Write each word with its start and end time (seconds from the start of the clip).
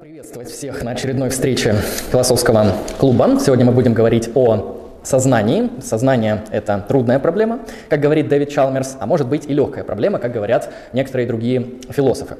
приветствовать 0.00 0.48
всех 0.48 0.84
на 0.84 0.92
очередной 0.92 1.28
встрече 1.28 1.74
философского 2.12 2.72
клуба. 3.00 3.40
Сегодня 3.40 3.64
мы 3.64 3.72
будем 3.72 3.94
говорить 3.94 4.30
о 4.36 4.80
сознании. 5.02 5.70
Сознание– 5.80 6.44
это 6.52 6.84
трудная 6.86 7.18
проблема, 7.18 7.58
как 7.88 7.98
говорит 7.98 8.28
Дэвид 8.28 8.48
Чалмерс, 8.50 8.96
а 9.00 9.06
может 9.06 9.26
быть 9.26 9.46
и 9.46 9.54
легкая 9.54 9.82
проблема, 9.82 10.20
как 10.20 10.32
говорят 10.32 10.72
некоторые 10.92 11.26
другие 11.26 11.80
философы. 11.90 12.36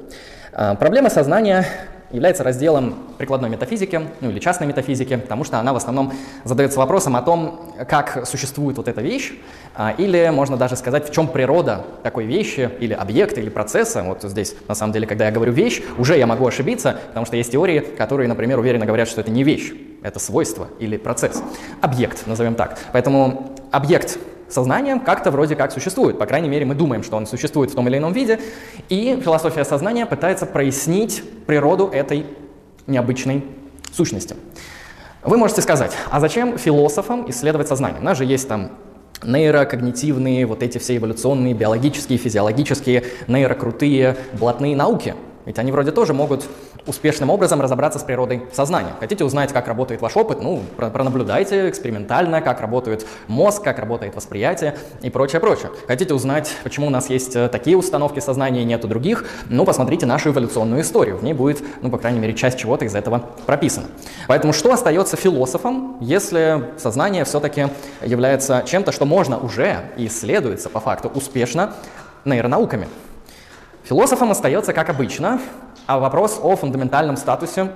А, 0.52 0.76
проблема 0.76 1.10
сознания 1.10 1.66
является 2.10 2.42
разделом 2.42 2.94
прикладной 3.18 3.50
метафизики, 3.50 4.00
ну 4.20 4.30
или 4.30 4.38
частной 4.38 4.66
метафизики, 4.66 5.16
потому 5.16 5.44
что 5.44 5.58
она 5.58 5.72
в 5.72 5.76
основном 5.76 6.12
задается 6.44 6.78
вопросом 6.78 7.16
о 7.16 7.22
том, 7.22 7.74
как 7.88 8.26
существует 8.26 8.76
вот 8.76 8.88
эта 8.88 9.02
вещь, 9.02 9.32
а, 9.74 9.94
или 9.96 10.30
можно 10.32 10.56
даже 10.56 10.76
сказать, 10.76 11.08
в 11.08 11.12
чем 11.12 11.28
природа 11.28 11.84
такой 12.02 12.24
вещи, 12.24 12.70
или 12.80 12.94
объекта, 12.94 13.40
или 13.40 13.50
процесса. 13.50 14.02
Вот 14.02 14.22
здесь, 14.22 14.54
на 14.66 14.74
самом 14.74 14.92
деле, 14.92 15.06
когда 15.06 15.26
я 15.26 15.30
говорю 15.30 15.52
вещь, 15.52 15.82
уже 15.98 16.16
я 16.16 16.26
могу 16.26 16.46
ошибиться, 16.46 16.98
потому 17.08 17.26
что 17.26 17.36
есть 17.36 17.52
теории, 17.52 17.80
которые, 17.80 18.28
например, 18.28 18.58
уверенно 18.58 18.86
говорят, 18.86 19.08
что 19.08 19.20
это 19.20 19.30
не 19.30 19.44
вещь, 19.44 19.72
это 20.02 20.18
свойство 20.18 20.68
или 20.78 20.96
процесс. 20.96 21.42
Объект, 21.80 22.26
назовем 22.26 22.54
так. 22.54 22.78
Поэтому 22.92 23.52
объект 23.70 24.18
сознание 24.48 25.00
как-то 25.00 25.30
вроде 25.30 25.56
как 25.56 25.72
существует. 25.72 26.18
По 26.18 26.26
крайней 26.26 26.48
мере, 26.48 26.64
мы 26.64 26.74
думаем, 26.74 27.02
что 27.02 27.16
он 27.16 27.26
существует 27.26 27.70
в 27.70 27.74
том 27.74 27.88
или 27.88 27.98
ином 27.98 28.12
виде. 28.12 28.40
И 28.88 29.20
философия 29.22 29.64
сознания 29.64 30.06
пытается 30.06 30.46
прояснить 30.46 31.22
природу 31.46 31.88
этой 31.88 32.26
необычной 32.86 33.44
сущности. 33.92 34.36
Вы 35.22 35.36
можете 35.36 35.62
сказать, 35.62 35.92
а 36.10 36.20
зачем 36.20 36.58
философам 36.58 37.28
исследовать 37.30 37.68
сознание? 37.68 38.00
У 38.00 38.04
нас 38.04 38.16
же 38.16 38.24
есть 38.24 38.48
там 38.48 38.70
нейрокогнитивные, 39.22 40.46
вот 40.46 40.62
эти 40.62 40.78
все 40.78 40.96
эволюционные, 40.96 41.54
биологические, 41.54 42.18
физиологические, 42.18 43.04
нейрокрутые, 43.26 44.16
блатные 44.38 44.76
науки. 44.76 45.14
Ведь 45.44 45.58
они 45.58 45.72
вроде 45.72 45.90
тоже 45.90 46.14
могут 46.14 46.46
успешным 46.86 47.30
образом 47.30 47.60
разобраться 47.60 47.98
с 47.98 48.02
природой 48.02 48.46
сознания. 48.52 48.92
Хотите 49.00 49.24
узнать, 49.24 49.52
как 49.52 49.68
работает 49.68 50.00
ваш 50.00 50.16
опыт? 50.16 50.42
Ну, 50.42 50.62
пронаблюдайте 50.76 51.68
экспериментально, 51.68 52.40
как 52.40 52.60
работает 52.60 53.06
мозг, 53.26 53.62
как 53.62 53.78
работает 53.78 54.14
восприятие 54.14 54.76
и 55.02 55.10
прочее, 55.10 55.40
прочее. 55.40 55.70
Хотите 55.86 56.14
узнать, 56.14 56.54
почему 56.62 56.86
у 56.86 56.90
нас 56.90 57.10
есть 57.10 57.36
э, 57.36 57.48
такие 57.48 57.76
установки 57.76 58.20
сознания 58.20 58.62
и 58.62 58.64
нету 58.64 58.88
других? 58.88 59.24
Ну, 59.48 59.64
посмотрите 59.64 60.06
нашу 60.06 60.30
эволюционную 60.30 60.82
историю. 60.82 61.16
В 61.18 61.24
ней 61.24 61.34
будет, 61.34 61.62
ну, 61.82 61.90
по 61.90 61.98
крайней 61.98 62.20
мере, 62.20 62.34
часть 62.34 62.58
чего-то 62.58 62.84
из 62.84 62.94
этого 62.94 63.22
прописана. 63.46 63.86
Поэтому 64.26 64.52
что 64.52 64.72
остается 64.72 65.16
философом, 65.16 65.98
если 66.00 66.64
сознание 66.78 67.24
все-таки 67.24 67.68
является 68.02 68.62
чем-то, 68.66 68.92
что 68.92 69.04
можно 69.04 69.38
уже 69.38 69.90
и 69.96 70.06
исследуется 70.06 70.70
по 70.70 70.80
факту 70.80 71.10
успешно 71.14 71.74
нейронауками? 72.24 72.88
Философам 73.84 74.30
остается, 74.30 74.74
как 74.74 74.90
обычно, 74.90 75.40
вопрос 75.96 76.38
о 76.42 76.54
фундаментальном 76.56 77.16
статусе 77.16 77.72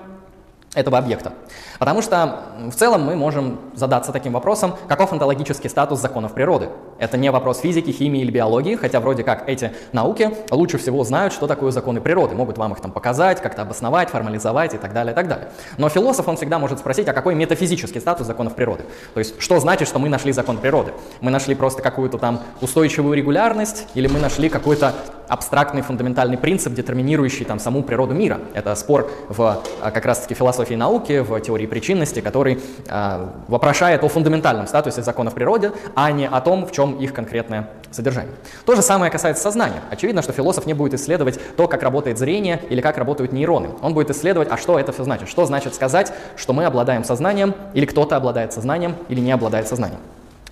этого 0.75 0.97
объекта. 0.97 1.33
Потому 1.78 2.01
что 2.01 2.41
в 2.70 2.75
целом 2.75 3.03
мы 3.03 3.15
можем 3.15 3.59
задаться 3.75 4.11
таким 4.11 4.33
вопросом, 4.33 4.75
каков 4.89 5.12
онтологический 5.12 5.69
статус 5.69 6.01
законов 6.01 6.33
природы. 6.33 6.70
Это 6.98 7.19
не 7.19 7.31
вопрос 7.31 7.59
физики, 7.59 7.91
химии 7.91 8.23
или 8.23 8.31
биологии, 8.31 8.77
хотя 8.77 9.01
вроде 9.01 9.23
как 9.23 9.48
эти 9.48 9.73
науки 9.92 10.31
лучше 10.51 10.79
всего 10.79 11.05
знают, 11.05 11.34
что 11.34 11.47
такое 11.47 11.73
законы 11.73 12.01
природы, 12.01 12.34
могут 12.34 12.56
вам 12.56 12.73
их 12.73 12.81
там 12.81 12.91
показать, 12.91 13.42
как-то 13.42 13.62
обосновать, 13.62 14.09
формализовать 14.09 14.73
и 14.75 14.79
так 14.79 14.95
далее, 14.95 15.12
и 15.12 15.14
так 15.14 15.29
далее. 15.29 15.48
Но 15.77 15.89
философ, 15.91 16.29
он 16.29 16.37
всегда 16.37 16.59
может 16.59 16.79
спросить, 16.79 17.09
а 17.09 17.12
какой 17.12 17.34
метафизический 17.34 18.01
статус 18.01 18.27
законов 18.27 18.55
природы? 18.55 18.84
То 19.12 19.19
есть, 19.19 19.41
что 19.42 19.61
значит, 19.61 19.89
что 19.89 19.98
мы 19.98 20.09
нашли 20.09 20.33
закон 20.33 20.57
природы? 20.57 20.92
Мы 21.20 21.31
нашли 21.31 21.55
просто 21.55 21.83
какую-то 21.83 22.17
там 22.19 22.41
устойчивую 22.61 23.14
регулярность 23.14 23.89
или 23.95 24.07
мы 24.07 24.20
нашли 24.20 24.48
какой-то 24.48 24.95
абстрактный 25.29 25.83
фундаментальный 25.83 26.36
принцип, 26.36 26.75
детерминирующий 26.75 27.45
там 27.45 27.59
саму 27.59 27.83
природу 27.83 28.14
мира? 28.14 28.41
Это 28.55 28.75
спор 28.75 29.11
в 29.29 29.62
а, 29.81 29.91
как 29.91 30.05
раз-таки 30.05 30.34
философии 30.34 30.62
науки, 30.71 31.21
в 31.21 31.41
теории 31.41 31.67
причинности, 31.67 32.21
который 32.21 32.61
э, 32.89 33.29
вопрошает 33.49 34.03
о 34.05 34.09
фундаментальном 34.09 34.67
статусе 34.67 35.03
законов 35.03 35.35
природы, 35.35 35.73
а 35.95 36.11
не 36.13 36.27
о 36.27 36.41
том, 36.41 36.67
в 36.67 36.73
чем 36.73 36.99
их 36.99 37.13
конкретное 37.13 37.69
содержание. 37.91 38.33
То 38.64 38.75
же 38.75 38.83
самое 38.83 39.11
касается 39.11 39.42
сознания. 39.42 39.83
Очевидно, 39.91 40.23
что 40.23 40.33
философ 40.33 40.67
не 40.67 40.75
будет 40.75 40.95
исследовать 40.95 41.39
то, 41.57 41.69
как 41.69 41.83
работает 41.83 42.19
зрение 42.19 42.61
или 42.70 42.81
как 42.81 42.98
работают 42.98 43.33
нейроны. 43.33 43.70
Он 43.83 43.95
будет 43.95 44.11
исследовать, 44.11 44.48
а 44.51 44.57
что 44.57 44.79
это 44.79 44.92
все 44.92 45.05
значит. 45.05 45.29
Что 45.29 45.45
значит 45.45 45.75
сказать, 45.75 46.13
что 46.36 46.53
мы 46.53 46.65
обладаем 46.65 47.05
сознанием, 47.05 47.55
или 47.75 47.86
кто-то 47.86 48.17
обладает 48.17 48.53
сознанием, 48.53 48.97
или 49.09 49.20
не 49.20 49.33
обладает 49.33 49.69
сознанием. 49.69 50.01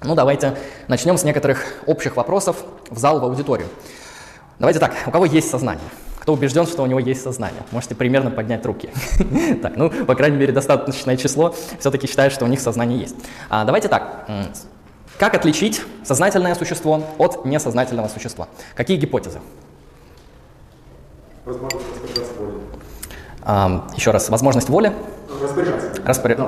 Ну, 0.02 0.14
давайте 0.14 0.54
начнем 0.88 1.18
с 1.18 1.24
некоторых 1.24 1.64
общих 1.86 2.16
вопросов 2.16 2.64
в 2.88 2.98
зал, 2.98 3.20
в 3.20 3.24
аудиторию. 3.24 3.68
Давайте 4.58 4.78
так, 4.78 4.92
у 5.06 5.10
кого 5.10 5.26
есть 5.26 5.50
сознание? 5.50 5.84
Кто 6.30 6.34
убежден, 6.34 6.64
что 6.64 6.84
у 6.84 6.86
него 6.86 7.00
есть 7.00 7.22
сознание? 7.22 7.60
Можете 7.72 7.96
примерно 7.96 8.30
поднять 8.30 8.64
руки. 8.64 8.88
так, 9.62 9.74
ну, 9.74 9.90
по 9.90 10.14
крайней 10.14 10.36
мере, 10.36 10.52
достаточное 10.52 11.16
число 11.16 11.52
все-таки 11.80 12.06
считает, 12.06 12.32
что 12.32 12.44
у 12.44 12.48
них 12.48 12.60
сознание 12.60 13.00
есть. 13.00 13.16
А, 13.48 13.64
давайте 13.64 13.88
так, 13.88 14.28
как 15.18 15.34
отличить 15.34 15.82
сознательное 16.04 16.54
существо 16.54 17.02
от 17.18 17.44
несознательного 17.44 18.06
существа? 18.06 18.46
Какие 18.76 18.96
гипотезы? 18.96 19.40
Возможность 21.44 21.84
распоряжаться 21.90 22.32
волей. 22.38 22.60
А, 23.42 23.88
еще 23.96 24.12
раз, 24.12 24.28
возможность 24.28 24.68
воли? 24.68 24.92
Распоряжаться. 25.42 26.00
Распоря... 26.04 26.38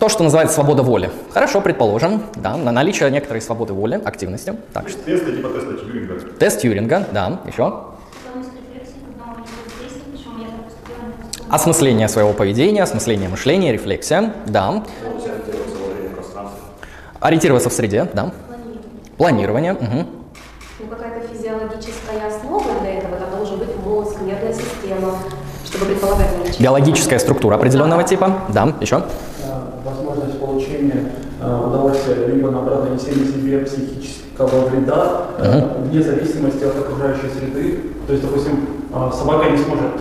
То, 0.00 0.08
что 0.08 0.24
называется 0.24 0.54
свобода 0.54 0.82
воли. 0.82 1.10
Хорошо, 1.30 1.60
предположим, 1.60 2.22
да, 2.36 2.56
на 2.56 2.72
наличие 2.72 3.10
некоторой 3.10 3.42
свободы 3.42 3.74
воли, 3.74 4.00
активности. 4.02 4.54
Так, 4.72 4.88
что... 4.88 4.98
Тесты 5.02 5.36
типа 5.36 5.50
теста 5.50 5.74
Тьюринга. 5.74 6.20
Тест 6.38 6.60
Тьюринга, 6.62 7.06
да, 7.12 7.40
еще. 7.46 7.91
Осмысление 11.52 12.08
своего 12.08 12.32
поведения, 12.32 12.82
осмысление 12.82 13.28
мышления, 13.28 13.74
рефлексия, 13.74 14.32
да. 14.46 14.82
Ориентироваться 17.20 17.68
в 17.68 17.74
среде, 17.74 18.08
да. 18.14 18.32
Планирование. 19.18 19.74
Угу. 19.74 20.06
Ну, 20.80 20.86
какая-то 20.88 21.28
физиологическая 21.28 22.26
основа 22.26 22.64
для 22.80 22.94
этого, 22.94 23.16
это 23.16 23.36
должен 23.36 23.58
быть 23.58 23.68
мозг, 23.84 24.16
нервная 24.22 24.54
система, 24.54 25.18
чтобы 25.66 25.84
предполагать 25.84 26.38
наличие. 26.38 26.62
Биологическая 26.62 27.18
структура 27.18 27.56
определенного 27.56 28.02
типа, 28.02 28.44
да, 28.48 28.74
еще. 28.80 29.04
Возможность 29.84 30.40
получения 30.40 31.12
э, 31.38 31.64
удовольствия 31.66 32.28
либо, 32.28 32.50
наоборот, 32.50 32.88
нанесения 32.88 33.26
себе 33.26 33.58
психического 33.58 34.68
вреда, 34.68 35.26
угу. 35.38 35.84
вне 35.84 36.02
зависимости 36.02 36.64
от 36.64 36.78
окружающей 36.78 37.28
среды. 37.38 37.80
То 38.06 38.14
есть, 38.14 38.24
допустим, 38.24 38.54
э, 38.54 38.81
собака 39.12 39.50
не 39.50 39.58
сможет 39.58 40.00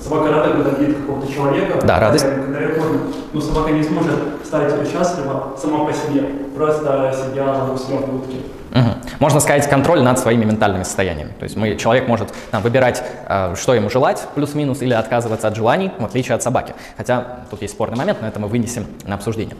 собака 0.00 0.30
рада, 0.30 0.50
когда 0.52 0.70
видит 0.70 0.98
какого-то 0.98 1.32
человека. 1.32 1.84
Да, 1.84 2.00
радость. 2.00 2.24
Когда 2.24 2.60
ее 2.60 2.68
кормят. 2.68 3.00
Но 3.32 3.40
собака 3.40 3.70
не 3.70 3.82
сможет 3.82 4.14
стать 4.44 4.72
счастлива 4.90 5.54
сама 5.60 5.84
по 5.84 5.92
себе, 5.92 6.22
просто 6.56 7.14
сидя 7.14 7.76
себя 7.76 7.96
в 7.98 8.10
будке. 8.10 8.36
Угу. 8.74 8.90
Можно 9.20 9.40
сказать, 9.40 9.68
контроль 9.68 10.02
над 10.02 10.18
своими 10.18 10.44
ментальными 10.44 10.82
состояниями. 10.82 11.32
То 11.38 11.44
есть 11.44 11.56
мы, 11.56 11.76
человек 11.76 12.06
может 12.06 12.28
там, 12.50 12.62
выбирать, 12.62 13.02
э, 13.28 13.54
что 13.56 13.74
ему 13.74 13.90
желать, 13.90 14.26
плюс-минус, 14.34 14.82
или 14.82 14.92
отказываться 14.92 15.48
от 15.48 15.56
желаний, 15.56 15.90
в 15.98 16.04
отличие 16.04 16.34
от 16.34 16.42
собаки. 16.42 16.74
Хотя 16.96 17.44
тут 17.50 17.62
есть 17.62 17.74
спорный 17.74 17.96
момент, 17.96 18.18
но 18.20 18.28
это 18.28 18.38
мы 18.38 18.48
вынесем 18.48 18.86
на 19.04 19.14
обсуждение. 19.14 19.56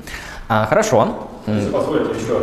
А, 0.49 0.67
хорошо. 0.67 1.09
Если 1.47 1.71
позволите 1.71 2.11
еще, 2.11 2.43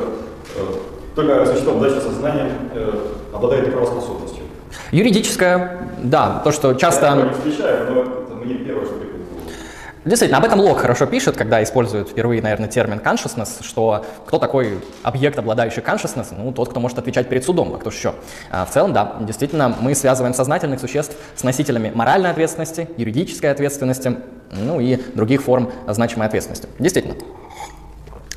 э, 0.55 0.73
только 1.15 1.45
существо, 1.45 1.73
обладающее 1.73 2.01
сознанием, 2.01 2.49
э, 2.73 2.93
обладает 3.33 3.71
правоспособностью. 3.71 4.34
Юридическое, 4.91 5.77
да, 5.99 6.41
то, 6.43 6.51
что 6.51 6.73
часто... 6.73 7.05
Я 7.05 7.15
не 7.15 7.29
встречаю, 7.29 7.93
но 7.93 8.01
это 8.01 8.35
мне 8.35 8.55
первое, 8.55 8.85
что 8.85 9.05
Действительно, 10.05 10.37
об 10.37 10.45
этом 10.45 10.59
Лок 10.59 10.81
хорошо 10.81 11.07
пишет, 11.07 11.35
когда 11.35 11.63
использует 11.63 12.09
впервые, 12.09 12.39
наверное, 12.39 12.69
термин 12.69 12.99
consciousness, 12.99 13.63
что 13.63 14.05
кто 14.27 14.37
такой 14.37 14.77
объект, 15.01 15.39
обладающий 15.39 15.81
consciousness? 15.81 16.27
Ну, 16.37 16.51
тот, 16.51 16.69
кто 16.69 16.79
может 16.79 16.99
отвечать 16.99 17.27
перед 17.27 17.43
судом, 17.43 17.73
а 17.73 17.79
кто 17.79 17.89
еще? 17.89 18.13
А 18.51 18.65
в 18.65 18.71
целом, 18.71 18.93
да, 18.93 19.15
действительно, 19.21 19.75
мы 19.79 19.95
связываем 19.95 20.35
сознательных 20.35 20.79
существ 20.79 21.15
с 21.35 21.43
носителями 21.43 21.91
моральной 21.93 22.29
ответственности, 22.29 22.87
юридической 22.97 23.49
ответственности, 23.49 24.17
ну 24.51 24.79
и 24.79 24.97
других 25.15 25.41
форм 25.41 25.71
значимой 25.87 26.27
ответственности. 26.27 26.69
Действительно. 26.77 27.15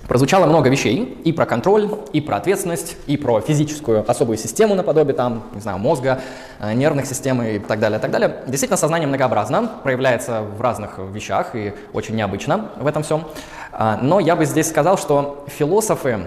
Прозвучало 0.08 0.46
много 0.46 0.70
вещей 0.70 1.20
и 1.22 1.32
про 1.32 1.44
контроль, 1.44 1.90
и 2.14 2.22
про 2.22 2.38
ответственность, 2.38 2.96
и 3.06 3.18
про 3.18 3.42
физическую 3.42 4.10
особую 4.10 4.38
систему 4.38 4.74
наподобие 4.74 5.14
там, 5.14 5.44
не 5.52 5.60
знаю, 5.60 5.76
мозга, 5.76 6.22
э, 6.60 6.72
нервных 6.72 7.04
систем 7.04 7.42
и 7.42 7.58
так 7.58 7.78
далее, 7.78 7.98
так 7.98 8.10
далее. 8.10 8.36
Действительно, 8.46 8.78
сознание 8.78 9.06
многообразно, 9.06 9.70
проявляется 9.82 10.40
в 10.40 10.62
разных 10.62 10.98
вещах 10.98 11.54
и 11.54 11.74
очень 11.92 12.16
необычно 12.16 12.70
в 12.80 12.86
этом 12.86 13.02
всем. 13.02 13.24
А, 13.70 13.98
но 14.00 14.18
я 14.18 14.34
бы 14.34 14.46
здесь 14.46 14.70
сказал, 14.70 14.96
что 14.96 15.44
философы 15.46 16.20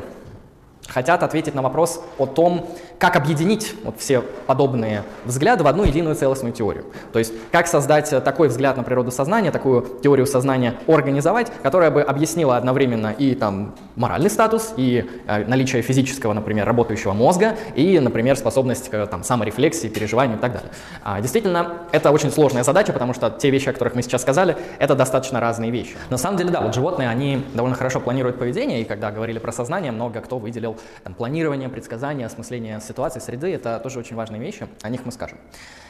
хотят 0.87 1.23
ответить 1.23 1.55
на 1.55 1.63
вопрос 1.63 2.03
о 2.19 2.27
том, 2.27 2.67
как 3.01 3.15
объединить 3.15 3.73
вот 3.83 3.95
все 3.97 4.21
подобные 4.21 5.03
взгляды 5.25 5.63
в 5.63 5.67
одну 5.67 5.83
единую 5.85 6.15
целостную 6.15 6.53
теорию. 6.53 6.85
То 7.11 7.17
есть 7.17 7.33
как 7.51 7.65
создать 7.65 8.11
такой 8.23 8.47
взгляд 8.47 8.77
на 8.77 8.83
природу 8.83 9.09
сознания, 9.09 9.49
такую 9.49 9.87
теорию 10.03 10.27
сознания 10.27 10.75
организовать, 10.85 11.51
которая 11.63 11.89
бы 11.89 12.03
объяснила 12.03 12.57
одновременно 12.57 13.07
и 13.07 13.33
там 13.33 13.73
моральный 13.95 14.29
статус, 14.29 14.75
и 14.77 15.09
э, 15.25 15.45
наличие 15.45 15.81
физического, 15.81 16.33
например, 16.33 16.67
работающего 16.67 17.13
мозга, 17.13 17.55
и, 17.73 17.97
например, 17.99 18.37
способность 18.37 18.89
к 18.89 19.07
там, 19.07 19.23
саморефлексии, 19.23 19.87
переживанию 19.87 20.37
и 20.37 20.39
так 20.39 20.53
далее. 20.53 20.69
А, 21.03 21.19
действительно, 21.21 21.79
это 21.91 22.11
очень 22.11 22.29
сложная 22.29 22.63
задача, 22.63 22.93
потому 22.93 23.15
что 23.15 23.31
те 23.31 23.49
вещи, 23.49 23.69
о 23.69 23.73
которых 23.73 23.95
мы 23.95 24.03
сейчас 24.03 24.21
сказали, 24.21 24.55
это 24.77 24.93
достаточно 24.93 25.39
разные 25.39 25.71
вещи. 25.71 25.95
На 26.11 26.17
самом 26.17 26.37
деле, 26.37 26.51
да, 26.51 26.61
вот 26.61 26.75
животные, 26.75 27.09
они 27.09 27.43
довольно 27.55 27.75
хорошо 27.75 27.99
планируют 27.99 28.37
поведение, 28.37 28.81
и 28.81 28.83
когда 28.83 29.09
говорили 29.09 29.39
про 29.39 29.51
сознание, 29.51 29.91
много 29.91 30.21
кто 30.21 30.37
выделил 30.37 30.77
там, 31.03 31.15
планирование, 31.15 31.67
предсказание, 31.67 32.27
осмысление 32.27 32.79
ситуации, 32.91 33.19
среды— 33.19 33.53
это 33.55 33.79
тоже 33.79 33.99
очень 33.99 34.15
важные 34.15 34.41
вещи, 34.41 34.67
о 34.81 34.89
них 34.89 35.05
мы 35.05 35.11
скажем. 35.11 35.37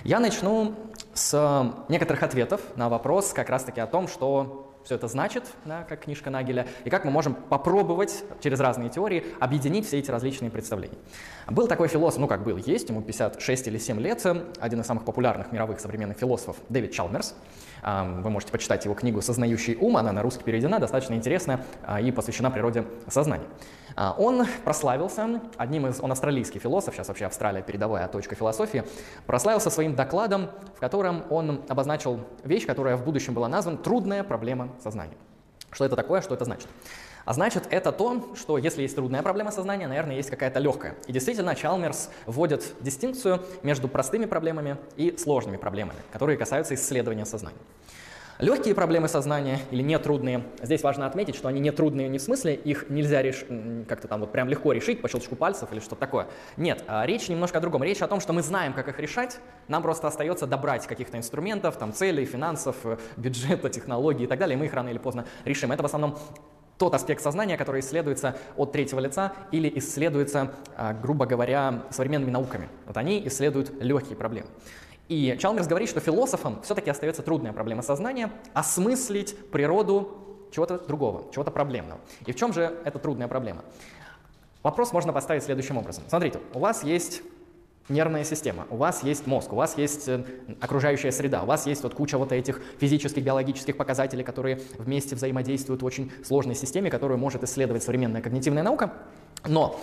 Я 0.03 0.19
начну 0.19 0.75
с 1.13 1.73
некоторых 1.89 2.23
ответов 2.23 2.61
на 2.75 2.89
вопрос 2.89 3.33
как 3.33 3.49
раз-таки 3.49 3.81
о 3.81 3.87
том, 3.87 4.07
что 4.07 4.67
все 4.83 4.95
это 4.95 5.07
значит, 5.07 5.43
да, 5.65 5.83
как 5.83 6.01
книжка 6.01 6.29
Нагеля, 6.29 6.67
и 6.85 6.89
как 6.89 7.05
мы 7.05 7.11
можем 7.11 7.35
попробовать 7.35 8.23
через 8.41 8.59
разные 8.59 8.89
теории 8.89 9.25
объединить 9.39 9.85
все 9.85 9.99
эти 9.99 10.09
различные 10.09 10.49
представления. 10.49 10.97
Был 11.47 11.67
такой 11.67 11.87
философ, 11.87 12.19
ну 12.19 12.27
как 12.27 12.43
был, 12.43 12.57
есть, 12.57 12.89
ему 12.89 13.01
56 13.01 13.67
или 13.67 13.77
7 13.77 13.99
лет, 13.99 14.25
один 14.59 14.81
из 14.81 14.85
самых 14.87 15.05
популярных 15.05 15.51
мировых 15.51 15.79
современных 15.79 16.17
философов 16.17 16.55
Дэвид 16.69 16.93
Чалмерс. 16.93 17.35
Вы 17.81 18.29
можете 18.29 18.51
почитать 18.51 18.85
его 18.85 18.93
книгу 18.93 19.21
«Сознающий 19.21 19.75
ум», 19.79 19.97
она 19.97 20.11
на 20.11 20.21
русский 20.21 20.43
переведена, 20.43 20.79
достаточно 20.79 21.15
интересная 21.15 21.65
а, 21.83 21.99
и 21.99 22.11
посвящена 22.11 22.51
природе 22.51 22.85
сознания. 23.07 23.45
А, 23.95 24.15
он 24.17 24.45
прославился, 24.63 25.41
одним 25.57 25.87
из, 25.87 25.99
он 25.99 26.11
австралийский 26.11 26.59
философ, 26.59 26.93
сейчас 26.95 27.07
вообще 27.07 27.25
Австралия 27.25 27.61
передовая 27.61 28.07
точка 28.07 28.35
философии, 28.35 28.83
прославился 29.25 29.69
своим 29.69 29.95
докладом, 29.95 30.49
в 30.75 30.79
котором 30.79 31.23
он 31.29 31.63
обозначил 31.67 32.19
вещь, 32.43 32.65
которая 32.65 32.97
в 32.97 33.03
будущем 33.03 33.33
была 33.33 33.47
названа 33.47 33.77
«трудная 33.77 34.23
проблема 34.23 34.69
сознания». 34.83 35.17
Что 35.71 35.85
это 35.85 35.95
такое, 35.95 36.21
что 36.21 36.35
это 36.35 36.45
значит? 36.45 36.67
А 37.25 37.33
значит, 37.33 37.67
это 37.69 37.91
то, 37.91 38.33
что 38.35 38.57
если 38.57 38.81
есть 38.81 38.95
трудная 38.95 39.21
проблема 39.21 39.51
сознания, 39.51 39.87
наверное, 39.87 40.15
есть 40.15 40.29
какая-то 40.29 40.59
легкая. 40.59 40.95
И 41.07 41.11
действительно, 41.11 41.55
Чалмерс 41.55 42.09
вводит 42.25 42.73
дистинкцию 42.81 43.41
между 43.63 43.87
простыми 43.87 44.25
проблемами 44.25 44.77
и 44.95 45.15
сложными 45.17 45.57
проблемами, 45.57 45.99
которые 46.11 46.37
касаются 46.37 46.75
исследования 46.75 47.25
сознания. 47.25 47.57
Легкие 48.41 48.73
проблемы 48.73 49.07
сознания 49.07 49.59
или 49.69 49.83
нетрудные, 49.83 50.43
здесь 50.63 50.81
важно 50.81 51.05
отметить, 51.05 51.35
что 51.35 51.47
они 51.47 51.59
нетрудные 51.59 52.09
не 52.09 52.17
в 52.17 52.23
смысле, 52.23 52.55
их 52.55 52.89
нельзя 52.89 53.21
реш... 53.21 53.45
как-то 53.87 54.07
там 54.07 54.21
вот 54.21 54.31
прям 54.31 54.49
легко 54.49 54.71
решить 54.73 54.99
по 54.99 55.07
щелчку 55.07 55.35
пальцев 55.35 55.71
или 55.71 55.79
что-то 55.79 55.97
такое. 55.97 56.25
Нет, 56.57 56.83
а 56.87 57.05
речь 57.05 57.29
немножко 57.29 57.59
о 57.59 57.61
другом. 57.61 57.83
Речь 57.83 58.01
о 58.01 58.07
том, 58.07 58.19
что 58.19 58.33
мы 58.33 58.41
знаем, 58.41 58.73
как 58.73 58.87
их 58.87 58.99
решать, 58.99 59.37
нам 59.67 59.83
просто 59.83 60.07
остается 60.07 60.47
добрать 60.47 60.87
каких-то 60.87 61.19
инструментов, 61.19 61.77
там 61.77 61.93
целей, 61.93 62.25
финансов, 62.25 62.77
э, 62.83 62.97
бюджета, 63.15 63.69
технологий 63.69 64.23
и 64.23 64.27
так 64.27 64.39
далее, 64.39 64.55
и 64.55 64.59
мы 64.59 64.65
их 64.65 64.73
рано 64.73 64.89
или 64.89 64.97
поздно 64.97 65.27
решим. 65.45 65.71
Это 65.71 65.83
в 65.83 65.85
основном 65.85 66.17
тот 66.81 66.95
аспект 66.95 67.21
сознания, 67.21 67.57
который 67.57 67.81
исследуется 67.81 68.35
от 68.57 68.71
третьего 68.71 68.99
лица 68.99 69.33
или 69.51 69.71
исследуется, 69.75 70.51
а, 70.75 70.93
грубо 70.93 71.27
говоря, 71.27 71.83
современными 71.91 72.31
науками. 72.31 72.69
Вот 72.87 72.97
они 72.97 73.21
исследуют 73.27 73.71
легкие 73.83 74.15
проблемы. 74.15 74.47
И 75.07 75.37
Чалмерс 75.39 75.67
говорит, 75.67 75.89
что 75.89 75.99
философам 75.99 76.59
все-таки 76.63 76.89
остается 76.89 77.21
трудная 77.21 77.53
проблема 77.53 77.83
сознания– 77.83 78.31
осмыслить 78.55 79.37
природу 79.51 80.47
чего-то 80.51 80.79
другого, 80.79 81.31
чего-то 81.31 81.51
проблемного. 81.51 81.99
И 82.25 82.31
в 82.31 82.35
чем 82.35 82.51
же 82.51 82.75
эта 82.83 82.97
трудная 82.97 83.27
проблема? 83.27 83.63
Вопрос 84.63 84.91
можно 84.91 85.13
поставить 85.13 85.43
следующим 85.43 85.77
образом. 85.77 86.03
Смотрите, 86.07 86.39
у 86.55 86.59
вас 86.59 86.83
есть 86.83 87.21
нервная 87.89 88.23
система, 88.23 88.65
у 88.69 88.77
вас 88.77 89.03
есть 89.03 89.27
мозг, 89.27 89.53
у 89.53 89.55
вас 89.55 89.77
есть 89.77 90.07
э, 90.07 90.23
окружающая 90.59 91.11
среда, 91.11 91.43
у 91.43 91.45
вас 91.45 91.65
есть 91.65 91.83
вот 91.83 91.93
куча 91.93 92.17
вот 92.17 92.31
этих 92.31 92.61
физических, 92.79 93.23
биологических 93.23 93.75
показателей, 93.77 94.23
которые 94.23 94.61
вместе 94.77 95.15
взаимодействуют 95.15 95.81
в 95.81 95.85
очень 95.85 96.11
сложной 96.23 96.55
системе, 96.55 96.89
которую 96.89 97.17
может 97.17 97.43
исследовать 97.43 97.83
современная 97.83 98.21
когнитивная 98.21 98.63
наука. 98.63 98.93
Но 99.45 99.79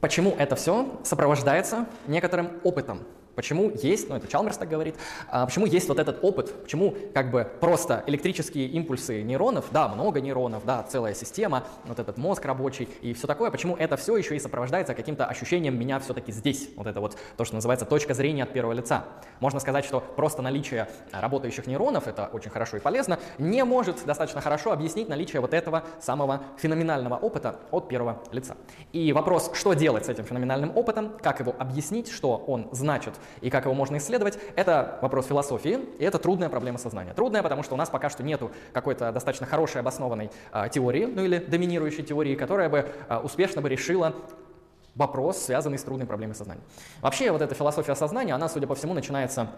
почему 0.00 0.34
это 0.38 0.56
все 0.56 1.00
сопровождается 1.04 1.86
некоторым 2.06 2.50
опытом? 2.64 3.00
Почему 3.36 3.70
есть, 3.82 4.08
ну 4.08 4.16
это 4.16 4.26
Чалмерс 4.26 4.56
так 4.56 4.70
говорит, 4.70 4.96
а 5.28 5.44
почему 5.44 5.66
есть 5.66 5.88
вот 5.88 5.98
этот 5.98 6.24
опыт, 6.24 6.62
почему 6.62 6.96
как 7.12 7.30
бы 7.30 7.48
просто 7.60 8.02
электрические 8.06 8.66
импульсы 8.68 9.22
нейронов, 9.22 9.66
да, 9.70 9.88
много 9.88 10.22
нейронов, 10.22 10.64
да, 10.64 10.82
целая 10.82 11.14
система, 11.14 11.64
вот 11.84 11.98
этот 11.98 12.16
мозг 12.16 12.44
рабочий 12.46 12.88
и 13.02 13.12
все 13.12 13.26
такое, 13.26 13.50
почему 13.50 13.76
это 13.76 13.98
все 13.98 14.16
еще 14.16 14.34
и 14.36 14.38
сопровождается 14.38 14.94
каким-то 14.94 15.26
ощущением 15.26 15.78
меня 15.78 16.00
все-таки 16.00 16.32
здесь, 16.32 16.70
вот 16.76 16.86
это 16.86 17.00
вот 17.00 17.18
то, 17.36 17.44
что 17.44 17.54
называется 17.54 17.84
точка 17.84 18.14
зрения 18.14 18.44
от 18.44 18.52
первого 18.54 18.72
лица. 18.72 19.04
Можно 19.40 19.60
сказать, 19.60 19.84
что 19.84 20.00
просто 20.00 20.40
наличие 20.40 20.88
работающих 21.12 21.66
нейронов, 21.66 22.08
это 22.08 22.30
очень 22.32 22.50
хорошо 22.50 22.78
и 22.78 22.80
полезно, 22.80 23.18
не 23.36 23.62
может 23.64 24.04
достаточно 24.06 24.40
хорошо 24.40 24.72
объяснить 24.72 25.10
наличие 25.10 25.42
вот 25.42 25.52
этого 25.52 25.84
самого 26.00 26.42
феноменального 26.56 27.16
опыта 27.16 27.60
от 27.70 27.88
первого 27.88 28.22
лица. 28.32 28.56
И 28.94 29.12
вопрос, 29.12 29.50
что 29.52 29.74
делать 29.74 30.06
с 30.06 30.08
этим 30.08 30.24
феноменальным 30.24 30.74
опытом, 30.74 31.12
как 31.22 31.40
его 31.40 31.54
объяснить, 31.58 32.10
что 32.10 32.38
он 32.46 32.68
значит 32.72 33.12
и 33.40 33.50
как 33.50 33.64
его 33.64 33.74
можно 33.74 33.96
исследовать, 33.96 34.38
это 34.56 34.98
вопрос 35.02 35.26
философии, 35.26 35.80
и 35.98 36.04
это 36.04 36.18
трудная 36.18 36.48
проблема 36.48 36.78
сознания. 36.78 37.12
Трудная, 37.14 37.42
потому 37.42 37.62
что 37.62 37.74
у 37.74 37.76
нас 37.76 37.88
пока 37.88 38.10
что 38.10 38.22
нету 38.22 38.50
какой-то 38.72 39.12
достаточно 39.12 39.46
хорошей 39.46 39.80
обоснованной 39.80 40.30
а, 40.52 40.68
теории, 40.68 41.06
ну 41.06 41.24
или 41.24 41.38
доминирующей 41.38 42.02
теории, 42.02 42.34
которая 42.34 42.68
бы 42.68 42.88
а, 43.08 43.20
успешно 43.20 43.62
бы 43.62 43.68
решила 43.68 44.14
вопрос, 44.94 45.38
связанный 45.38 45.78
с 45.78 45.82
трудной 45.82 46.06
проблемой 46.06 46.34
сознания. 46.34 46.62
Вообще, 47.00 47.30
вот 47.30 47.42
эта 47.42 47.54
философия 47.54 47.94
сознания, 47.94 48.34
она, 48.34 48.48
судя 48.48 48.66
по 48.66 48.74
всему, 48.74 48.94
начинается 48.94 49.48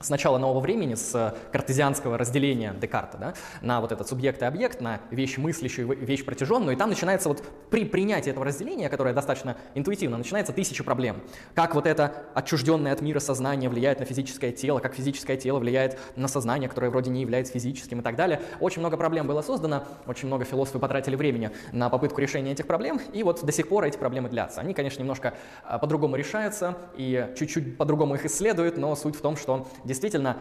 с 0.00 0.08
начала 0.08 0.38
нового 0.38 0.60
времени, 0.60 0.94
с 0.94 1.14
э, 1.14 1.34
картезианского 1.52 2.16
разделения 2.16 2.74
Декарта, 2.80 3.18
да, 3.18 3.34
на 3.60 3.82
вот 3.82 3.92
этот 3.92 4.08
субъект 4.08 4.40
и 4.40 4.46
объект, 4.46 4.80
на 4.80 5.00
вещь 5.10 5.36
мыслящую, 5.36 5.88
вещь 5.88 6.24
протяженную, 6.24 6.74
и 6.74 6.78
там 6.78 6.88
начинается 6.88 7.28
вот 7.28 7.42
при 7.68 7.84
принятии 7.84 8.30
этого 8.30 8.46
разделения, 8.46 8.88
которое 8.88 9.14
достаточно 9.14 9.58
интуитивно, 9.74 10.16
начинается 10.16 10.54
тысяча 10.54 10.82
проблем. 10.84 11.20
Как 11.54 11.74
вот 11.74 11.86
это 11.86 12.24
отчужденное 12.32 12.92
от 12.92 13.02
мира 13.02 13.20
сознание 13.20 13.68
влияет 13.68 14.00
на 14.00 14.06
физическое 14.06 14.52
тело, 14.52 14.78
как 14.80 14.94
физическое 14.94 15.36
тело 15.36 15.58
влияет 15.58 15.98
на 16.16 16.28
сознание, 16.28 16.68
которое 16.70 16.88
вроде 16.88 17.10
не 17.10 17.20
является 17.20 17.52
физическим 17.52 18.00
и 18.00 18.02
так 18.02 18.16
далее. 18.16 18.40
Очень 18.58 18.80
много 18.80 18.96
проблем 18.96 19.26
было 19.26 19.42
создано, 19.42 19.84
очень 20.06 20.28
много 20.28 20.46
философов 20.46 20.80
потратили 20.80 21.14
времени 21.14 21.50
на 21.72 21.90
попытку 21.90 22.22
решения 22.22 22.52
этих 22.52 22.66
проблем, 22.66 23.00
и 23.12 23.22
вот 23.22 23.44
до 23.44 23.52
сих 23.52 23.68
пор 23.68 23.84
эти 23.84 23.98
проблемы 23.98 24.30
длятся. 24.30 24.62
Они, 24.62 24.72
конечно, 24.72 25.00
немножко 25.00 25.34
а, 25.62 25.78
по-другому 25.78 26.16
решаются 26.16 26.78
и 26.96 27.28
чуть-чуть 27.36 27.76
по-другому 27.76 28.14
их 28.14 28.24
исследуют, 28.24 28.78
но 28.78 28.96
суть 28.96 29.16
в 29.16 29.20
том, 29.20 29.36
что 29.36 29.68
действительно 29.90 30.36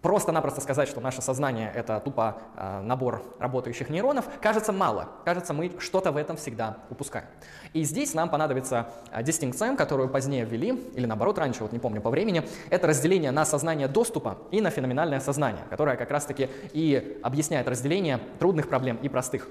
просто-напросто 0.00 0.60
сказать, 0.60 0.88
что 0.88 1.00
наше 1.00 1.22
сознание— 1.22 1.70
это 1.74 2.00
тупо 2.00 2.42
э, 2.56 2.80
набор 2.80 3.22
работающих 3.38 3.90
нейронов, 3.90 4.24
кажется 4.40 4.72
мало. 4.72 5.08
Кажется, 5.24 5.54
мы 5.54 5.70
что-то 5.78 6.10
в 6.10 6.16
этом 6.16 6.36
всегда 6.36 6.78
упускаем. 6.90 7.26
И 7.74 7.84
здесь 7.84 8.12
нам 8.12 8.28
понадобится 8.28 8.88
э, 9.12 9.22
дистинкция, 9.22 9.76
которую 9.76 10.08
позднее 10.08 10.44
ввели, 10.44 10.70
или 10.94 11.06
наоборот, 11.06 11.38
раньше, 11.38 11.62
вот 11.62 11.70
не 11.72 11.78
помню 11.78 12.00
по 12.00 12.10
времени, 12.10 12.42
это 12.70 12.88
разделение 12.88 13.30
на 13.30 13.44
сознание 13.44 13.86
доступа 13.86 14.38
и 14.50 14.60
на 14.60 14.70
феноменальное 14.70 15.20
сознание, 15.20 15.62
которое 15.70 15.96
как 15.96 16.10
раз-таки 16.10 16.50
и 16.72 17.20
объясняет 17.22 17.68
разделение 17.68 18.18
трудных 18.40 18.68
проблем 18.68 18.98
и 19.00 19.08
простых. 19.08 19.48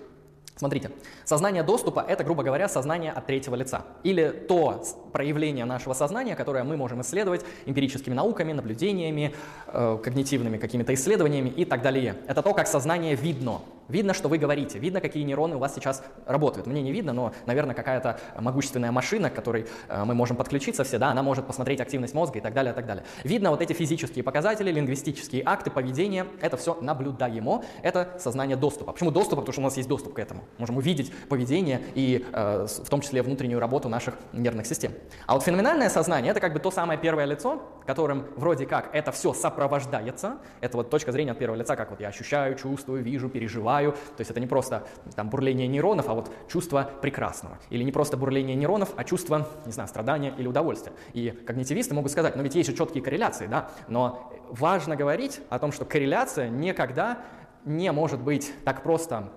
Смотрите, 0.62 0.92
сознание 1.26 1.64
доступа— 1.64 2.06
это, 2.08 2.24
грубо 2.24 2.44
говоря, 2.44 2.70
сознание 2.70 3.12
от 3.12 3.26
третьего 3.26 3.56
лица. 3.56 3.82
Или 4.04 4.30
то 4.30 4.84
проявление 5.12 5.66
нашего 5.66 5.94
сознания, 5.96 6.36
которое 6.36 6.64
мы 6.64 6.78
можем 6.78 7.02
исследовать 7.02 7.44
эмпирическими 7.66 8.14
науками, 8.14 8.54
наблюдениями, 8.54 9.34
э, 9.66 9.98
когнитивными 10.04 10.60
какими-то 10.60 10.94
исследованиями 10.94 11.50
и 11.50 11.66
так 11.66 11.82
далее. 11.82 12.16
Это 12.28 12.44
то, 12.44 12.54
как 12.54 12.68
сознание 12.68 13.16
видно. 13.16 13.62
Видно, 13.92 14.14
что 14.14 14.30
вы 14.30 14.38
говорите, 14.38 14.80
видно, 14.80 15.02
какие 15.02 15.24
нейроны 15.24 15.58
у 15.58 15.60
вас 15.60 15.76
сейчас 15.76 16.02
работают. 16.26 16.66
Мне 16.66 16.82
не 16.82 16.92
видно, 16.92 17.12
но, 17.12 17.34
наверное, 17.46 17.76
какая-то 17.76 18.20
могущественная 18.40 18.92
машина, 18.92 19.30
к 19.30 19.36
которой 19.36 19.68
э, 19.90 20.04
мы 20.06 20.14
можем 20.14 20.38
подключиться 20.38 20.84
все, 20.84 20.98
да, 20.98 21.10
она 21.10 21.24
может 21.24 21.46
посмотреть 21.46 21.82
активность 21.82 22.14
мозга 22.14 22.40
и 22.40 22.42
так 22.42 22.54
далее, 22.54 22.72
и 22.72 22.76
так 22.76 22.86
далее. 22.86 23.04
Видно 23.24 23.52
вот 23.52 23.62
эти 23.62 23.74
физические 23.74 24.24
показатели, 24.24 24.72
лингвистические 24.72 25.44
акты, 25.46 25.70
поведения, 25.72 26.26
это 26.40 26.56
все 26.56 26.78
наблюдаемо, 26.80 27.64
это 27.84 28.16
сознание 28.18 28.56
доступа. 28.56 28.94
Почему 28.94 29.12
доступа? 29.12 29.42
Потому 29.42 29.54
что 29.54 29.62
у 29.62 29.66
нас 29.66 29.76
есть 29.78 29.90
доступ 29.90 30.14
к 30.14 30.20
этому. 30.20 30.46
Можем 30.58 30.78
увидеть 30.78 31.12
поведение 31.28 31.82
и 31.94 32.26
э, 32.32 32.68
в 32.68 32.90
том 32.90 33.02
числе 33.02 33.22
внутреннюю 33.22 33.60
работу 33.60 33.90
наших 33.90 34.16
нервных 34.32 34.66
систем. 34.68 34.94
А 35.28 35.34
вот 35.34 35.44
феноменальное 35.44 35.90
сознание— 35.90 36.32
это 36.32 36.40
как 36.40 36.54
бы 36.54 36.60
то 36.60 36.72
самое 36.72 36.98
первое 36.98 37.26
лицо, 37.26 37.62
которым 37.86 38.26
вроде 38.38 38.66
как 38.66 38.90
это 38.94 39.12
все 39.12 39.34
сопровождается. 39.34 40.38
Это 40.62 40.78
вот 40.78 40.90
точка 40.90 41.12
зрения 41.12 41.32
от 41.32 41.40
первого 41.40 41.58
лица, 41.58 41.76
как 41.76 41.90
вот 41.90 42.00
я 42.00 42.08
ощущаю, 42.08 42.56
чувствую, 42.56 43.04
вижу, 43.04 43.28
переживаю. 43.28 43.81
То 43.90 44.20
есть 44.20 44.30
это 44.30 44.40
не 44.40 44.48
просто 44.48 44.88
там 45.16 45.30
бурление 45.30 45.68
нейронов, 45.68 46.08
а 46.08 46.14
вот 46.14 46.32
чувство 46.48 46.90
прекрасного. 47.02 47.58
Или 47.72 47.84
не 47.84 47.92
просто 47.92 48.18
бурление 48.18 48.56
нейронов, 48.56 48.94
а 48.96 49.04
чувство, 49.04 49.48
не 49.66 49.72
знаю, 49.72 49.90
страдания 49.90 50.34
или 50.38 50.48
удовольствия. 50.48 50.94
И 51.14 51.32
когнитивисты 51.32 51.96
могут 51.96 52.12
сказать, 52.12 52.36
ну 52.36 52.44
ведь 52.44 52.56
есть 52.56 52.70
же 52.70 52.76
четкие 52.76 53.04
корреляции, 53.04 53.48
да, 53.48 53.72
но 53.88 54.32
важно 54.50 54.96
говорить 54.96 55.42
о 55.50 55.58
том, 55.58 55.72
что 55.72 55.86
корреляция 55.86 56.50
никогда 56.50 57.20
не 57.66 57.92
может 57.92 58.22
быть 58.22 58.54
так 58.64 58.84
просто 58.84 59.32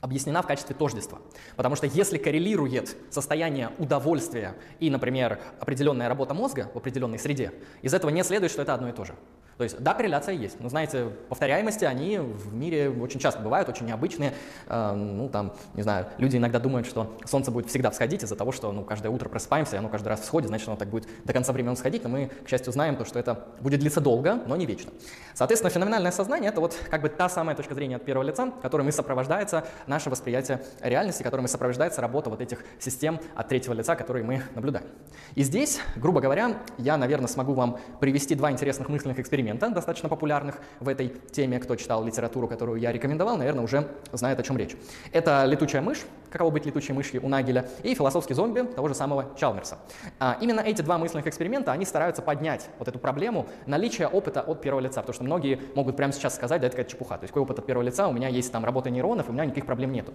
объяснена 0.00 0.42
в 0.42 0.46
качестве 0.46 0.74
тождества. 0.74 1.18
Потому 1.56 1.76
что 1.76 1.86
если 1.86 2.18
коррелирует 2.18 2.96
состояние 3.10 3.70
удовольствия 3.78 4.56
и, 4.80 4.90
например, 4.90 5.38
определенная 5.60 6.08
работа 6.08 6.34
мозга 6.34 6.70
в 6.74 6.76
определенной 6.76 7.20
среде, 7.20 7.52
из 7.82 7.94
этого 7.94 8.10
не 8.10 8.24
следует, 8.24 8.50
что 8.50 8.62
это 8.62 8.74
одно 8.74 8.88
и 8.88 8.92
то 8.92 9.04
же. 9.04 9.14
То 9.62 9.64
есть, 9.64 9.78
да, 9.78 9.94
корреляция 9.94 10.34
есть. 10.34 10.58
Но 10.58 10.68
знаете, 10.68 11.10
повторяемости, 11.28 11.84
они 11.84 12.18
в 12.18 12.52
мире 12.52 12.90
очень 12.90 13.20
часто 13.20 13.40
бывают, 13.40 13.68
очень 13.68 13.86
необычные. 13.86 14.34
Э, 14.66 14.92
ну, 14.92 15.28
там, 15.28 15.52
не 15.74 15.82
знаю, 15.82 16.08
люди 16.18 16.36
иногда 16.36 16.58
думают, 16.58 16.84
что 16.84 17.16
солнце 17.24 17.52
будет 17.52 17.68
всегда 17.68 17.92
всходить 17.92 18.24
из-за 18.24 18.34
того, 18.34 18.50
что, 18.50 18.72
ну, 18.72 18.82
каждое 18.82 19.10
утро 19.10 19.28
просыпаемся, 19.28 19.76
и 19.76 19.78
оно 19.78 19.88
каждый 19.88 20.08
раз 20.08 20.22
всходит, 20.22 20.48
значит, 20.48 20.66
оно 20.66 20.76
так 20.76 20.88
будет 20.88 21.06
до 21.24 21.32
конца 21.32 21.52
времен 21.52 21.76
сходить. 21.76 22.02
Но 22.02 22.08
мы, 22.08 22.32
к 22.44 22.48
счастью, 22.48 22.72
знаем 22.72 22.96
то, 22.96 23.04
что 23.04 23.20
это 23.20 23.46
будет 23.60 23.78
длиться 23.78 24.00
долго, 24.00 24.34
но 24.48 24.56
не 24.56 24.66
вечно. 24.66 24.90
Соответственно, 25.32 25.70
феноменальное 25.70 26.10
сознание— 26.10 26.50
это 26.50 26.60
вот 26.60 26.76
как 26.90 27.00
бы 27.00 27.08
та 27.08 27.28
самая 27.28 27.54
точка 27.54 27.74
зрения 27.74 27.94
от 27.94 28.04
первого 28.04 28.24
лица, 28.24 28.50
которым 28.62 28.88
и 28.88 28.90
сопровождается 28.90 29.64
наше 29.86 30.10
восприятие 30.10 30.60
реальности, 30.80 31.22
которым 31.22 31.46
и 31.46 31.48
сопровождается 31.48 32.00
работа 32.00 32.30
вот 32.30 32.40
этих 32.40 32.64
систем 32.80 33.20
от 33.36 33.46
третьего 33.46 33.74
лица, 33.74 33.94
которые 33.94 34.24
мы 34.24 34.42
наблюдаем. 34.56 34.88
И 35.36 35.44
здесь, 35.44 35.78
грубо 35.94 36.20
говоря, 36.20 36.58
я, 36.78 36.96
наверное, 36.96 37.28
смогу 37.28 37.54
вам 37.54 37.78
привести 38.00 38.34
два 38.34 38.50
интересных 38.50 38.88
мысленных 38.88 39.20
эксперимента, 39.20 39.51
эксперимента, 39.52 39.74
достаточно 39.74 40.08
популярных 40.08 40.56
в 40.80 40.88
этой 40.88 41.08
теме. 41.30 41.58
Кто 41.58 41.76
читал 41.76 42.04
литературу, 42.04 42.48
которую 42.48 42.80
я 42.80 42.92
рекомендовал, 42.92 43.36
наверное, 43.36 43.64
уже 43.64 43.88
знает, 44.12 44.40
о 44.40 44.42
чем 44.42 44.56
речь. 44.56 44.76
Это 45.12 45.44
летучая 45.44 45.82
мышь, 45.82 46.00
каково 46.30 46.50
быть 46.50 46.66
летучей 46.66 46.94
мышью 46.94 47.24
у 47.24 47.28
Нагеля, 47.28 47.68
и 47.82 47.94
философский 47.94 48.34
зомби 48.34 48.62
того 48.62 48.88
же 48.88 48.94
самого 48.94 49.26
Чалмерса. 49.36 49.78
А, 50.18 50.36
именно 50.40 50.60
эти 50.60 50.82
два 50.82 50.98
мысленных 50.98 51.26
эксперимента, 51.26 51.72
они 51.72 51.84
стараются 51.84 52.22
поднять 52.22 52.68
вот 52.78 52.88
эту 52.88 52.98
проблему 52.98 53.46
наличия 53.66 54.06
опыта 54.06 54.40
от 54.40 54.60
первого 54.60 54.80
лица, 54.80 55.00
потому 55.00 55.14
что 55.14 55.24
многие 55.24 55.60
могут 55.74 55.96
прямо 55.96 56.12
сейчас 56.12 56.34
сказать, 56.34 56.60
да, 56.60 56.66
это 56.66 56.76
какая-то 56.76 56.92
чепуха, 56.92 57.16
то 57.16 57.24
есть 57.24 57.32
какой 57.32 57.42
опыт 57.42 57.58
от 57.58 57.66
первого 57.66 57.84
лица, 57.84 58.08
у 58.08 58.12
меня 58.12 58.28
есть 58.28 58.52
там 58.52 58.64
работа 58.64 58.90
нейронов, 58.90 59.28
у 59.28 59.32
меня 59.32 59.44
никаких 59.44 59.66
проблем 59.66 59.92
нету. 59.92 60.12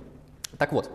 Так 0.58 0.72
вот, 0.72 0.89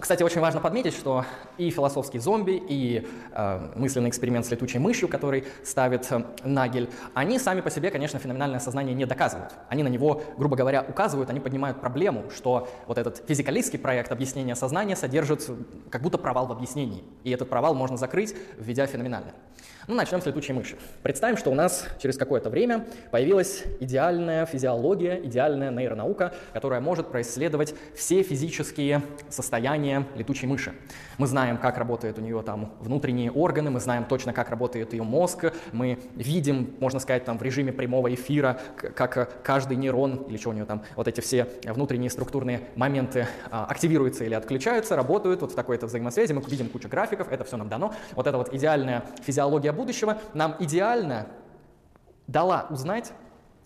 кстати, 0.00 0.22
очень 0.22 0.40
важно 0.40 0.60
подметить, 0.60 0.94
что 0.94 1.24
и 1.56 1.70
философский 1.70 2.20
зомби, 2.20 2.62
и 2.68 3.08
э, 3.32 3.72
мысленный 3.74 4.08
эксперимент 4.08 4.46
с 4.46 4.50
летучей 4.52 4.78
мышью, 4.78 5.08
который 5.08 5.44
ставит 5.64 6.06
э, 6.12 6.22
Нагель, 6.44 6.88
они 7.14 7.40
сами 7.40 7.60
по 7.60 7.68
себе, 7.68 7.90
конечно, 7.90 8.20
феноменальное 8.20 8.60
сознание 8.60 8.94
не 8.94 9.04
доказывают. 9.04 9.52
Они 9.68 9.82
на 9.82 9.88
него, 9.88 10.22
грубо 10.36 10.56
говоря, 10.56 10.84
указывают, 10.88 11.28
они 11.30 11.40
поднимают 11.40 11.80
проблему, 11.80 12.30
что 12.30 12.68
вот 12.86 12.98
этот 12.98 13.24
физикалистский 13.26 13.80
проект 13.80 14.12
объяснения 14.12 14.54
сознания 14.54 14.94
содержит 14.94 15.50
как 15.90 16.02
будто 16.02 16.18
провал 16.18 16.46
в 16.46 16.52
объяснении. 16.52 17.02
И 17.24 17.30
этот 17.30 17.48
провал 17.48 17.74
можно 17.74 17.96
закрыть, 17.96 18.36
введя 18.58 18.86
феноменальное. 18.86 19.34
Ну, 19.88 19.94
начнем 19.94 20.20
с 20.20 20.26
летучей 20.26 20.52
мыши. 20.52 20.76
Представим, 21.02 21.38
что 21.38 21.50
у 21.50 21.54
нас 21.54 21.86
через 21.98 22.18
какое-то 22.18 22.50
время 22.50 22.84
появилась 23.10 23.64
идеальная 23.80 24.44
физиология, 24.44 25.18
идеальная 25.24 25.70
нейронаука, 25.70 26.34
которая 26.52 26.82
может 26.82 27.10
происследовать 27.10 27.74
все 27.96 28.22
физические 28.22 29.00
состояния 29.30 30.06
летучей 30.14 30.46
мыши. 30.46 30.74
Мы 31.16 31.26
знаем, 31.26 31.56
как 31.56 31.78
работают 31.78 32.18
у 32.18 32.20
нее 32.20 32.42
там 32.42 32.74
внутренние 32.80 33.32
органы, 33.32 33.70
мы 33.70 33.80
знаем 33.80 34.04
точно, 34.04 34.34
как 34.34 34.50
работает 34.50 34.92
ее 34.92 35.04
мозг, 35.04 35.54
мы 35.72 35.98
видим, 36.16 36.74
можно 36.80 37.00
сказать, 37.00 37.24
там 37.24 37.38
в 37.38 37.42
режиме 37.42 37.72
прямого 37.72 38.12
эфира, 38.12 38.60
как 38.76 39.42
каждый 39.42 39.78
нейрон 39.78 40.26
или 40.28 40.36
что 40.36 40.50
у 40.50 40.52
нее 40.52 40.66
там, 40.66 40.82
вот 40.96 41.08
эти 41.08 41.22
все 41.22 41.46
внутренние 41.64 42.10
структурные 42.10 42.60
моменты 42.76 43.26
а, 43.50 43.64
активируются 43.64 44.24
или 44.24 44.34
отключаются, 44.34 44.96
работают 44.96 45.40
вот 45.40 45.52
в 45.52 45.54
такой-то 45.54 45.86
взаимосвязи, 45.86 46.34
мы 46.34 46.42
видим 46.42 46.68
кучу 46.68 46.90
графиков, 46.90 47.32
это 47.32 47.44
все 47.44 47.56
нам 47.56 47.70
дано. 47.70 47.94
Вот 48.14 48.26
это 48.26 48.36
вот 48.36 48.52
идеальная 48.52 49.02
физиология 49.22 49.77
будущего 49.78 50.20
нам 50.34 50.56
идеально 50.58 51.28
дала 52.26 52.66
узнать, 52.68 53.12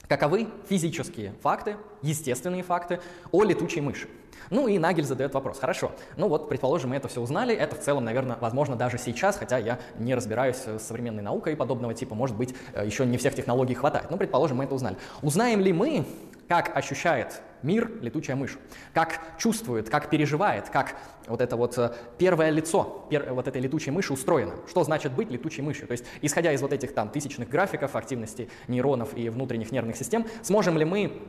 каковы 0.07 0.49
физические 0.69 1.35
факты, 1.43 1.77
естественные 2.03 2.63
факты 2.63 3.01
о 3.33 3.43
летучей 3.43 3.81
мыши. 3.81 4.09
Ну 4.51 4.69
и 4.69 4.79
Нагель 4.79 5.05
задает 5.05 5.35
вопрос. 5.35 5.59
Хорошо, 5.59 5.93
ну 6.17 6.29
вот, 6.29 6.49
предположим, 6.49 6.91
мы 6.91 6.97
это 6.97 7.09
все 7.09 7.21
узнали. 7.21 7.55
Это 7.55 7.75
в 7.77 7.81
целом, 7.81 8.05
наверное, 8.05 8.37
возможно 8.41 8.77
даже 8.77 8.99
сейчас, 8.99 9.37
хотя 9.37 9.59
я 9.59 9.79
не 9.99 10.15
разбираюсь 10.15 10.57
с 10.57 10.83
современной 10.83 11.23
наукой 11.23 11.57
подобного 11.57 11.95
типа. 11.95 12.15
Может 12.15 12.37
быть, 12.37 12.55
э, 12.75 12.85
еще 12.85 13.07
не 13.07 13.17
всех 13.17 13.35
технологий 13.35 13.75
хватает. 13.75 14.11
Но, 14.11 14.17
предположим, 14.17 14.59
мы 14.59 14.65
это 14.65 14.75
узнали. 14.75 14.97
Узнаем 15.23 15.61
ли 15.61 15.73
мы, 15.73 16.05
как 16.49 16.77
ощущает 16.77 17.41
мир 17.63 17.91
летучая 18.01 18.37
мышь, 18.37 18.59
как 18.95 19.21
чувствует, 19.39 19.91
как 19.91 20.11
переживает, 20.11 20.69
как 20.69 20.97
вот 21.27 21.41
это 21.41 21.57
вот 21.57 21.79
э, 21.79 21.93
первое 22.19 22.51
лицо 22.51 23.07
пер, 23.11 23.33
вот 23.33 23.49
этой 23.49 23.61
летучей 23.61 23.93
мыши 23.93 24.13
устроено. 24.13 24.55
Что 24.69 24.85
значит 24.85 25.13
быть 25.13 25.31
летучей 25.31 25.63
мышью? 25.63 25.87
То 25.87 25.93
есть, 25.93 26.05
исходя 26.21 26.53
из 26.53 26.63
вот 26.63 26.73
этих 26.73 26.95
там 26.95 27.09
тысячных 27.09 27.49
графиков 27.49 27.97
активности 27.97 28.49
нейронов 28.69 29.17
и 29.17 29.29
внутренних 29.29 29.73
нервных 29.73 29.97
систем, 29.97 30.27
сможем 30.43 30.77
ли 30.77 30.85
мы 30.85 31.23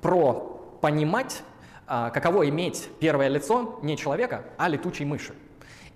про 0.00 0.32
понимать, 0.80 1.42
а, 1.86 2.10
каково 2.10 2.48
иметь 2.48 2.88
первое 3.00 3.28
лицо 3.28 3.78
не 3.82 3.96
человека, 3.96 4.44
а 4.58 4.68
летучей 4.68 5.04
мыши? 5.04 5.34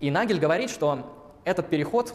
И 0.01 0.11
Нагель 0.11 0.39
говорит, 0.39 0.71
что 0.71 1.31
этот 1.45 1.69
переход 1.69 2.15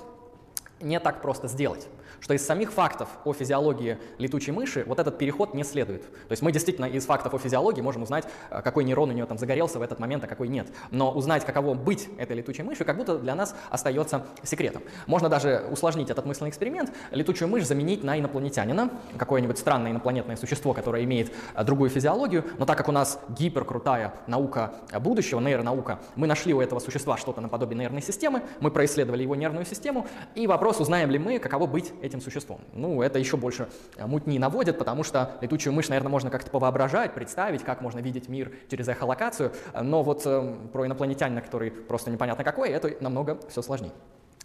не 0.80 1.00
так 1.00 1.22
просто 1.22 1.48
сделать 1.48 1.88
что 2.24 2.34
из 2.34 2.46
самих 2.46 2.72
фактов 2.72 3.10
о 3.26 3.34
физиологии 3.34 3.98
летучей 4.18 4.54
мыши 4.54 4.86
вот 4.88 4.98
этот 4.98 5.18
переход 5.18 5.54
не 5.54 5.66
следует. 5.66 6.04
То 6.04 6.32
есть 6.32 6.42
мы 6.42 6.54
действительно 6.54 6.86
из 6.86 7.06
фактов 7.06 7.34
о 7.34 7.38
физиологии 7.38 7.82
можем 7.82 8.04
узнать, 8.04 8.26
э, 8.50 8.62
какой 8.62 8.86
нейрон 8.86 9.10
у 9.10 9.12
нее 9.12 9.26
там 9.26 9.38
загорелся 9.38 9.78
в 9.78 9.82
этот 9.82 10.00
момент, 10.00 10.24
а 10.24 10.28
какой 10.28 10.48
нет. 10.48 10.70
Но 10.90 11.12
узнать, 11.12 11.46
каково 11.46 11.74
быть 11.74 12.08
этой 12.18 12.38
летучей 12.38 12.64
мышью, 12.64 12.86
как 12.86 12.96
будто 12.96 13.18
для 13.18 13.36
нас 13.36 13.54
остается 13.70 14.26
секретом. 14.42 14.84
Можно 15.06 15.28
даже 15.28 15.66
усложнить 15.70 16.10
этот 16.10 16.26
мысленный 16.26 16.50
эксперимент, 16.50 16.94
летучую 17.12 17.50
мышь 17.50 17.66
заменить 17.66 18.06
на 18.06 18.18
инопланетянина, 18.18 18.90
какое-нибудь 19.18 19.58
странное 19.58 19.92
инопланетное 19.92 20.38
существо, 20.38 20.74
которое 20.74 21.04
имеет 21.04 21.34
э, 21.56 21.64
другую 21.66 21.90
физиологию, 21.90 22.46
но 22.58 22.66
так 22.66 22.78
как 22.78 22.88
у 22.88 22.94
нас 22.94 23.20
гиперкрутая 23.38 24.14
наука 24.28 24.76
будущего, 25.02 25.42
нейронаука, 25.42 26.00
мы 26.16 26.28
нашли 26.28 26.54
у 26.54 26.62
этого 26.62 26.80
существа 26.80 27.18
что-то 27.18 27.42
наподобие 27.42 27.78
нервной 27.78 28.02
системы, 28.02 28.44
мы 28.62 28.72
происследовали 28.72 29.24
его 29.24 29.36
нервную 29.36 29.66
систему, 29.66 30.08
и 30.36 30.48
вопрос, 30.48 30.80
узнаем 30.80 31.12
ли 31.12 31.20
мы, 31.20 31.40
каково 31.40 31.68
быть 31.68 31.92
этим 32.02 32.13
этим 32.14 32.22
существом. 32.22 32.62
Ну, 32.74 33.02
это 33.02 33.18
еще 33.18 33.38
больше 33.38 33.68
э, 33.98 34.06
мутни 34.06 34.38
наводит, 34.38 34.78
потому 34.78 35.04
что 35.04 35.38
летучую 35.42 35.74
мышь, 35.74 35.90
наверное, 35.90 36.12
можно 36.12 36.30
как-то 36.30 36.52
повоображать, 36.52 37.14
представить, 37.14 37.64
как 37.64 37.82
можно 37.82 38.00
видеть 38.00 38.30
мир 38.30 38.52
через 38.70 38.88
эхолокацию, 38.88 39.52
но 39.82 40.04
вот 40.04 40.22
э, 40.26 40.56
про 40.72 40.86
инопланетянина, 40.86 41.42
который 41.42 41.72
просто 41.72 42.12
непонятно 42.12 42.44
какой, 42.44 42.70
это 42.70 42.96
намного 43.00 43.40
все 43.50 43.62
сложнее. 43.62 43.92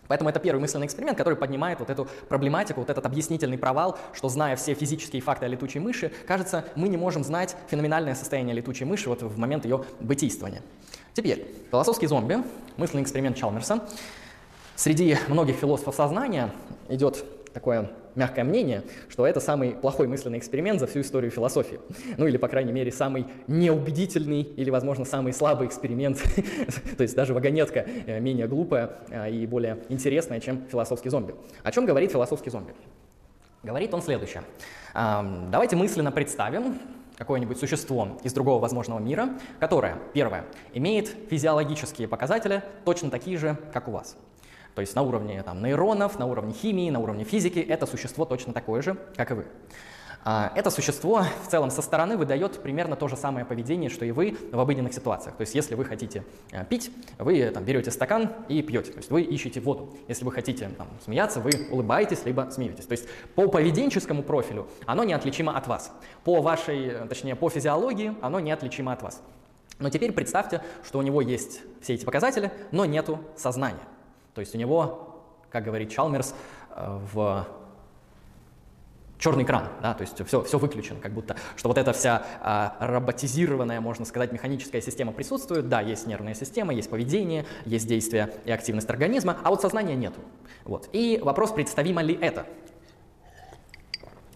Поэтому 0.06 0.30
это 0.30 0.40
первый 0.40 0.60
мысленный 0.60 0.86
эксперимент, 0.86 1.18
который 1.18 1.36
поднимает 1.36 1.80
вот 1.80 1.90
эту 1.90 2.08
проблематику, 2.30 2.80
вот 2.80 2.88
этот 2.88 3.04
объяснительный 3.04 3.58
провал, 3.58 3.98
что 4.14 4.30
зная 4.30 4.56
все 4.56 4.72
физические 4.72 5.20
факты 5.20 5.44
о 5.44 5.48
летучей 5.48 5.80
мыши, 5.80 6.10
кажется, 6.26 6.64
мы 6.76 6.88
не 6.88 6.96
можем 6.96 7.22
знать 7.22 7.54
феноменальное 7.68 8.14
состояние 8.14 8.54
летучей 8.54 8.86
мыши 8.86 9.10
вот 9.10 9.22
в 9.22 9.38
момент 9.38 9.64
ее 9.64 9.84
бытийствования. 10.00 10.62
Теперь, 11.12 11.54
философский 11.70 12.06
зомби, 12.06 12.38
мысленный 12.78 13.02
эксперимент 13.02 13.36
Чалмерса. 13.36 13.86
Среди 14.76 15.18
многих 15.28 15.56
философов 15.56 15.96
сознания 15.96 16.52
идет 16.88 17.24
такое 17.58 17.90
мягкое 18.14 18.44
мнение, 18.44 18.84
что 19.08 19.26
это 19.26 19.40
самый 19.40 19.72
плохой 19.72 20.06
мысленный 20.06 20.38
эксперимент 20.38 20.78
за 20.78 20.86
всю 20.86 21.00
историю 21.00 21.32
философии. 21.32 21.80
Ну 22.16 22.28
или, 22.28 22.36
по 22.36 22.46
крайней 22.46 22.70
мере, 22.70 22.92
самый 22.92 23.26
неубедительный 23.48 24.42
или, 24.42 24.70
возможно, 24.70 25.04
самый 25.04 25.32
слабый 25.32 25.66
эксперимент. 25.66 26.22
То 26.96 27.02
есть 27.02 27.16
даже 27.16 27.34
вагонетка 27.34 27.80
э, 27.80 28.20
менее 28.20 28.46
глупая 28.46 28.90
э, 29.10 29.32
и 29.32 29.44
более 29.44 29.78
интересная, 29.88 30.38
чем 30.38 30.68
философский 30.70 31.10
зомби. 31.10 31.34
О 31.64 31.72
чем 31.72 31.84
говорит 31.84 32.12
философский 32.12 32.50
зомби? 32.50 32.74
Говорит 33.64 33.92
он 33.92 34.02
следующее. 34.02 34.44
Давайте 34.94 35.74
мысленно 35.74 36.12
представим 36.12 36.78
какое-нибудь 37.16 37.58
существо 37.58 38.20
из 38.22 38.32
другого 38.32 38.60
возможного 38.60 39.00
мира, 39.00 39.30
которое, 39.58 39.98
первое, 40.14 40.44
имеет 40.74 41.08
физиологические 41.28 42.06
показатели 42.06 42.62
точно 42.84 43.10
такие 43.10 43.36
же, 43.36 43.58
как 43.72 43.88
у 43.88 43.90
вас. 43.90 44.16
То 44.78 44.82
есть 44.82 44.94
на 44.94 45.02
уровне 45.02 45.42
там, 45.42 45.60
нейронов, 45.60 46.20
на 46.20 46.26
уровне 46.26 46.54
химии, 46.54 46.88
на 46.88 47.00
уровне 47.00 47.24
физики 47.24 47.58
это 47.58 47.84
существо 47.84 48.24
точно 48.24 48.52
такое 48.52 48.80
же, 48.80 48.96
как 49.16 49.32
и 49.32 49.34
вы. 49.34 49.46
А, 50.22 50.52
это 50.54 50.70
существо 50.70 51.24
в 51.44 51.50
целом 51.50 51.72
со 51.72 51.82
стороны 51.82 52.16
выдает 52.16 52.62
примерно 52.62 52.94
то 52.94 53.08
же 53.08 53.16
самое 53.16 53.44
поведение, 53.44 53.90
что 53.90 54.04
и 54.04 54.12
вы 54.12 54.36
в 54.52 54.60
обыденных 54.60 54.94
ситуациях. 54.94 55.34
То 55.34 55.40
есть 55.40 55.56
если 55.56 55.74
вы 55.74 55.84
хотите 55.84 56.22
э, 56.52 56.64
пить, 56.64 56.92
вы 57.18 57.50
там, 57.50 57.64
берете 57.64 57.90
стакан 57.90 58.30
и 58.46 58.62
пьете, 58.62 58.92
то 58.92 58.98
есть 58.98 59.10
вы 59.10 59.22
ищете 59.22 59.58
воду. 59.58 59.96
Если 60.06 60.24
вы 60.24 60.30
хотите 60.30 60.68
там, 60.68 60.86
смеяться, 61.04 61.40
вы 61.40 61.50
улыбаетесь, 61.72 62.24
либо 62.24 62.48
смеетесь. 62.52 62.86
То 62.86 62.92
есть 62.92 63.08
по 63.34 63.48
поведенческому 63.48 64.22
профилю 64.22 64.68
оно 64.86 65.02
неотличимо 65.02 65.56
от 65.56 65.66
вас. 65.66 65.90
По 66.22 66.40
вашей, 66.40 66.86
э, 66.86 67.06
точнее 67.08 67.34
по 67.34 67.50
физиологии 67.50 68.14
оно 68.20 68.38
неотличимо 68.38 68.92
от 68.92 69.02
вас. 69.02 69.22
Но 69.80 69.90
теперь 69.90 70.12
представьте, 70.12 70.62
что 70.84 71.00
у 71.00 71.02
него 71.02 71.20
есть 71.20 71.62
все 71.80 71.94
эти 71.94 72.04
показатели, 72.04 72.52
но 72.70 72.84
нету 72.84 73.18
сознания. 73.36 73.82
То 74.38 74.40
есть 74.40 74.54
у 74.54 74.58
него, 74.58 75.20
как 75.50 75.64
говорит 75.64 75.90
Чалмерс, 75.90 76.32
э, 76.70 77.00
в 77.12 77.44
черный 79.18 79.42
экран, 79.42 79.64
да, 79.82 79.94
то 79.94 80.02
есть 80.02 80.24
все, 80.24 80.44
все 80.44 80.58
выключено, 80.60 81.00
как 81.00 81.12
будто, 81.12 81.34
что 81.56 81.66
вот 81.66 81.76
эта 81.76 81.92
вся 81.92 82.24
а, 82.40 82.76
роботизированная, 82.78 83.80
можно 83.80 84.04
сказать, 84.04 84.30
механическая 84.30 84.80
система 84.80 85.10
присутствует, 85.10 85.68
да, 85.68 85.80
есть 85.80 86.06
нервная 86.06 86.34
система, 86.34 86.72
есть 86.72 86.88
поведение, 86.88 87.46
есть 87.64 87.88
действие 87.88 88.32
и 88.44 88.52
активность 88.52 88.88
организма, 88.88 89.38
а 89.42 89.50
вот 89.50 89.60
сознания 89.60 89.96
нету. 89.96 90.20
Вот. 90.62 90.88
И 90.92 91.18
вопрос, 91.20 91.50
представимо 91.50 92.00
ли 92.00 92.14
это? 92.14 92.46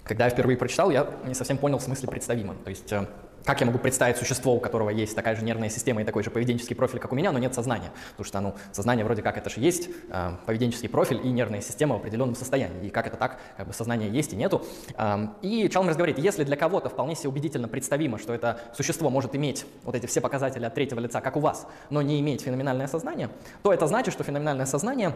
Когда 0.02 0.24
я 0.24 0.30
впервые 0.30 0.56
прочитал, 0.56 0.90
я 0.90 1.08
не 1.24 1.34
совсем 1.34 1.58
понял 1.58 1.78
в 1.78 1.82
смысле 1.82 2.08
представимо. 2.08 2.56
То 2.56 2.70
есть 2.70 2.90
э, 2.90 3.06
как 3.44 3.60
я 3.60 3.66
могу 3.66 3.78
представить 3.78 4.16
существо, 4.16 4.54
у 4.54 4.60
которого 4.60 4.90
есть 4.90 5.14
такая 5.16 5.36
же 5.36 5.44
нервная 5.44 5.68
система 5.68 6.02
и 6.02 6.04
такой 6.04 6.22
же 6.22 6.30
поведенческий 6.30 6.76
профиль, 6.76 6.98
как 6.98 7.12
у 7.12 7.14
меня, 7.14 7.32
но 7.32 7.38
нет 7.38 7.54
сознания? 7.54 7.90
Потому 8.12 8.26
что, 8.26 8.40
ну, 8.40 8.54
сознание 8.72 9.04
вроде 9.04 9.22
как 9.22 9.36
это 9.36 9.50
же 9.50 9.60
есть 9.60 9.88
э, 10.10 10.32
поведенческий 10.46 10.88
профиль 10.88 11.20
и 11.22 11.30
нервная 11.30 11.60
система 11.60 11.96
в 11.96 11.98
определенном 11.98 12.34
состоянии. 12.34 12.86
И 12.86 12.90
как 12.90 13.06
это 13.06 13.16
так, 13.16 13.38
как 13.56 13.66
бы 13.66 13.72
сознание 13.72 14.10
есть 14.10 14.32
и 14.32 14.36
нету. 14.36 14.64
Э, 14.96 15.28
и 15.42 15.68
Чалмерс 15.68 15.96
говорит, 15.96 16.18
если 16.18 16.44
для 16.44 16.56
кого-то 16.56 16.88
вполне 16.88 17.14
себе 17.14 17.30
убедительно 17.30 17.68
представимо, 17.68 18.18
что 18.18 18.32
это 18.32 18.60
существо 18.74 19.10
может 19.10 19.34
иметь 19.34 19.66
вот 19.84 19.94
эти 19.94 20.06
все 20.06 20.20
показатели 20.20 20.64
от 20.64 20.74
третьего 20.74 21.00
лица, 21.00 21.20
как 21.20 21.36
у 21.36 21.40
вас, 21.40 21.66
но 21.90 22.02
не 22.02 22.20
иметь 22.20 22.42
феноменальное 22.42 22.86
сознание, 22.86 23.30
то 23.62 23.72
это 23.72 23.86
значит, 23.86 24.14
что 24.14 24.24
феноменальное 24.24 24.66
сознание 24.66 25.14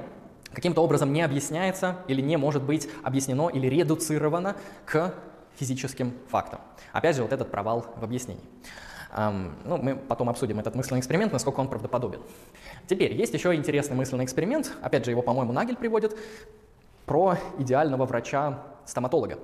каким-то 0.52 0.82
образом 0.82 1.12
не 1.12 1.22
объясняется 1.22 1.98
или 2.08 2.20
не 2.22 2.36
может 2.36 2.62
быть 2.62 2.88
объяснено 3.02 3.48
или 3.48 3.66
редуцировано 3.66 4.56
к 4.84 5.14
физическим 5.56 6.14
фактам. 6.28 6.60
Опять 6.92 7.16
же, 7.16 7.22
вот 7.22 7.32
этот 7.32 7.50
провал 7.50 7.86
в 7.96 8.04
объяснении. 8.04 8.44
Ну, 9.16 9.78
мы 9.78 9.96
потом 9.96 10.28
обсудим 10.28 10.60
этот 10.60 10.74
мысленный 10.74 11.00
эксперимент, 11.00 11.32
насколько 11.32 11.60
он 11.60 11.68
правдоподобен. 11.68 12.20
Теперь, 12.86 13.14
есть 13.14 13.32
еще 13.32 13.54
интересный 13.54 13.96
мысленный 13.96 14.24
эксперимент, 14.24 14.72
опять 14.82 15.04
же, 15.04 15.10
его, 15.10 15.22
по-моему, 15.22 15.52
Нагель 15.52 15.76
приводит, 15.76 16.18
про 17.06 17.38
идеального 17.58 18.04
врача-стоматолога. 18.04 19.38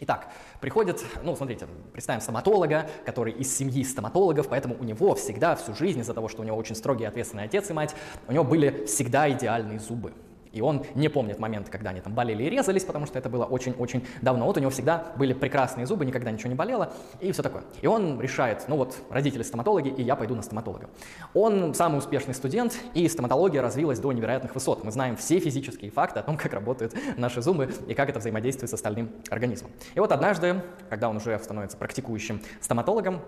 Итак, 0.00 0.28
приходит, 0.60 1.04
ну, 1.24 1.34
смотрите, 1.34 1.66
представим 1.92 2.20
стоматолога, 2.20 2.88
который 3.04 3.32
из 3.32 3.56
семьи 3.56 3.82
стоматологов, 3.82 4.48
поэтому 4.48 4.76
у 4.78 4.84
него 4.84 5.16
всегда 5.16 5.56
всю 5.56 5.74
жизнь, 5.74 6.00
из-за 6.00 6.14
того, 6.14 6.28
что 6.28 6.42
у 6.42 6.44
него 6.44 6.56
очень 6.56 6.76
строгий 6.76 7.04
ответственный 7.04 7.44
отец 7.44 7.68
и 7.70 7.72
мать, 7.72 7.96
у 8.28 8.32
него 8.32 8.44
были 8.44 8.84
всегда 8.84 9.28
идеальные 9.28 9.80
зубы. 9.80 10.12
И 10.52 10.60
он 10.60 10.84
не 10.94 11.08
помнит 11.08 11.38
момент, 11.38 11.68
когда 11.68 11.90
они 11.90 12.00
там 12.00 12.14
болели 12.14 12.42
и 12.44 12.50
резались, 12.50 12.84
потому 12.84 13.06
что 13.06 13.18
это 13.18 13.28
было 13.28 13.44
очень-очень 13.44 14.06
давно. 14.22 14.46
Вот 14.46 14.56
у 14.56 14.60
него 14.60 14.70
всегда 14.70 15.12
были 15.16 15.32
прекрасные 15.32 15.86
зубы, 15.86 16.04
никогда 16.04 16.30
ничего 16.30 16.48
не 16.48 16.54
болело 16.54 16.92
и 17.20 17.32
все 17.32 17.42
такое. 17.42 17.64
И 17.82 17.86
он 17.86 18.20
решает, 18.20 18.64
ну 18.68 18.76
вот, 18.76 18.96
родители 19.10 19.42
стоматологи, 19.42 19.88
и 19.88 20.02
я 20.02 20.16
пойду 20.16 20.34
на 20.34 20.42
стоматолога. 20.42 20.88
Он 21.34 21.74
самый 21.74 21.98
успешный 21.98 22.34
студент, 22.34 22.78
и 22.94 23.08
стоматология 23.08 23.62
развилась 23.62 23.98
до 23.98 24.12
невероятных 24.12 24.54
высот. 24.54 24.84
Мы 24.84 24.92
знаем 24.92 25.16
все 25.16 25.38
физические 25.38 25.90
факты 25.90 26.20
о 26.20 26.22
том, 26.22 26.36
как 26.38 26.52
работают 26.52 26.94
наши 27.16 27.42
зубы 27.42 27.72
и 27.86 27.94
как 27.94 28.08
это 28.08 28.18
взаимодействует 28.18 28.70
с 28.70 28.74
остальным 28.74 29.10
организмом. 29.30 29.70
И 29.94 30.00
вот 30.00 30.12
однажды, 30.12 30.62
когда 30.88 31.08
он 31.08 31.16
уже 31.16 31.38
становится 31.38 31.76
практикующим 31.76 32.40
стоматологом, 32.60 33.20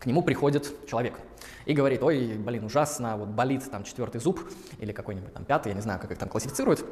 к 0.00 0.06
нему 0.06 0.22
приходит 0.22 0.88
человек 0.88 1.14
и 1.66 1.74
говорит, 1.74 2.02
ой, 2.02 2.36
блин, 2.38 2.64
ужасно, 2.64 3.16
вот 3.16 3.28
болит 3.28 3.70
там 3.70 3.84
четвертый 3.84 4.20
зуб 4.20 4.40
или 4.78 4.92
какой-нибудь 4.92 5.32
там 5.32 5.44
пятый, 5.44 5.68
я 5.68 5.74
не 5.74 5.82
знаю, 5.82 6.00
как 6.00 6.10
их 6.10 6.18
там 6.18 6.28
классифицируют. 6.28 6.84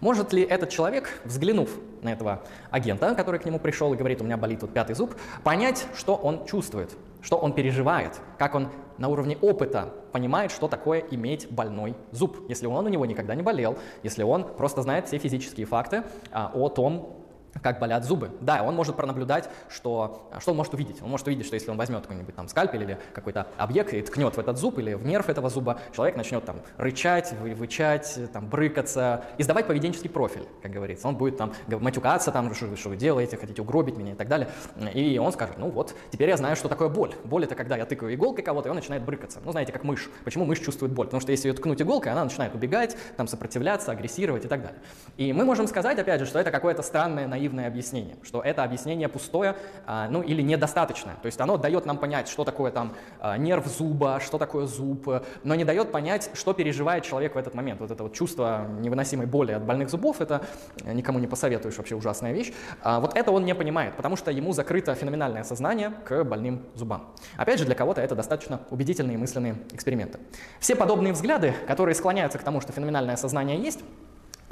Может 0.00 0.32
ли 0.32 0.42
этот 0.42 0.70
человек, 0.70 1.20
взглянув 1.24 1.70
на 2.02 2.12
этого 2.12 2.42
агента, 2.70 3.14
который 3.14 3.40
к 3.40 3.44
нему 3.44 3.58
пришел 3.58 3.92
и 3.92 3.96
говорит, 3.96 4.22
у 4.22 4.24
меня 4.24 4.36
болит 4.36 4.62
вот 4.62 4.72
пятый 4.72 4.94
зуб, 4.94 5.14
понять, 5.42 5.86
что 5.94 6.14
он 6.14 6.46
чувствует, 6.46 6.96
что 7.20 7.36
он 7.36 7.52
переживает, 7.52 8.20
как 8.38 8.54
он 8.54 8.68
на 8.96 9.08
уровне 9.08 9.36
опыта 9.40 9.92
понимает, 10.12 10.52
что 10.52 10.68
такое 10.68 11.00
иметь 11.10 11.50
больной 11.50 11.96
зуб, 12.12 12.36
если 12.48 12.66
он 12.66 12.86
у 12.86 12.88
него 12.88 13.04
никогда 13.06 13.34
не 13.34 13.42
болел, 13.42 13.76
если 14.02 14.22
он 14.22 14.44
просто 14.44 14.82
знает 14.82 15.08
все 15.08 15.18
физические 15.18 15.66
факты 15.66 16.04
а, 16.30 16.52
о 16.54 16.68
том, 16.68 17.21
как 17.60 17.78
болят 17.78 18.04
зубы. 18.04 18.30
Да, 18.40 18.62
он 18.62 18.74
может 18.74 18.96
пронаблюдать, 18.96 19.48
что, 19.68 20.28
что 20.38 20.52
он 20.52 20.56
может 20.56 20.72
увидеть. 20.74 21.02
Он 21.02 21.10
может 21.10 21.26
увидеть, 21.26 21.46
что 21.46 21.54
если 21.54 21.70
он 21.70 21.76
возьмет 21.76 22.02
какой-нибудь 22.02 22.34
там 22.34 22.48
скальпель 22.48 22.82
или 22.82 22.98
какой-то 23.12 23.46
объект 23.58 23.92
и 23.92 24.00
ткнет 24.00 24.34
в 24.34 24.38
этот 24.38 24.58
зуб 24.58 24.78
или 24.78 24.94
в 24.94 25.04
нерв 25.04 25.28
этого 25.28 25.50
зуба, 25.50 25.80
человек 25.94 26.16
начнет 26.16 26.44
там 26.44 26.60
рычать, 26.76 27.34
вы, 27.40 27.54
вычать, 27.54 28.18
там 28.32 28.48
брыкаться, 28.48 29.24
издавать 29.38 29.66
поведенческий 29.66 30.10
профиль, 30.10 30.46
как 30.62 30.72
говорится. 30.72 31.08
Он 31.08 31.16
будет 31.16 31.36
там 31.36 31.52
матюкаться, 31.68 32.32
там, 32.32 32.54
что, 32.54 32.74
что 32.76 32.88
вы 32.88 32.96
делаете, 32.96 33.36
хотите 33.36 33.62
угробить 33.62 33.96
меня 33.96 34.12
и 34.12 34.16
так 34.16 34.28
далее. 34.28 34.48
И 34.94 35.18
он 35.18 35.32
скажет, 35.32 35.58
ну 35.58 35.68
вот, 35.70 35.94
теперь 36.10 36.30
я 36.30 36.36
знаю, 36.36 36.56
что 36.56 36.68
такое 36.68 36.88
боль. 36.88 37.14
Боль 37.24 37.44
это 37.44 37.54
когда 37.54 37.76
я 37.76 37.84
тыкаю 37.84 38.14
иголкой 38.14 38.44
кого-то, 38.44 38.68
и 38.68 38.70
он 38.70 38.76
начинает 38.76 39.04
брыкаться. 39.04 39.40
Ну, 39.44 39.52
знаете, 39.52 39.72
как 39.72 39.84
мышь. 39.84 40.10
Почему 40.24 40.44
мышь 40.44 40.60
чувствует 40.60 40.92
боль? 40.92 41.06
Потому 41.06 41.20
что 41.20 41.32
если 41.32 41.48
ее 41.48 41.54
ткнуть 41.54 41.82
иголкой, 41.82 42.12
она 42.12 42.24
начинает 42.24 42.54
убегать, 42.54 42.96
там 43.16 43.26
сопротивляться, 43.26 43.92
агрессировать 43.92 44.44
и 44.44 44.48
так 44.48 44.62
далее. 44.62 44.80
И 45.16 45.32
мы 45.32 45.44
можем 45.44 45.66
сказать, 45.66 45.98
опять 45.98 46.20
же, 46.20 46.26
что 46.26 46.38
это 46.38 46.50
какое-то 46.50 46.82
странное 46.82 47.26
наивное 47.26 47.41
объяснение 47.48 48.16
что 48.22 48.40
это 48.40 48.64
объяснение 48.64 49.08
пустое, 49.08 49.56
а, 49.86 50.08
ну 50.08 50.22
или 50.22 50.42
недостаточное. 50.42 51.16
То 51.22 51.26
есть 51.26 51.40
оно 51.40 51.56
дает 51.56 51.86
нам 51.86 51.98
понять, 51.98 52.28
что 52.28 52.44
такое 52.44 52.70
там 52.70 52.94
а, 53.20 53.36
нерв 53.36 53.66
зуба, 53.66 54.20
что 54.20 54.38
такое 54.38 54.66
зуб, 54.66 55.08
но 55.44 55.54
не 55.54 55.64
дает 55.64 55.92
понять, 55.92 56.30
что 56.34 56.52
переживает 56.52 57.04
человек 57.04 57.34
в 57.34 57.38
этот 57.38 57.54
момент. 57.54 57.80
Вот 57.80 57.90
это 57.90 58.02
вот 58.02 58.14
чувство 58.14 58.66
невыносимой 58.80 59.26
боли 59.26 59.52
от 59.52 59.64
больных 59.64 59.90
зубов, 59.90 60.20
это 60.20 60.42
никому 60.84 61.18
не 61.18 61.26
посоветуешь, 61.26 61.76
вообще 61.76 61.94
ужасная 61.94 62.32
вещь. 62.32 62.52
А, 62.82 63.00
вот 63.00 63.16
это 63.16 63.30
он 63.30 63.44
не 63.44 63.54
понимает, 63.54 63.96
потому 63.96 64.16
что 64.16 64.30
ему 64.30 64.52
закрыто 64.52 64.94
феноменальное 64.94 65.44
сознание 65.44 65.92
к 66.04 66.24
больным 66.24 66.62
зубам. 66.74 67.14
Опять 67.36 67.58
же, 67.58 67.64
для 67.64 67.74
кого-то 67.74 68.00
это 68.00 68.14
достаточно 68.14 68.60
убедительные 68.70 69.18
мысленные 69.18 69.56
эксперименты. 69.72 70.18
Все 70.60 70.76
подобные 70.76 71.12
взгляды, 71.12 71.54
которые 71.66 71.94
склоняются 71.94 72.38
к 72.38 72.42
тому, 72.42 72.60
что 72.60 72.72
феноменальное 72.72 73.16
сознание 73.16 73.60
есть, 73.60 73.80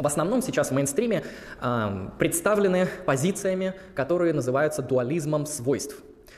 в 0.01 0.07
основном 0.07 0.43
сейчас 0.43 0.71
в 0.71 0.75
мейнстриме 0.75 1.23
э, 1.61 2.09
представлены 2.19 2.89
позициями, 3.07 3.75
которые 3.95 4.33
называются 4.33 4.83
дуализмом 4.83 5.47
свойств. 5.47 5.97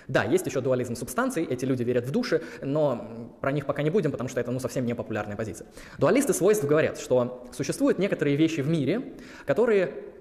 Да, 0.08 0.24
есть 0.24 0.46
еще 0.46 0.60
дуализм 0.60 0.96
субстанций, 0.96 1.44
эти 1.44 1.64
люди 1.64 1.84
верят 1.84 2.04
в 2.04 2.10
души, 2.10 2.42
но 2.60 3.30
про 3.40 3.52
них 3.52 3.66
пока 3.66 3.82
не 3.82 3.90
будем, 3.90 4.10
потому 4.10 4.28
что 4.28 4.40
это 4.40 4.50
ну, 4.50 4.58
совсем 4.58 4.84
не 4.84 4.94
популярная 4.94 5.36
позиция. 5.36 5.66
Дуалисты 5.98 6.34
свойств 6.34 6.66
говорят, 6.66 6.98
что 6.98 7.46
существуют 7.52 7.98
некоторые 7.98 8.36
вещи 8.36 8.60
в 8.60 8.68
мире, 8.68 9.14
которые 9.46 10.11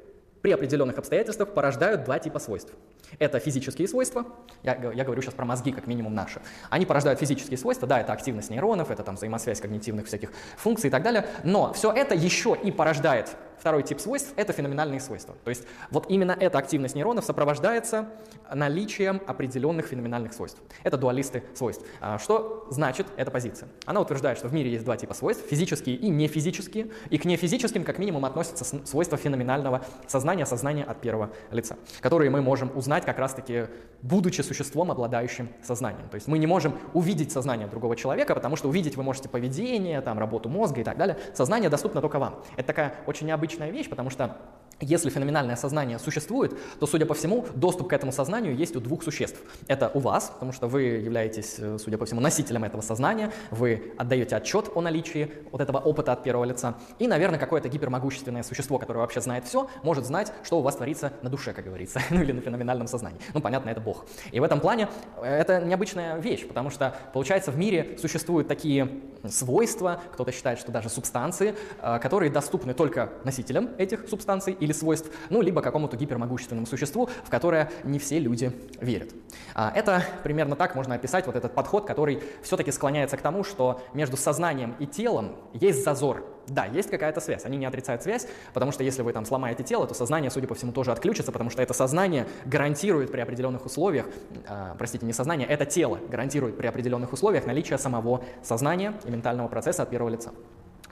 при 0.42 0.52
определенных 0.52 0.98
обстоятельствах 0.98 1.54
порождают 1.54 2.04
два 2.04 2.20
типа 2.20 2.40
свойств. 2.40 2.74
Это 3.20 3.40
физические 3.40 3.88
свойства, 3.88 4.26
я, 4.64 4.74
я 4.94 5.04
говорю 5.04 5.22
сейчас 5.22 5.34
про 5.34 5.46
мозги, 5.46 5.72
как 5.72 5.88
минимум 5.88 6.16
наши. 6.16 6.42
Они 6.70 6.86
порождают 6.86 7.20
физические 7.20 7.58
свойства, 7.58 7.88
да, 7.88 8.00
это 8.00 8.14
активность 8.14 8.50
нейронов, 8.50 8.90
это 8.90 9.04
там 9.04 9.16
взаимосвязь 9.16 9.60
когнитивных 9.60 10.08
всяких 10.08 10.32
функций 10.58 10.88
и 10.88 10.92
так 10.92 11.04
далее, 11.04 11.28
но 11.44 11.74
все 11.74 11.92
это 11.92 12.16
еще 12.16 12.58
и 12.62 12.72
порождает 12.72 13.36
Второй 13.62 13.84
тип 13.84 14.00
свойств– 14.00 14.34
это 14.38 14.54
феноменальные 14.54 15.00
свойства. 15.00 15.36
То 15.44 15.50
есть 15.50 15.68
вот 15.92 16.08
именно 16.10 16.32
эта 16.32 16.58
активность 16.58 16.96
нейронов 16.96 17.24
сопровождается 17.24 18.10
наличием 18.52 19.22
определенных 19.28 19.86
феноменальных 19.86 20.34
свойств. 20.34 20.60
Это 20.84 20.98
дуалисты 20.98 21.44
свойств. 21.54 21.86
А 22.00 22.18
что 22.18 22.66
значит 22.72 23.06
эта 23.18 23.30
позиция? 23.30 23.70
Она 23.86 24.02
утверждает, 24.02 24.40
что 24.40 24.48
в 24.48 24.54
мире 24.54 24.72
есть 24.72 24.84
два 24.84 24.98
типа 24.98 25.14
свойств– 25.14 25.46
физические 25.48 25.96
и 25.96 26.10
нефизические, 26.10 26.88
и 27.12 27.20
к 27.20 27.26
нефизическим 27.26 27.84
как 27.84 28.00
минимум 28.00 28.26
относятся 28.26 28.66
свойства 28.84 29.16
феноменального 29.16 29.86
сознания, 30.08 30.48
сознания 30.48 30.84
от 30.84 31.00
первого 31.00 31.30
лица, 31.52 31.78
которые 32.00 32.32
мы 32.32 32.42
можем 32.42 32.76
узнать 32.76 33.06
как 33.06 33.20
раз-таки, 33.20 33.68
будучи 34.02 34.42
существом, 34.42 34.90
обладающим 34.90 35.50
сознанием. 35.62 36.10
То 36.10 36.16
есть 36.16 36.28
мы 36.28 36.40
не 36.40 36.48
можем 36.48 36.80
увидеть 36.96 37.32
сознание 37.32 37.68
другого 37.68 37.96
человека, 37.96 38.34
потому 38.34 38.56
что 38.56 38.70
увидеть 38.70 38.96
вы 38.98 39.04
можете 39.04 39.30
поведение, 39.30 40.02
там, 40.02 40.18
работу 40.18 40.50
мозга 40.50 40.82
и 40.82 40.84
так 40.84 40.98
далее. 40.98 41.20
Сознание 41.36 41.70
доступно 41.70 42.02
только 42.02 42.18
вам. 42.18 42.44
Это 42.58 42.66
такая 42.66 42.96
очень 43.06 43.28
необычная 43.28 43.51
необычная 43.52 43.72
вещь, 43.72 43.90
потому 43.90 44.10
что 44.10 44.38
если 44.82 45.10
феноменальное 45.10 45.56
сознание 45.56 46.00
существует, 46.00 46.58
то, 46.80 46.88
судя 46.88 47.06
по 47.06 47.14
всему, 47.14 47.46
доступ 47.56 47.90
к 47.90 47.94
этому 47.94 48.12
сознанию 48.12 48.56
есть 48.56 48.76
у 48.76 48.80
двух 48.80 49.04
существ. 49.04 49.40
Это 49.68 49.92
у 49.94 50.00
вас, 50.00 50.32
потому 50.34 50.52
что 50.52 50.68
вы 50.68 50.84
являетесь, 50.84 51.56
э, 51.58 51.78
судя 51.80 51.98
по 51.98 52.06
всему, 52.06 52.22
носителем 52.22 52.64
этого 52.64 52.82
сознания, 52.82 53.32
вы 53.52 53.94
отдаете 53.98 54.36
отчет 54.36 54.70
о 54.76 54.82
наличии 54.82 55.32
вот 55.52 55.62
этого 55.62 55.78
опыта 55.78 56.14
от 56.14 56.24
первого 56.24 56.46
лица. 56.46 56.76
И, 57.00 57.08
наверное, 57.08 57.40
какое-то 57.40 57.70
гипермогущественное 57.70 58.44
существо, 58.44 58.80
которое 58.80 59.00
вообще 59.00 59.22
знает 59.22 59.46
все, 59.46 59.70
может 59.84 60.06
знать, 60.06 60.34
что 60.44 60.60
у 60.60 60.62
вас 60.62 60.76
творится 60.76 61.14
на 61.22 61.30
душе, 61.30 61.54
как 61.54 61.66
говорится, 61.66 62.02
ну 62.10 62.22
или 62.22 62.32
на 62.32 62.42
феноменальном 62.42 62.88
сознании. 62.88 63.20
Ну, 63.34 63.42
понятно, 63.42 63.70
это 63.70 63.82
Бог. 63.82 64.06
И 64.32 64.40
в 64.40 64.44
этом 64.44 64.60
плане 64.60 64.90
э, 65.18 65.26
это 65.26 65.62
необычная 65.62 66.18
вещь, 66.18 66.48
потому 66.48 66.70
что, 66.70 66.96
получается, 67.14 67.52
в 67.52 67.58
мире 67.58 67.98
существуют 68.00 68.48
такие 68.48 68.90
свойства, 69.28 70.02
кто-то 70.14 70.32
считает, 70.32 70.60
что 70.60 70.72
даже 70.72 70.90
субстанции, 70.90 71.56
э, 71.82 72.00
которые 72.00 72.32
доступны 72.32 72.74
только 72.74 73.12
носителям 73.24 73.70
этих 73.78 74.08
субстанций 74.10 74.54
или 74.54 74.71
свойств, 74.74 75.10
ну, 75.30 75.42
либо 75.42 75.62
какому-то 75.62 75.98
гипермогущественному 75.98 76.68
существу, 76.68 77.10
в 77.24 77.30
которое 77.30 77.72
не 77.84 78.00
все 78.00 78.20
люди 78.20 78.52
верят. 78.80 79.10
А, 79.54 79.72
это 79.76 80.04
примерно 80.24 80.56
так 80.56 80.76
можно 80.76 80.96
описать 80.96 81.26
вот 81.26 81.36
этот 81.36 81.54
подход, 81.54 81.86
который 81.86 82.22
все-таки 82.42 82.72
склоняется 82.72 83.18
к 83.18 83.22
тому, 83.22 83.44
что 83.44 83.82
между 83.94 84.18
сознанием 84.18 84.76
и 84.80 84.86
телом 84.86 85.36
есть 85.54 85.84
зазор, 85.84 86.26
да, 86.48 86.66
есть 86.66 86.90
какая-то 86.90 87.22
связь, 87.22 87.46
они 87.46 87.58
не 87.58 87.66
отрицают 87.66 88.04
связь, 88.04 88.28
потому 88.54 88.72
что 88.72 88.84
если 88.84 89.02
вы 89.02 89.14
там 89.14 89.26
сломаете 89.26 89.64
тело, 89.64 89.88
то 89.88 89.94
сознание, 89.94 90.32
судя 90.32 90.48
по 90.48 90.56
всему, 90.56 90.72
тоже 90.72 90.92
отключится, 90.92 91.32
потому 91.32 91.50
что 91.50 91.62
это 91.62 91.74
сознание 91.74 92.28
гарантирует 92.46 93.12
при 93.12 93.22
определенных 93.22 93.66
условиях, 93.66 94.08
э, 94.48 94.76
простите, 94.78 95.06
не 95.06 95.14
сознание, 95.14 95.48
это 95.48 95.66
тело 95.66 96.00
гарантирует 96.10 96.58
при 96.58 96.68
определенных 96.68 97.14
условиях 97.14 97.46
наличие 97.46 97.78
самого 97.78 98.24
сознания 98.44 98.94
и 99.06 99.12
ментального 99.12 99.48
процесса 99.48 99.84
от 99.84 99.90
первого 99.90 100.10
лица. 100.10 100.32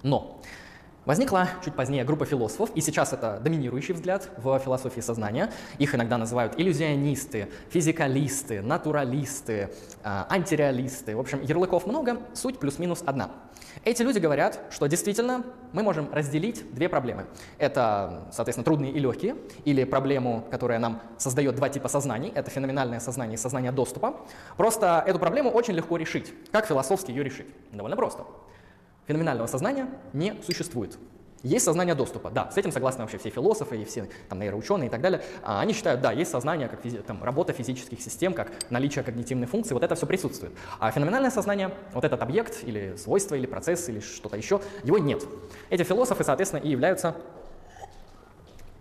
Но 0.04 0.42
Возникла 1.06 1.48
чуть 1.64 1.76
позднее 1.76 2.04
группа 2.04 2.26
философов, 2.26 2.72
и 2.76 2.82
сейчас 2.82 3.14
это 3.14 3.40
доминирующий 3.42 3.94
взгляд 3.94 4.30
в 4.38 4.60
философии 4.60 5.00
сознания. 5.00 5.52
Их 5.78 5.96
иногда 5.96 6.18
называют 6.18 6.60
иллюзионисты, 6.60 7.48
физикалисты, 7.70 8.62
натуралисты, 8.62 9.70
а, 10.04 10.28
антиреалисты. 10.30 11.16
В 11.16 11.20
общем, 11.20 11.42
ярлыков 11.42 11.88
много, 11.88 12.20
суть 12.34 12.60
плюс-минус 12.60 13.02
одна. 13.06 13.32
Эти 13.86 14.02
люди 14.02 14.20
говорят, 14.20 14.60
что 14.72 14.88
действительно 14.88 15.46
мы 15.72 15.84
можем 15.84 16.14
разделить 16.14 16.70
две 16.74 16.90
проблемы. 16.90 17.28
Это, 17.58 18.28
соответственно, 18.32 18.66
трудные 18.66 18.92
и 18.92 19.00
легкие, 19.00 19.38
или 19.64 19.86
проблему, 19.86 20.46
которая 20.52 20.80
нам 20.80 21.02
создает 21.18 21.56
два 21.56 21.70
типа 21.70 21.88
сознаний. 21.88 22.32
Это 22.36 22.52
феноменальное 22.52 23.00
сознание 23.00 23.36
и 23.36 23.38
сознание 23.38 23.72
доступа. 23.72 24.18
Просто 24.58 25.02
эту 25.08 25.18
проблему 25.18 25.50
очень 25.50 25.76
легко 25.76 25.96
решить. 25.96 26.34
Как 26.52 26.68
философски 26.68 27.12
ее 27.12 27.24
решить? 27.24 27.48
Довольно 27.72 27.96
просто. 27.96 28.26
Феноменального 29.10 29.48
сознания 29.48 29.88
не 30.14 30.36
существует. 30.46 31.00
Есть 31.42 31.66
сознание 31.66 31.96
доступа, 31.96 32.30
да, 32.30 32.52
с 32.52 32.58
этим 32.58 32.72
согласны 32.72 33.02
вообще 33.02 33.18
все 33.18 33.32
философы 33.32 33.82
и 33.82 33.84
все 33.84 34.08
там, 34.28 34.40
нейроученые 34.40 34.86
и 34.86 34.92
так 34.92 35.02
далее. 35.02 35.24
А, 35.42 35.62
они 35.62 35.74
считают, 35.74 36.02
да, 36.02 36.12
есть 36.12 36.30
сознание, 36.30 36.68
как 36.68 36.86
физи- 36.86 37.02
там, 37.02 37.24
работа 37.24 37.52
физических 37.52 38.00
систем, 38.02 38.36
как 38.36 38.52
наличие 38.70 39.04
когнитивной 39.04 39.48
функции, 39.48 39.74
вот 39.74 39.82
это 39.82 39.96
все 39.96 40.06
присутствует. 40.06 40.54
А 40.78 40.92
феноменальное 40.92 41.32
сознание, 41.32 41.74
вот 41.94 42.04
этот 42.04 42.22
объект 42.22 42.64
или 42.64 42.96
свойство, 42.98 43.34
или 43.34 43.48
процесс, 43.48 43.90
или 43.90 44.00
что-то 44.00 44.38
еще, 44.38 44.62
его 44.84 45.00
нет. 45.00 45.24
Эти 45.72 45.82
философы, 45.82 46.24
соответственно, 46.24 46.62
и 46.62 46.70
являются 46.70 47.16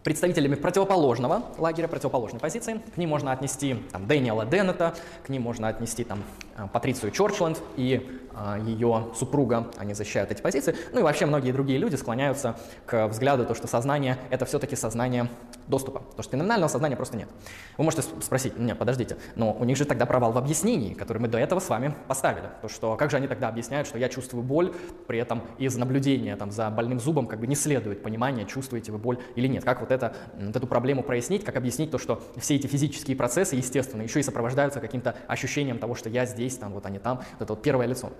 представителями 0.04 0.54
противоположного 0.54 1.42
лагеря, 1.58 1.88
противоположной 1.88 2.40
позиции. 2.40 2.82
К 2.94 2.96
ним 2.98 3.10
можно 3.10 3.32
отнести 3.32 3.76
там, 3.92 4.06
Дэниела 4.06 4.44
Деннета, 4.44 4.94
к 5.24 5.28
ним 5.28 5.42
можно 5.42 5.68
отнести 5.68 6.04
там, 6.04 6.22
а, 6.56 6.66
Патрицию 6.66 7.12
Чорчленд 7.12 7.62
и 7.76 8.20
ее 8.64 9.08
супруга, 9.14 9.70
они 9.76 9.94
защищают 9.94 10.30
эти 10.30 10.42
позиции. 10.42 10.76
Ну 10.92 11.00
и 11.00 11.02
вообще 11.02 11.26
многие 11.26 11.52
другие 11.52 11.78
люди 11.78 11.96
склоняются 11.96 12.56
к 12.86 13.08
взгляду, 13.08 13.44
то, 13.44 13.54
что 13.54 13.66
сознание— 13.66 14.18
это 14.30 14.44
все-таки 14.44 14.76
сознание 14.76 15.28
доступа, 15.66 16.00
потому 16.00 16.22
что 16.22 16.32
феноменального 16.32 16.68
сознания 16.68 16.96
просто 16.96 17.16
нет. 17.16 17.28
Вы 17.76 17.84
можете 17.84 18.02
спросить, 18.20 18.58
нет, 18.58 18.78
подождите, 18.78 19.16
но 19.36 19.52
у 19.52 19.64
них 19.64 19.76
же 19.76 19.84
тогда 19.84 20.06
провал 20.06 20.32
в 20.32 20.38
объяснении, 20.38 20.94
который 20.94 21.18
мы 21.18 21.28
до 21.28 21.38
этого 21.38 21.60
с 21.60 21.68
вами 21.68 21.94
поставили. 22.06 22.48
То, 22.62 22.68
что 22.68 22.96
как 22.96 23.10
же 23.10 23.16
они 23.16 23.26
тогда 23.26 23.48
объясняют, 23.48 23.86
что 23.86 23.98
я 23.98 24.08
чувствую 24.08 24.42
боль, 24.42 24.72
при 25.06 25.18
этом 25.18 25.42
из 25.58 25.76
наблюдения 25.76 26.36
там, 26.36 26.50
за 26.50 26.70
больным 26.70 27.00
зубом 27.00 27.26
как 27.26 27.40
бы 27.40 27.46
не 27.46 27.54
следует 27.54 28.02
понимание, 28.02 28.46
чувствуете 28.46 28.92
вы 28.92 28.98
боль 28.98 29.18
или 29.36 29.46
нет. 29.46 29.64
Как 29.64 29.80
вот, 29.80 29.90
это, 29.90 30.14
вот 30.34 30.56
эту 30.56 30.66
проблему 30.66 31.02
прояснить, 31.02 31.44
как 31.44 31.56
объяснить 31.56 31.90
то, 31.90 31.98
что 31.98 32.22
все 32.36 32.56
эти 32.56 32.66
физические 32.66 33.16
процессы, 33.16 33.56
естественно, 33.56 34.02
еще 34.02 34.20
и 34.20 34.22
сопровождаются 34.22 34.80
каким-то 34.80 35.16
ощущением 35.26 35.78
того, 35.78 35.94
что 35.94 36.08
я 36.08 36.24
здесь, 36.24 36.56
там, 36.56 36.72
вот 36.72 36.86
они 36.86 36.98
там, 36.98 37.18
вот 37.18 37.42
это 37.42 37.52
вот 37.52 37.62
первое 37.62 37.86
лицо. 37.86 38.10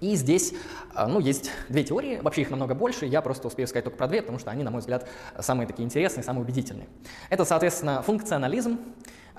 И 0.00 0.14
здесь, 0.14 0.54
а, 0.94 1.06
ну, 1.06 1.20
есть 1.20 1.50
две 1.68 1.84
теории, 1.84 2.20
вообще 2.20 2.42
их 2.42 2.50
намного 2.50 2.74
больше, 2.74 3.06
я 3.06 3.20
просто 3.20 3.48
успею 3.48 3.66
сказать 3.66 3.84
только 3.84 3.98
про 3.98 4.06
две, 4.06 4.20
потому 4.20 4.38
что 4.38 4.50
они, 4.50 4.62
на 4.62 4.70
мой 4.70 4.80
взгляд, 4.80 5.08
самые 5.38 5.66
такие 5.66 5.84
интересные, 5.84 6.24
самые 6.24 6.44
убедительные. 6.44 6.88
Это, 7.30 7.44
соответственно, 7.44 8.02
функционализм, 8.02 8.78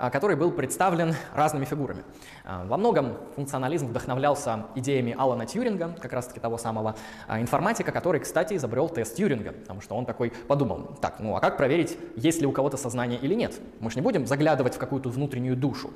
который 0.08 0.36
был 0.36 0.50
представлен 0.50 1.14
разными 1.34 1.66
фигурами. 1.66 2.04
А, 2.44 2.64
во 2.64 2.78
многом 2.78 3.18
функционализм 3.36 3.88
вдохновлялся 3.88 4.66
идеями 4.74 5.14
Алана 5.18 5.44
Тьюринга, 5.44 5.94
как 6.00 6.14
раз-таки 6.14 6.40
того 6.40 6.56
самого 6.56 6.96
информатика, 7.28 7.92
который, 7.92 8.20
кстати, 8.20 8.54
изобрел 8.54 8.88
тест 8.88 9.16
Тьюринга, 9.16 9.52
потому 9.52 9.82
что 9.82 9.96
он 9.96 10.06
такой 10.06 10.32
подумал, 10.48 10.96
так, 11.02 11.20
ну 11.20 11.36
а 11.36 11.40
как 11.40 11.58
проверить, 11.58 11.98
есть 12.16 12.40
ли 12.40 12.46
у 12.46 12.52
кого-то 12.52 12.78
сознание 12.78 13.18
или 13.18 13.34
нет? 13.34 13.60
Мы 13.80 13.90
же 13.90 13.96
не 13.96 14.02
будем 14.02 14.26
заглядывать 14.26 14.76
в 14.76 14.78
какую-то 14.78 15.10
внутреннюю 15.10 15.56
душу. 15.56 15.90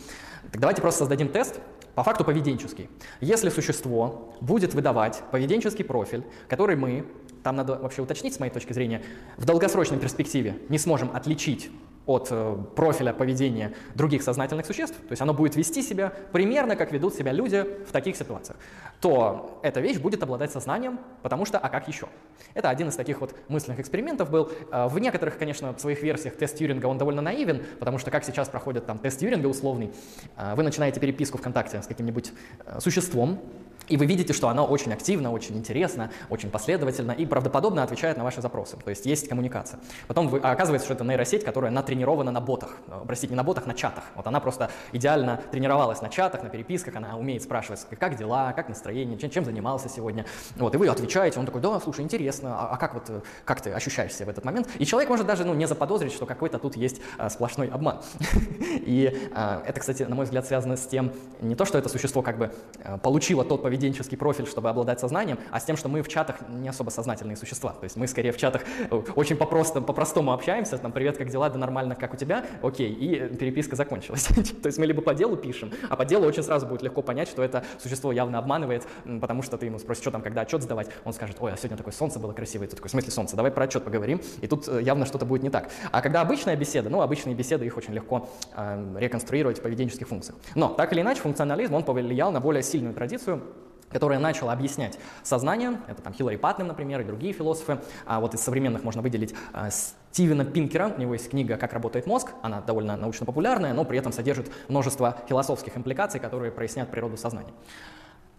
Так 0.52 0.60
давайте 0.60 0.82
просто 0.82 0.98
создадим 0.98 1.28
тест, 1.28 1.60
по 1.94 2.02
факту 2.02 2.24
поведенческий. 2.24 2.90
Если 3.20 3.48
существо 3.48 4.34
будет 4.40 4.74
выдавать 4.74 5.22
поведенческий 5.30 5.84
профиль, 5.84 6.24
который 6.48 6.76
мы, 6.76 7.06
там 7.42 7.56
надо 7.56 7.76
вообще 7.76 8.02
уточнить 8.02 8.34
с 8.34 8.40
моей 8.40 8.52
точки 8.52 8.72
зрения, 8.72 9.02
в 9.36 9.44
долгосрочной 9.44 9.98
перспективе 9.98 10.58
не 10.68 10.78
сможем 10.78 11.10
отличить 11.14 11.70
от 12.06 12.28
э, 12.30 12.56
профиля 12.76 13.12
поведения 13.12 13.72
других 13.94 14.22
сознательных 14.22 14.66
существ, 14.66 14.96
то 14.96 15.12
есть 15.12 15.22
оно 15.22 15.32
будет 15.32 15.56
вести 15.56 15.82
себя 15.82 16.12
примерно 16.32 16.76
как 16.76 16.92
ведут 16.92 17.14
себя 17.14 17.32
люди 17.32 17.64
в 17.86 17.92
таких 17.92 18.16
ситуациях, 18.16 18.58
то 19.00 19.58
эта 19.62 19.80
вещь 19.80 19.98
будет 19.98 20.22
обладать 20.22 20.52
сознанием, 20.52 20.98
потому 21.22 21.44
что, 21.44 21.58
а 21.58 21.68
как 21.68 21.88
еще? 21.88 22.08
Это 22.52 22.68
один 22.68 22.88
из 22.88 22.96
таких 22.96 23.20
вот 23.20 23.34
мысленных 23.48 23.80
экспериментов 23.80 24.30
был. 24.30 24.50
Э, 24.70 24.86
в 24.88 24.98
некоторых, 24.98 25.38
конечно, 25.38 25.72
в 25.72 25.80
своих 25.80 26.02
версиях 26.02 26.36
тест 26.36 26.56
Тьюринга 26.56 26.86
он 26.86 26.98
довольно 26.98 27.22
наивен, 27.22 27.64
потому 27.78 27.98
что 27.98 28.10
как 28.10 28.24
сейчас 28.24 28.48
проходит 28.48 28.86
там 28.86 28.98
тест 28.98 29.20
Тьюринга 29.20 29.46
условный, 29.46 29.92
э, 30.36 30.54
вы 30.54 30.62
начинаете 30.62 31.00
переписку 31.00 31.38
ВКонтакте 31.38 31.80
с 31.80 31.86
каким-нибудь 31.86 32.32
существом, 32.80 33.40
и 33.88 33.96
вы 33.96 34.06
видите, 34.06 34.32
что 34.32 34.48
она 34.48 34.64
очень 34.64 34.92
активно, 34.92 35.32
очень 35.32 35.56
интересно, 35.56 36.10
очень 36.30 36.50
последовательно 36.50 37.12
и 37.12 37.26
правдоподобно 37.26 37.82
отвечает 37.82 38.16
на 38.16 38.24
ваши 38.24 38.40
запросы. 38.40 38.76
То 38.76 38.90
есть 38.90 39.06
есть 39.06 39.28
коммуникация. 39.28 39.80
Потом 40.08 40.28
вы, 40.28 40.40
а 40.42 40.52
оказывается, 40.52 40.86
что 40.86 40.94
это 40.94 41.04
нейросеть, 41.04 41.44
которая 41.44 41.70
натренирована 41.70 42.30
на 42.30 42.40
ботах. 42.40 42.76
Э, 42.88 43.02
простите, 43.06 43.32
не 43.32 43.36
на 43.36 43.44
ботах, 43.44 43.66
на 43.66 43.74
чатах. 43.74 44.04
Вот 44.14 44.26
она 44.26 44.40
просто 44.40 44.70
идеально 44.92 45.40
тренировалась 45.50 46.00
на 46.00 46.08
чатах, 46.08 46.42
на 46.42 46.48
переписках. 46.48 46.96
Она 46.96 47.16
умеет 47.16 47.42
спрашивать, 47.42 47.86
как 47.98 48.16
дела, 48.16 48.52
как 48.52 48.68
настроение, 48.68 49.18
чем, 49.18 49.30
чем 49.30 49.44
занимался 49.44 49.88
сегодня. 49.88 50.24
Вот, 50.56 50.74
и 50.74 50.78
вы 50.78 50.88
отвечаете, 50.88 51.38
он 51.38 51.46
такой, 51.46 51.60
да, 51.60 51.78
слушай, 51.80 52.02
интересно, 52.02 52.56
а, 52.58 52.74
а 52.74 52.76
как, 52.76 52.94
вот, 52.94 53.24
как 53.44 53.60
ты 53.60 53.70
ощущаешь 53.70 54.14
себя 54.14 54.26
в 54.26 54.28
этот 54.30 54.44
момент? 54.44 54.68
И 54.78 54.86
человек 54.86 55.10
может 55.10 55.26
даже 55.26 55.44
ну, 55.44 55.54
не 55.54 55.66
заподозрить, 55.66 56.12
что 56.12 56.26
какой-то 56.26 56.58
тут 56.58 56.76
есть 56.76 57.00
а, 57.18 57.28
сплошной 57.30 57.68
обман. 57.68 58.00
И 58.86 59.30
а, 59.34 59.62
это, 59.66 59.80
кстати, 59.80 60.02
на 60.04 60.14
мой 60.14 60.24
взгляд, 60.24 60.46
связано 60.46 60.76
с 60.76 60.86
тем, 60.86 61.12
не 61.40 61.54
то, 61.54 61.64
что 61.64 61.78
это 61.78 61.88
существо 61.88 62.22
как 62.22 62.38
бы 62.38 62.52
а, 62.82 62.98
получило 62.98 63.44
тот 63.44 63.62
поведенческий 63.74 64.16
профиль, 64.16 64.46
чтобы 64.46 64.70
обладать 64.70 65.00
сознанием, 65.00 65.38
а 65.50 65.58
с 65.58 65.64
тем, 65.64 65.76
что 65.76 65.88
мы 65.88 66.02
в 66.02 66.08
чатах 66.08 66.36
не 66.48 66.68
особо 66.68 66.90
сознательные 66.90 67.36
существа. 67.36 67.70
То 67.72 67.84
есть 67.84 67.96
мы 67.96 68.06
скорее 68.06 68.30
в 68.30 68.36
чатах 68.36 68.62
э, 68.88 69.02
очень 69.16 69.36
по-простому, 69.36 69.84
по-простому 69.84 70.32
общаемся, 70.32 70.78
там, 70.78 70.92
привет, 70.92 71.18
как 71.18 71.28
дела, 71.28 71.50
да 71.50 71.58
нормально, 71.58 71.96
как 71.96 72.14
у 72.14 72.16
тебя, 72.16 72.44
окей, 72.62 72.92
и 72.92 73.36
переписка 73.36 73.74
закончилась. 73.74 74.26
То 74.62 74.66
есть 74.66 74.78
мы 74.78 74.86
либо 74.86 75.02
по 75.02 75.12
делу 75.12 75.36
пишем, 75.36 75.72
а 75.90 75.96
по 75.96 76.04
делу 76.04 76.24
очень 76.24 76.44
сразу 76.44 76.66
будет 76.66 76.82
легко 76.82 77.02
понять, 77.02 77.28
что 77.28 77.42
это 77.42 77.64
существо 77.82 78.12
явно 78.12 78.38
обманывает, 78.38 78.86
потому 79.20 79.42
что 79.42 79.58
ты 79.58 79.66
ему 79.66 79.80
спросишь, 79.80 80.02
что 80.02 80.12
там, 80.12 80.22
когда 80.22 80.42
отчет 80.42 80.62
сдавать, 80.62 80.88
он 81.04 81.12
скажет, 81.12 81.36
ой, 81.40 81.52
а 81.52 81.56
сегодня 81.56 81.76
такое 81.76 81.92
солнце 81.92 82.20
было 82.20 82.32
красивое, 82.32 82.68
ты 82.68 82.76
такой, 82.76 82.88
в 82.88 82.92
смысле 82.92 83.10
солнце, 83.10 83.34
давай 83.34 83.50
про 83.50 83.64
отчет 83.64 83.82
поговорим, 83.82 84.20
и 84.40 84.46
тут 84.46 84.68
э, 84.68 84.82
явно 84.82 85.04
что-то 85.04 85.26
будет 85.26 85.42
не 85.42 85.50
так. 85.50 85.68
А 85.90 86.00
когда 86.00 86.20
обычная 86.20 86.54
беседа, 86.54 86.90
ну, 86.90 87.00
обычные 87.00 87.34
беседы, 87.34 87.66
их 87.66 87.76
очень 87.76 87.92
легко 87.92 88.28
э, 88.54 88.96
реконструировать 89.00 89.58
в 89.58 89.62
поведенческих 89.62 90.06
функциях. 90.06 90.38
Но, 90.54 90.68
так 90.68 90.92
или 90.92 91.00
иначе, 91.00 91.20
функционализм, 91.22 91.74
он 91.74 91.82
повлиял 91.82 92.30
на 92.30 92.40
более 92.40 92.62
сильную 92.62 92.94
традицию, 92.94 93.42
которая 93.90 94.18
начала 94.18 94.52
объяснять 94.52 94.98
сознание, 95.22 95.80
это 95.88 96.02
там 96.02 96.12
Хиллари 96.12 96.36
Паттнем, 96.36 96.68
например, 96.68 97.00
и 97.00 97.04
другие 97.04 97.32
философы, 97.32 97.80
а 98.06 98.20
вот 98.20 98.34
из 98.34 98.40
современных 98.40 98.82
можно 98.84 99.02
выделить 99.02 99.34
а, 99.52 99.70
Стивена 99.70 100.44
Пинкера, 100.44 100.92
у 100.96 101.00
него 101.00 101.14
есть 101.14 101.30
книга 101.30 101.56
«Как 101.56 101.72
работает 101.72 102.06
мозг», 102.06 102.32
она 102.42 102.60
довольно 102.60 102.96
научно-популярная, 102.96 103.72
но 103.72 103.84
при 103.84 103.98
этом 103.98 104.12
содержит 104.12 104.50
множество 104.68 105.16
философских 105.28 105.76
импликаций, 105.76 106.20
которые 106.20 106.52
прояснят 106.52 106.90
природу 106.90 107.16
сознания. 107.16 107.52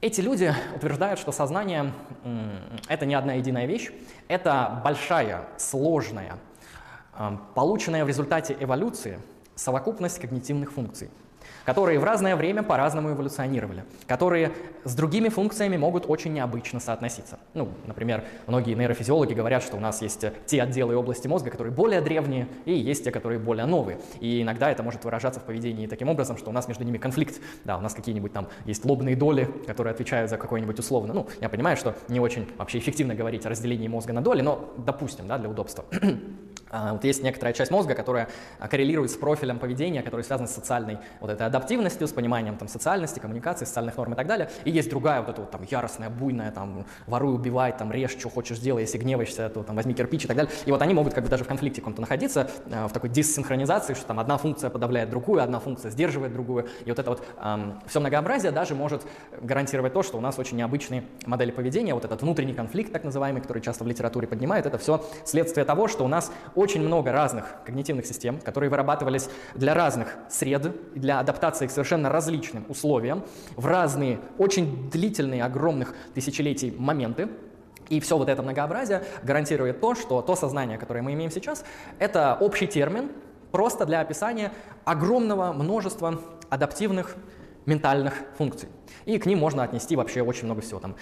Эти 0.01 0.21
люди 0.21 0.53
утверждают, 0.75 1.19
что 1.19 1.31
сознание– 1.31 1.93
это 2.87 3.05
не 3.05 3.15
одна 3.15 3.33
единая 3.33 3.65
вещь, 3.65 3.91
это 4.27 4.81
большая, 4.83 5.47
сложная, 5.57 6.37
полученная 7.55 8.05
в 8.05 8.07
результате 8.07 8.55
эволюции 8.59 9.19
совокупность 9.55 10.19
когнитивных 10.19 10.73
функций– 10.73 11.09
которые 11.65 11.99
в 11.99 12.03
разное 12.03 12.35
время 12.35 12.63
по-разному 12.63 13.11
эволюционировали, 13.11 13.83
которые 14.07 14.51
с 14.83 14.95
другими 14.95 15.29
функциями 15.29 15.77
могут 15.77 16.05
очень 16.07 16.33
необычно 16.33 16.79
соотноситься. 16.79 17.39
Ну, 17.53 17.69
например, 17.87 18.23
многие 18.47 18.75
нейрофизиологи 18.75 19.33
говорят, 19.33 19.63
что 19.63 19.77
у 19.77 19.79
нас 19.79 20.01
есть 20.01 20.25
те 20.45 20.61
отделы 20.61 20.93
и 20.93 20.95
области 20.95 21.27
мозга, 21.27 21.49
которые 21.49 21.73
более 21.73 22.01
древние, 22.01 22.47
и 22.65 22.73
есть 22.73 23.03
те, 23.03 23.11
которые 23.11 23.39
более 23.39 23.65
новые. 23.65 23.99
И 24.19 24.43
иногда 24.43 24.69
это 24.69 24.83
может 24.83 25.03
выражаться 25.03 25.39
в 25.39 25.43
поведении 25.43 25.87
таким 25.87 26.09
образом, 26.09 26.37
что 26.37 26.49
у 26.49 26.53
нас 26.53 26.67
между 26.67 26.83
ними 26.83 26.97
конфликт. 26.97 27.41
Да, 27.63 27.77
у 27.77 27.81
нас 27.81 27.93
какие-нибудь 27.93 28.31
там 28.31 28.47
есть 28.65 28.85
лобные 28.85 29.15
доли, 29.15 29.45
которые 29.65 29.91
отвечают 29.91 30.29
за 30.29 30.37
какой-нибудь 30.37 30.77
условно. 30.79 31.13
Ну, 31.13 31.27
я 31.41 31.49
понимаю, 31.49 31.77
что 31.77 31.95
не 32.07 32.19
очень 32.19 32.47
вообще 32.57 32.77
эффективно 32.77 33.15
говорить 33.15 33.45
о 33.45 33.49
разделении 33.49 33.87
мозга 33.87 34.13
на 34.13 34.21
доли, 34.21 34.41
но 34.41 34.73
допустим, 34.77 35.27
да, 35.27 35.37
для 35.37 35.49
удобства. 35.49 35.85
А, 36.71 36.93
вот 36.93 37.03
есть 37.03 37.21
некоторая 37.23 37.53
часть 37.53 37.71
мозга, 37.71 37.93
которая 37.93 38.27
а, 38.59 38.67
коррелирует 38.67 39.11
с 39.11 39.15
профилем 39.15 39.59
поведения, 39.59 40.01
который 40.01 40.23
связан 40.23 40.47
с 40.47 40.51
социальной 40.51 40.97
вот 41.19 41.29
этой 41.29 41.45
адаптивностью, 41.45 42.07
с 42.07 42.11
пониманием 42.11 42.57
там, 42.57 42.67
социальности, 42.67 43.19
коммуникации, 43.19 43.65
социальных 43.65 43.97
норм 43.97 44.13
и 44.13 44.15
так 44.15 44.27
далее. 44.27 44.49
И 44.63 44.71
есть 44.71 44.89
другая 44.89 45.21
вот 45.21 45.29
эта 45.29 45.41
вот 45.41 45.51
там 45.51 45.61
яростная, 45.69 46.09
буйная, 46.09 46.51
там, 46.51 46.85
воруй, 47.07 47.35
убивай, 47.35 47.71
там, 47.71 47.91
режь, 47.91 48.11
что 48.11 48.29
хочешь 48.29 48.59
делай, 48.59 48.81
если 48.81 48.97
гневаешься, 48.97 49.49
то 49.49 49.63
там 49.63 49.75
возьми 49.75 49.93
кирпич 49.93 50.25
и 50.25 50.27
так 50.27 50.37
далее. 50.37 50.51
И 50.65 50.71
вот 50.71 50.81
они 50.81 50.93
могут 50.93 51.13
как 51.13 51.23
бы 51.23 51.29
даже 51.29 51.43
в 51.43 51.47
конфликте 51.47 51.81
каком-то 51.81 52.01
находиться, 52.01 52.49
э, 52.65 52.87
в 52.87 52.91
такой 52.91 53.09
диссинхронизации, 53.09 53.93
что 53.93 54.07
там 54.07 54.19
одна 54.19 54.37
функция 54.37 54.69
подавляет 54.69 55.09
другую, 55.09 55.43
одна 55.43 55.59
функция 55.59 55.91
сдерживает 55.91 56.33
другую. 56.33 56.67
И 56.85 56.89
вот 56.89 56.99
это 56.99 57.09
вот 57.11 57.23
э, 57.37 57.73
все 57.85 57.99
многообразие 57.99 58.51
даже 58.51 58.73
может 58.73 59.03
гарантировать 59.39 59.93
то, 59.93 60.01
что 60.01 60.17
у 60.17 60.21
нас 60.21 60.39
очень 60.39 60.57
необычные 60.57 61.03
модели 61.25 61.51
поведения, 61.51 61.93
вот 61.93 62.05
этот 62.05 62.21
внутренний 62.23 62.53
конфликт, 62.53 62.91
так 62.91 63.03
называемый, 63.03 63.41
который 63.41 63.61
часто 63.61 63.83
в 63.83 63.87
литературе 63.87 64.27
поднимают, 64.27 64.65
это 64.65 64.77
все 64.77 65.03
следствие 65.25 65.63
того, 65.65 65.87
что 65.87 66.03
у 66.03 66.07
нас 66.07 66.31
очень 66.55 66.81
много 66.81 67.11
разных 67.11 67.45
когнитивных 67.65 68.05
систем, 68.05 68.39
которые 68.39 68.69
вырабатывались 68.69 69.29
для 69.53 69.73
разных 69.73 70.15
сред, 70.29 70.73
для 70.93 71.19
адаптации 71.19 71.67
к 71.67 71.71
совершенно 71.71 72.09
различным 72.09 72.65
условиям, 72.69 73.23
в 73.55 73.65
разные, 73.65 74.19
очень 74.37 74.89
длительные, 74.89 75.43
огромных 75.43 75.93
тысячелетий 76.13 76.71
моменты, 76.71 77.29
И 77.89 77.99
все 77.99 78.17
вот 78.17 78.29
это 78.29 78.41
многообразие 78.41 79.03
гарантирует 79.23 79.79
то, 79.79 79.93
что 79.93 80.21
то 80.21 80.35
сознание, 80.35 80.77
которое 80.77 81.01
мы 81.01 81.13
имеем 81.13 81.29
сейчас, 81.29 81.63
это 81.99 82.35
общий 82.39 82.67
термин 82.67 83.11
просто 83.51 83.85
для 83.85 84.01
описания 84.01 84.51
огромного 84.85 85.53
множества 85.53 86.19
адаптивных 86.49 87.15
ментальных 87.65 88.13
функций. 88.37 88.69
И 89.05 89.17
к 89.17 89.25
ним 89.25 89.39
можно 89.39 89.63
отнести 89.63 89.95
вообще 89.95 90.21
очень 90.21 90.45
много 90.45 90.61
всего. 90.61 90.79
Там, 90.79 90.95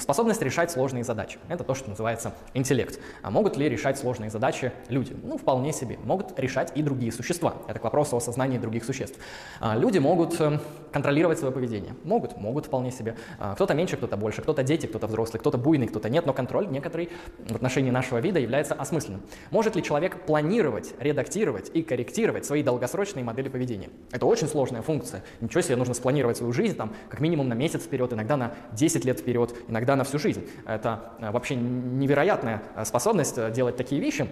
способность 0.00 0.42
решать 0.42 0.70
сложные 0.70 1.04
задачи. 1.04 1.38
Это 1.48 1.64
то, 1.64 1.74
что 1.74 1.90
называется 1.90 2.34
интеллект. 2.54 2.98
А 3.22 3.30
могут 3.30 3.56
ли 3.56 3.68
решать 3.68 3.98
сложные 3.98 4.30
задачи 4.30 4.72
люди? 4.88 5.16
Ну, 5.22 5.38
вполне 5.38 5.72
себе. 5.72 5.98
Могут 6.04 6.38
решать 6.38 6.72
и 6.74 6.82
другие 6.82 7.12
существа. 7.12 7.54
Это 7.68 7.78
к 7.78 7.84
вопросу 7.84 8.16
о 8.16 8.20
сознании 8.20 8.58
других 8.58 8.84
существ. 8.84 9.18
А 9.60 9.76
люди 9.76 9.98
могут 9.98 10.40
э, 10.40 10.58
контролировать 10.92 11.38
свое 11.38 11.52
поведение. 11.52 11.94
Могут, 12.04 12.36
могут 12.36 12.66
вполне 12.66 12.90
себе. 12.90 13.16
А 13.38 13.54
кто-то 13.54 13.74
меньше, 13.74 13.96
кто-то 13.96 14.16
больше, 14.16 14.42
кто-то 14.42 14.62
дети, 14.62 14.86
кто-то 14.86 15.06
взрослый, 15.06 15.40
кто-то 15.40 15.58
буйный, 15.58 15.86
кто-то 15.86 16.08
нет, 16.08 16.26
но 16.26 16.32
контроль 16.32 16.68
некоторый 16.68 17.10
в 17.38 17.54
отношении 17.54 17.90
нашего 17.90 18.18
вида 18.18 18.38
является 18.38 18.74
осмысленным. 18.74 19.22
Может 19.50 19.76
ли 19.76 19.82
человек 19.82 20.24
планировать, 20.24 20.94
редактировать 20.98 21.70
и 21.74 21.82
корректировать 21.82 22.44
свои 22.44 22.62
долгосрочные 22.62 23.24
модели 23.24 23.48
поведения? 23.48 23.90
Это 24.10 24.26
очень 24.26 24.48
сложная 24.48 24.82
функция. 24.82 25.22
Ничего 25.40 25.60
себе, 25.60 25.76
нужно 25.76 25.94
спланировать 25.94 26.36
свою 26.36 26.52
жизнь 26.52 26.76
там 26.76 26.92
как 27.12 27.20
минимум 27.20 27.46
на 27.46 27.52
месяц 27.52 27.82
вперед, 27.82 28.10
иногда 28.14 28.38
на 28.38 28.54
10 28.72 29.04
лет 29.04 29.20
вперед, 29.20 29.54
иногда 29.68 29.96
на 29.96 30.04
всю 30.04 30.18
жизнь. 30.18 30.48
Это 30.64 31.12
э, 31.18 31.30
вообще 31.30 31.56
невероятная 31.56 32.62
э, 32.74 32.86
способность 32.86 33.36
э, 33.36 33.50
делать 33.50 33.76
такие 33.76 34.00
вещи. 34.00 34.26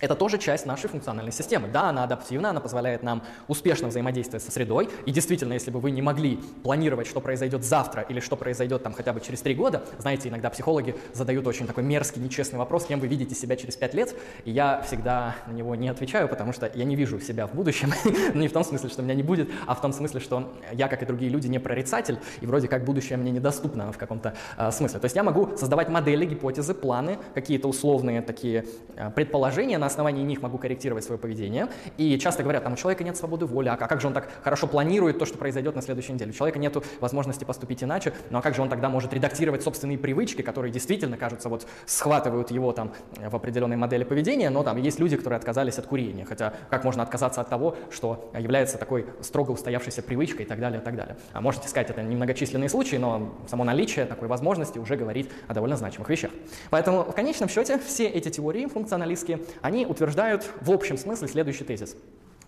Это 0.00 0.14
тоже 0.14 0.38
часть 0.38 0.64
нашей 0.64 0.88
функциональной 0.88 1.32
системы. 1.32 1.68
Да, 1.68 1.88
она 1.88 2.04
адаптивна, 2.04 2.50
она 2.50 2.60
позволяет 2.60 3.02
нам 3.02 3.22
успешно 3.48 3.88
взаимодействовать 3.88 4.44
со 4.44 4.52
средой. 4.52 4.88
И 5.06 5.10
действительно, 5.10 5.54
если 5.54 5.70
бы 5.70 5.80
вы 5.80 5.90
не 5.90 6.02
могли 6.02 6.38
планировать, 6.62 7.06
что 7.06 7.20
произойдет 7.20 7.64
завтра 7.64 8.02
или 8.02 8.20
что 8.20 8.36
произойдет 8.36 8.82
там 8.82 8.92
хотя 8.92 9.12
бы 9.12 9.20
через 9.20 9.40
три 9.42 9.54
года, 9.54 9.82
знаете, 9.98 10.28
иногда 10.28 10.50
психологи 10.50 10.94
задают 11.14 11.46
очень 11.46 11.66
такой 11.66 11.82
мерзкий, 11.82 12.22
нечестный 12.22 12.58
вопрос, 12.58 12.86
кем 12.86 13.00
вы 13.00 13.08
видите 13.08 13.34
себя 13.34 13.56
через 13.56 13.76
пять 13.76 13.94
лет, 13.94 14.14
и 14.44 14.52
я 14.52 14.82
всегда 14.82 15.34
на 15.46 15.52
него 15.52 15.74
не 15.74 15.88
отвечаю, 15.88 16.28
потому 16.28 16.52
что 16.52 16.70
я 16.74 16.84
не 16.84 16.94
вижу 16.94 17.20
себя 17.20 17.46
в 17.46 17.54
будущем. 17.54 17.92
не 18.34 18.46
в 18.46 18.52
том 18.52 18.62
смысле, 18.62 18.90
что 18.90 19.02
меня 19.02 19.14
не 19.14 19.24
будет, 19.24 19.50
а 19.66 19.74
в 19.74 19.80
том 19.80 19.92
смысле, 19.92 20.20
что 20.20 20.52
я, 20.72 20.86
как 20.88 21.02
и 21.02 21.06
другие 21.06 21.30
люди, 21.30 21.48
не 21.48 21.58
прорицатель, 21.58 22.18
и 22.40 22.46
вроде 22.46 22.68
как 22.68 22.84
будущее 22.84 23.18
мне 23.18 23.32
недоступно 23.32 23.90
в 23.92 23.98
каком-то 23.98 24.34
э, 24.56 24.70
смысле. 24.70 25.00
То 25.00 25.06
есть 25.06 25.16
я 25.16 25.24
могу 25.24 25.56
создавать 25.56 25.88
модели, 25.88 26.24
гипотезы, 26.24 26.74
планы, 26.74 27.18
какие-то 27.34 27.68
условные 27.68 28.22
такие 28.22 28.64
э, 28.94 29.10
предположения 29.10 29.78
на 29.78 29.87
основании 29.88 30.22
них 30.22 30.42
могу 30.42 30.58
корректировать 30.58 31.04
свое 31.04 31.18
поведение. 31.18 31.68
И 31.96 32.18
часто 32.18 32.42
говорят, 32.42 32.64
там 32.64 32.74
у 32.74 32.76
человека 32.76 33.04
нет 33.04 33.16
свободы 33.16 33.46
воли, 33.46 33.68
а 33.68 33.76
как 33.76 34.00
же 34.00 34.06
он 34.06 34.14
так 34.14 34.28
хорошо 34.42 34.66
планирует 34.66 35.18
то, 35.18 35.26
что 35.26 35.38
произойдет 35.38 35.74
на 35.74 35.82
следующей 35.82 36.12
неделе? 36.12 36.30
У 36.30 36.34
человека 36.34 36.58
нет 36.58 36.76
возможности 37.00 37.44
поступить 37.44 37.82
иначе, 37.82 38.12
ну 38.30 38.38
а 38.38 38.42
как 38.42 38.54
же 38.54 38.62
он 38.62 38.68
тогда 38.68 38.88
может 38.88 39.12
редактировать 39.12 39.62
собственные 39.62 39.98
привычки, 39.98 40.42
которые 40.42 40.72
действительно, 40.72 41.16
кажется, 41.16 41.48
вот 41.48 41.66
схватывают 41.86 42.50
его 42.50 42.72
там 42.72 42.92
в 43.16 43.34
определенной 43.34 43.76
модели 43.76 44.04
поведения, 44.04 44.50
но 44.50 44.62
там 44.62 44.76
есть 44.76 44.98
люди, 44.98 45.16
которые 45.16 45.38
отказались 45.38 45.78
от 45.78 45.86
курения, 45.86 46.24
хотя 46.24 46.52
как 46.70 46.84
можно 46.84 47.02
отказаться 47.02 47.40
от 47.40 47.48
того, 47.48 47.76
что 47.90 48.30
является 48.38 48.78
такой 48.78 49.06
строго 49.20 49.52
устоявшейся 49.52 50.02
привычкой 50.02 50.44
и 50.44 50.48
так 50.48 50.60
далее, 50.60 50.80
и 50.80 50.84
так 50.84 50.96
далее. 50.96 51.16
А 51.32 51.40
можете 51.40 51.68
сказать, 51.68 51.90
это 51.90 52.02
немногочисленные 52.02 52.68
случаи, 52.68 52.96
но 52.96 53.34
само 53.48 53.64
наличие 53.64 54.04
такой 54.06 54.28
возможности 54.28 54.78
уже 54.78 54.96
говорит 54.96 55.30
о 55.46 55.54
довольно 55.54 55.76
значимых 55.76 56.08
вещах. 56.08 56.30
Поэтому 56.70 57.02
в 57.04 57.14
конечном 57.14 57.48
счете 57.48 57.78
все 57.78 58.06
эти 58.06 58.28
теории 58.28 58.66
функционалистские, 58.66 59.40
они 59.62 59.77
утверждают 59.86 60.50
в 60.60 60.70
общем 60.70 60.96
смысле 60.96 61.28
следующий 61.28 61.64
тезис, 61.64 61.96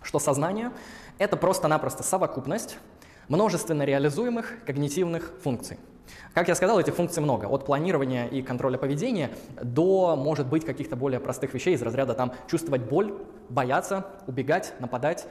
что 0.01 0.19
сознание— 0.19 0.71
это 1.17 1.37
просто-напросто 1.37 2.03
совокупность 2.03 2.77
множественно 3.27 3.83
реализуемых 3.83 4.63
когнитивных 4.65 5.33
функций. 5.43 5.77
Как 6.33 6.47
я 6.47 6.55
сказал, 6.55 6.79
этих 6.79 6.95
функций 6.95 7.21
много. 7.21 7.45
От 7.45 7.65
планирования 7.65 8.27
и 8.27 8.41
контроля 8.41 8.77
поведения 8.77 9.31
до, 9.61 10.15
может 10.15 10.47
быть, 10.47 10.65
каких-то 10.65 10.95
более 10.95 11.19
простых 11.19 11.53
вещей 11.53 11.73
из 11.73 11.81
разряда 11.81 12.13
там 12.13 12.33
чувствовать 12.49 12.81
боль, 12.81 13.13
бояться, 13.49 14.07
убегать, 14.27 14.73
нападать, 14.79 15.27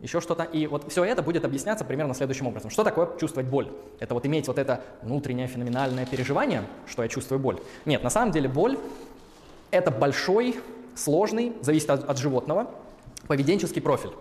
еще 0.00 0.20
что-то. 0.20 0.44
И 0.44 0.66
вот 0.66 0.90
все 0.90 1.04
это 1.04 1.22
будет 1.22 1.44
объясняться 1.44 1.84
примерно 1.84 2.14
следующим 2.14 2.46
образом. 2.46 2.70
Что 2.70 2.84
такое 2.84 3.08
чувствовать 3.18 3.48
боль? 3.48 3.70
Это 3.98 4.14
вот 4.14 4.24
иметь 4.26 4.48
вот 4.48 4.58
это 4.58 4.82
внутреннее 5.02 5.46
феноменальное 5.46 6.06
переживание, 6.06 6.62
что 6.86 7.02
я 7.02 7.08
чувствую 7.08 7.38
боль. 7.38 7.58
Нет, 7.84 8.02
на 8.02 8.10
самом 8.10 8.32
деле 8.32 8.48
боль– 8.48 8.78
это 9.70 9.90
большой, 9.90 10.58
сложный, 10.94 11.52
зависит 11.62 11.90
от, 11.90 12.08
от 12.08 12.18
животного, 12.18 12.70
поведенческий 13.26 13.82
профиль. 13.82 14.12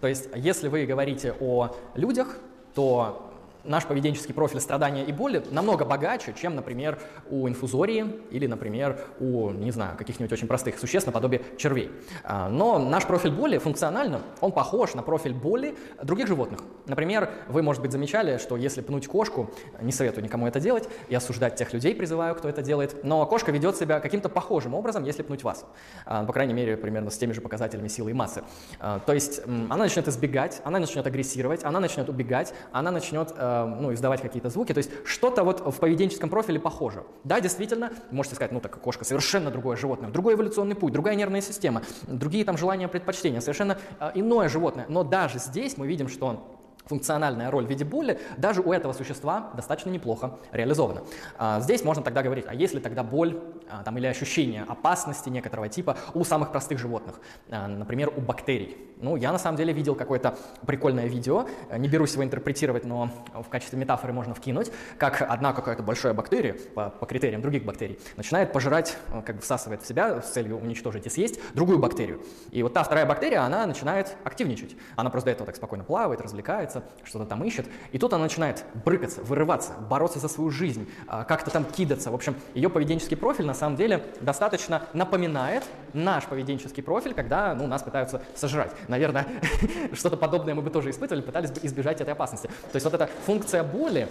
То 0.00 0.06
есть, 0.06 0.28
если 0.34 0.68
вы 0.68 0.86
говорите 0.86 1.34
о 1.40 1.74
людях, 1.94 2.38
то 2.74 3.30
наш 3.66 3.84
поведенческий 3.86 4.34
профиль 4.34 4.60
страдания 4.60 5.04
и 5.04 5.12
боли 5.12 5.42
намного 5.50 5.84
богаче, 5.84 6.34
чем, 6.38 6.54
например, 6.54 6.98
у 7.30 7.48
инфузории 7.48 8.20
или, 8.30 8.46
например, 8.46 8.98
у, 9.20 9.50
не 9.50 9.70
знаю, 9.70 9.96
каких-нибудь 9.96 10.32
очень 10.32 10.46
простых 10.46 10.78
существ 10.78 11.06
наподобие 11.06 11.42
червей. 11.56 11.90
А, 12.24 12.48
но 12.48 12.78
наш 12.78 13.06
профиль 13.06 13.30
боли 13.30 13.58
функционально, 13.58 14.22
он 14.40 14.52
похож 14.52 14.94
на 14.94 15.02
профиль 15.02 15.34
боли 15.34 15.76
других 16.02 16.26
животных. 16.26 16.60
Например, 16.86 17.30
вы, 17.48 17.62
может 17.62 17.82
быть, 17.82 17.92
замечали, 17.92 18.38
что 18.38 18.56
если 18.56 18.80
пнуть 18.80 19.06
кошку, 19.08 19.50
не 19.80 19.92
советую 19.92 20.24
никому 20.24 20.46
это 20.46 20.60
делать, 20.60 20.88
и 21.08 21.14
осуждать 21.14 21.56
тех 21.56 21.72
людей 21.72 21.94
призываю, 21.94 22.34
кто 22.34 22.48
это 22.48 22.62
делает, 22.62 23.04
но 23.04 23.24
кошка 23.26 23.52
ведет 23.52 23.76
себя 23.76 24.00
каким-то 24.00 24.28
похожим 24.28 24.74
образом, 24.74 25.04
если 25.04 25.22
пнуть 25.22 25.42
вас. 25.42 25.64
А, 26.04 26.24
по 26.24 26.32
крайней 26.32 26.54
мере, 26.54 26.76
примерно 26.76 27.10
с 27.10 27.18
теми 27.18 27.32
же 27.32 27.40
показателями 27.40 27.88
силы 27.88 28.10
и 28.10 28.14
массы. 28.14 28.42
А, 28.78 29.00
то 29.00 29.12
есть 29.12 29.40
она 29.44 29.76
начнет 29.76 30.08
избегать, 30.08 30.60
она 30.64 30.78
начнет 30.78 31.06
агрессировать, 31.06 31.64
она 31.64 31.80
начнет 31.80 32.08
убегать, 32.08 32.54
она 32.72 32.90
начнет 32.90 33.32
э, 33.36 33.55
ну, 33.64 33.94
издавать 33.94 34.20
какие-то 34.20 34.50
звуки. 34.50 34.72
То 34.72 34.78
есть 34.78 34.90
что-то 35.04 35.44
вот 35.44 35.60
в 35.60 35.78
поведенческом 35.78 36.28
профиле 36.28 36.60
похоже. 36.60 37.04
Да, 37.24 37.40
действительно, 37.40 37.92
можете 38.10 38.36
сказать, 38.36 38.52
ну 38.52 38.60
так 38.60 38.78
кошка 38.80 39.04
совершенно 39.04 39.50
другое 39.50 39.76
животное, 39.76 40.10
другой 40.10 40.34
эволюционный 40.34 40.74
путь, 40.74 40.92
другая 40.92 41.14
нервная 41.14 41.40
система, 41.40 41.82
другие 42.06 42.44
там 42.44 42.58
желания, 42.58 42.88
предпочтения, 42.88 43.40
совершенно 43.40 43.78
э, 44.00 44.10
иное 44.14 44.48
животное. 44.48 44.86
Но 44.88 45.04
даже 45.04 45.38
здесь 45.38 45.76
мы 45.76 45.86
видим, 45.86 46.08
что 46.08 46.55
функциональная 46.86 47.50
роль 47.50 47.66
в 47.66 47.68
виде 47.68 47.84
боли 47.84 48.18
даже 48.36 48.62
у 48.62 48.72
этого 48.72 48.92
существа 48.92 49.50
достаточно 49.54 49.90
неплохо 49.90 50.38
реализована. 50.52 51.02
А, 51.36 51.60
здесь 51.60 51.84
можно 51.84 52.02
тогда 52.02 52.22
говорить, 52.22 52.44
а 52.48 52.54
если 52.54 52.78
тогда 52.78 53.02
боль 53.02 53.40
а, 53.68 53.82
там, 53.82 53.98
или 53.98 54.06
ощущение 54.06 54.64
опасности 54.68 55.28
некоторого 55.28 55.68
типа 55.68 55.96
у 56.14 56.24
самых 56.24 56.52
простых 56.52 56.78
животных, 56.78 57.20
а, 57.50 57.66
например, 57.66 58.12
у 58.16 58.20
бактерий? 58.20 58.76
Ну, 58.98 59.16
я 59.16 59.30
на 59.30 59.38
самом 59.38 59.58
деле 59.58 59.74
видел 59.74 59.94
какое-то 59.94 60.38
прикольное 60.64 61.06
видео, 61.06 61.46
не 61.76 61.86
берусь 61.86 62.14
его 62.14 62.24
интерпретировать, 62.24 62.84
но 62.84 63.10
в 63.34 63.48
качестве 63.48 63.78
метафоры 63.78 64.14
можно 64.14 64.34
вкинуть, 64.34 64.72
как 64.96 65.20
одна 65.20 65.52
какая-то 65.52 65.82
большая 65.82 66.14
бактерия, 66.14 66.56
по, 66.74 66.88
по 66.88 67.04
критериям 67.04 67.42
других 67.42 67.64
бактерий, 67.64 67.98
начинает 68.16 68.52
пожирать, 68.52 68.96
как 69.26 69.36
бы 69.36 69.42
всасывает 69.42 69.82
в 69.82 69.86
себя 69.86 70.22
с 70.22 70.30
целью 70.30 70.58
уничтожить 70.58 71.06
и 71.06 71.10
съесть 71.10 71.40
другую 71.52 71.78
бактерию. 71.78 72.22
И 72.52 72.62
вот 72.62 72.72
та 72.72 72.82
вторая 72.84 73.04
бактерия, 73.04 73.42
она 73.42 73.66
начинает 73.66 74.16
активничать. 74.24 74.76
Она 74.96 75.10
просто 75.10 75.26
до 75.26 75.32
этого 75.32 75.46
так 75.46 75.56
спокойно 75.56 75.84
плавает, 75.84 76.22
развлекается, 76.22 76.75
прячется, 76.80 76.82
что-то 77.04 77.24
там 77.26 77.44
ищет. 77.44 77.66
И 77.92 77.98
тут 77.98 78.12
она 78.12 78.24
начинает 78.24 78.64
брыкаться, 78.84 79.22
вырываться, 79.22 79.72
бороться 79.88 80.18
за 80.18 80.28
свою 80.28 80.50
жизнь, 80.50 80.88
а, 81.06 81.24
как-то 81.24 81.50
там 81.50 81.64
кидаться. 81.64 82.10
В 82.10 82.14
общем, 82.14 82.34
ее 82.54 82.68
поведенческий 82.68 83.16
профиль 83.16 83.46
на 83.46 83.54
самом 83.54 83.76
деле 83.76 84.04
достаточно 84.20 84.82
напоминает 84.92 85.64
наш 85.92 86.24
поведенческий 86.24 86.82
профиль, 86.82 87.14
когда 87.14 87.54
ну, 87.54 87.66
нас 87.66 87.82
пытаются 87.82 88.22
сожрать. 88.34 88.72
Наверное, 88.88 89.26
что-то 89.92 90.16
подобное 90.16 90.54
мы 90.54 90.62
бы 90.62 90.70
тоже 90.70 90.90
испытывали, 90.90 91.22
пытались 91.22 91.50
бы 91.50 91.60
избежать 91.62 92.00
этой 92.00 92.12
опасности. 92.12 92.48
То 92.48 92.76
есть 92.76 92.84
вот 92.84 92.94
эта 92.94 93.08
функция 93.24 93.62
боли, 93.62 94.08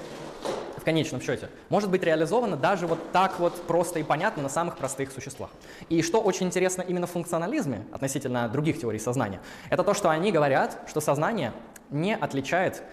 в 0.78 0.84
конечном 0.86 1.20
счете, 1.20 1.50
может 1.70 1.90
быть 1.90 2.04
реализована 2.04 2.58
даже 2.58 2.86
вот 2.86 3.12
так 3.12 3.40
вот 3.40 3.60
просто 3.66 4.00
и 4.00 4.04
понятно 4.04 4.44
на 4.44 4.50
самых 4.50 4.78
простых 4.78 5.12
существах. 5.12 5.50
И 5.90 6.02
что 6.04 6.22
очень 6.22 6.46
интересно 6.46 6.84
именно 6.84 7.08
в 7.08 7.12
функционализме 7.12 7.86
относительно 7.92 8.48
других 8.50 8.80
теорий 8.80 9.00
сознания, 9.00 9.42
это 9.70 9.84
то, 9.84 9.94
что 9.94 10.10
они 10.10 10.32
говорят, 10.32 10.78
что 10.88 11.02
сознание 11.02 11.54
не 11.90 12.16
отличает 12.16 12.84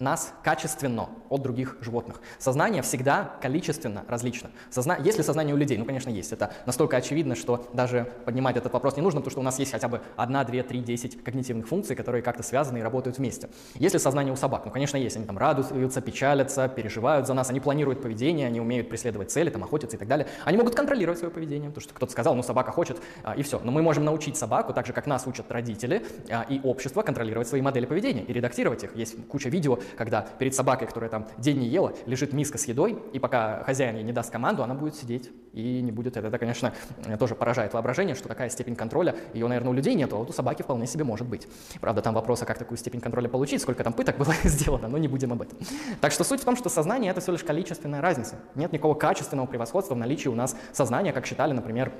нас 0.00 0.32
качественно 0.42 1.10
от 1.28 1.42
других 1.42 1.76
животных. 1.80 2.20
Сознание 2.38 2.82
всегда 2.82 3.36
количественно 3.40 4.04
различно. 4.08 4.50
Созна... 4.70 4.96
Есть 4.96 5.18
ли 5.18 5.24
сознание 5.24 5.54
у 5.54 5.58
людей? 5.58 5.78
Ну, 5.78 5.84
конечно, 5.84 6.10
есть. 6.10 6.32
Это 6.32 6.52
настолько 6.66 6.96
очевидно, 6.96 7.36
что 7.36 7.68
даже 7.72 8.12
поднимать 8.24 8.56
этот 8.56 8.72
вопрос 8.72 8.96
не 8.96 9.02
нужно, 9.02 9.20
потому 9.20 9.30
что 9.30 9.40
у 9.40 9.44
нас 9.44 9.58
есть 9.58 9.70
хотя 9.70 9.88
бы 9.88 10.00
одна, 10.16 10.44
две, 10.44 10.62
три, 10.62 10.80
десять 10.80 11.22
когнитивных 11.22 11.68
функций, 11.68 11.94
которые 11.94 12.22
как-то 12.22 12.42
связаны 12.42 12.78
и 12.78 12.82
работают 12.82 13.18
вместе. 13.18 13.50
Есть 13.74 13.94
ли 13.94 14.00
сознание 14.00 14.32
у 14.32 14.36
собак? 14.36 14.62
Ну, 14.64 14.70
конечно, 14.70 14.96
есть. 14.96 15.16
Они 15.16 15.26
там 15.26 15.38
радуются, 15.38 16.00
печалятся, 16.00 16.68
переживают 16.68 17.26
за 17.26 17.34
нас, 17.34 17.50
они 17.50 17.60
планируют 17.60 18.02
поведение, 18.02 18.46
они 18.46 18.60
умеют 18.60 18.88
преследовать 18.88 19.30
цели, 19.30 19.50
там, 19.50 19.62
охотиться 19.62 19.96
и 19.96 19.98
так 19.98 20.08
далее. 20.08 20.26
Они 20.44 20.56
могут 20.56 20.74
контролировать 20.74 21.18
свое 21.18 21.32
поведение, 21.32 21.70
потому 21.70 21.82
что 21.82 21.94
кто-то 21.94 22.12
сказал, 22.12 22.34
ну, 22.34 22.42
собака 22.42 22.72
хочет, 22.72 22.98
а, 23.22 23.34
и 23.34 23.42
все. 23.42 23.60
Но 23.62 23.70
мы 23.70 23.82
можем 23.82 24.04
научить 24.04 24.36
собаку, 24.36 24.72
так 24.72 24.86
же, 24.86 24.92
как 24.92 25.06
нас 25.06 25.26
учат 25.26 25.50
родители 25.52 26.04
а, 26.30 26.46
и 26.48 26.60
общество, 26.62 27.02
контролировать 27.02 27.48
свои 27.48 27.60
модели 27.60 27.86
поведения 27.86 28.22
и 28.22 28.32
редактировать 28.32 28.84
их. 28.84 28.96
Есть 28.96 29.16
куча 29.28 29.48
видео, 29.48 29.78
когда 29.96 30.22
перед 30.22 30.54
собакой, 30.54 30.86
которая 30.86 31.10
там 31.10 31.26
день 31.38 31.58
не 31.58 31.68
ела, 31.68 31.92
лежит 32.06 32.32
миска 32.32 32.58
с 32.58 32.64
едой, 32.64 32.98
и 33.12 33.18
пока 33.18 33.62
хозяин 33.64 33.96
ей 33.96 34.04
не 34.04 34.12
даст 34.12 34.30
команду, 34.30 34.62
она 34.62 34.74
будет 34.74 34.94
сидеть 34.94 35.30
и 35.52 35.80
не 35.80 35.92
будет. 35.92 36.16
Это, 36.16 36.38
конечно, 36.38 36.72
тоже 37.18 37.34
поражает 37.34 37.74
воображение, 37.74 38.14
что 38.14 38.28
такая 38.28 38.48
степень 38.50 38.76
контроля, 38.76 39.14
ее, 39.34 39.46
наверное, 39.48 39.70
у 39.70 39.74
людей 39.74 39.94
нет, 39.94 40.12
а 40.12 40.16
вот 40.16 40.30
у 40.30 40.32
собаки 40.32 40.62
вполне 40.62 40.86
себе 40.86 41.04
может 41.04 41.26
быть. 41.26 41.48
Правда, 41.80 42.02
там 42.02 42.14
вопрос, 42.14 42.42
а 42.42 42.46
как 42.46 42.58
такую 42.58 42.78
степень 42.78 43.00
контроля 43.00 43.28
получить, 43.28 43.62
сколько 43.62 43.82
там 43.84 43.92
пыток 43.92 44.18
было 44.18 44.34
сделано, 44.44 44.88
но 44.88 44.98
не 44.98 45.08
будем 45.08 45.32
об 45.32 45.42
этом. 45.42 45.58
Так 46.00 46.12
что 46.12 46.24
суть 46.24 46.40
в 46.40 46.44
том, 46.44 46.56
что 46.56 46.68
сознание— 46.68 47.10
это 47.12 47.20
всего 47.20 47.32
лишь 47.32 47.44
количественная 47.44 48.00
разница. 48.00 48.36
Нет 48.54 48.72
никакого 48.72 48.94
качественного 48.94 49.46
превосходства 49.46 49.94
в 49.94 49.98
наличии 49.98 50.28
у 50.28 50.34
нас 50.34 50.56
сознания, 50.72 51.12
как 51.12 51.26
считали, 51.26 51.52
например, 51.52 51.92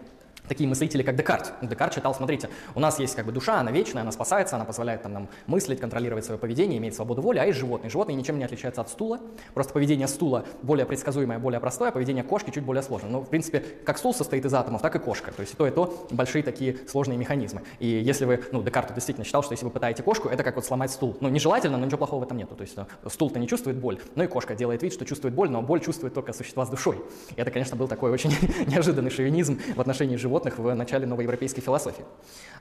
такие 0.51 0.69
мыслители, 0.69 1.03
как 1.03 1.15
Декарт. 1.15 1.53
Декарт 1.63 1.95
читал, 1.95 2.13
смотрите, 2.13 2.51
у 2.75 2.81
нас 2.81 2.99
есть 2.99 3.15
как 3.15 3.25
бы 3.25 3.31
душа, 3.31 3.61
она 3.61 3.71
вечная, 3.71 4.03
она 4.03 4.11
спасается, 4.11 4.57
она 4.57 4.65
позволяет 4.65 5.03
там, 5.03 5.13
нам 5.13 5.29
мыслить, 5.47 5.81
контролировать 5.81 6.25
свое 6.25 6.41
поведение, 6.41 6.79
иметь 6.79 6.97
свободу 6.97 7.23
воли, 7.23 7.39
а 7.39 7.45
есть 7.45 7.59
животные. 7.59 7.89
Животные 7.89 8.17
ничем 8.17 8.37
не 8.37 8.45
отличаются 8.45 8.81
от 8.81 8.91
стула, 8.91 9.21
просто 9.55 9.73
поведение 9.73 10.09
стула 10.09 10.45
более 10.63 10.87
предсказуемое, 10.87 11.39
более 11.39 11.61
простое, 11.61 11.91
а 11.91 11.93
поведение 11.93 12.25
кошки 12.25 12.51
чуть 12.51 12.65
более 12.65 12.83
сложное. 12.83 13.11
Но, 13.13 13.21
в 13.21 13.29
принципе, 13.29 13.61
как 13.85 13.97
стул 13.99 14.13
состоит 14.13 14.45
из 14.45 14.53
атомов, 14.53 14.83
так 14.83 14.97
и 14.97 14.99
кошка. 14.99 15.31
То 15.31 15.41
есть 15.41 15.55
и 15.55 15.57
то, 15.57 15.69
и 15.69 15.71
то 15.71 16.07
большие 16.11 16.43
такие 16.43 16.79
сложные 16.89 17.17
механизмы. 17.17 17.63
И 17.79 17.87
если 17.87 18.25
вы, 18.25 18.43
ну, 18.51 18.61
Декарт 18.61 18.93
действительно 18.93 19.25
считал, 19.25 19.45
что 19.45 19.53
если 19.53 19.65
вы 19.65 19.71
пытаете 19.71 20.03
кошку, 20.03 20.29
это 20.29 20.43
как 20.43 20.57
вот 20.57 20.65
сломать 20.65 20.91
стул. 20.91 21.17
Ну, 21.21 21.29
нежелательно, 21.29 21.79
но 21.79 21.87
ничего 21.87 21.99
плохого 21.99 22.21
в 22.21 22.23
этом 22.25 22.37
нету. 22.37 22.57
То 22.57 22.63
есть 22.63 22.77
э, 22.77 22.87
стул-то 23.09 23.39
не 23.39 23.47
чувствует 23.47 23.77
боль, 23.79 24.01
но 24.17 24.25
и 24.25 24.27
кошка 24.27 24.57
делает 24.57 24.83
вид, 24.83 24.93
что 24.93 25.05
чувствует 25.05 25.33
боль, 25.33 25.49
но 25.49 25.63
боль 25.63 25.81
чувствует 25.81 26.13
только 26.13 26.33
существа 26.33 26.67
с 26.67 26.71
душой. 26.71 26.97
И 27.37 27.41
это, 27.41 27.53
конечно, 27.53 27.77
был 27.77 27.87
такой 27.87 28.11
очень 28.11 28.31
неожиданный 28.67 29.11
шовинизм 29.11 29.61
в 29.77 29.81
отношении 29.81 30.17
животных 30.17 30.40
в 30.45 30.75
начале 30.75 31.07
нового 31.07 31.23
европейской 31.23 31.61
философии. 31.61 32.05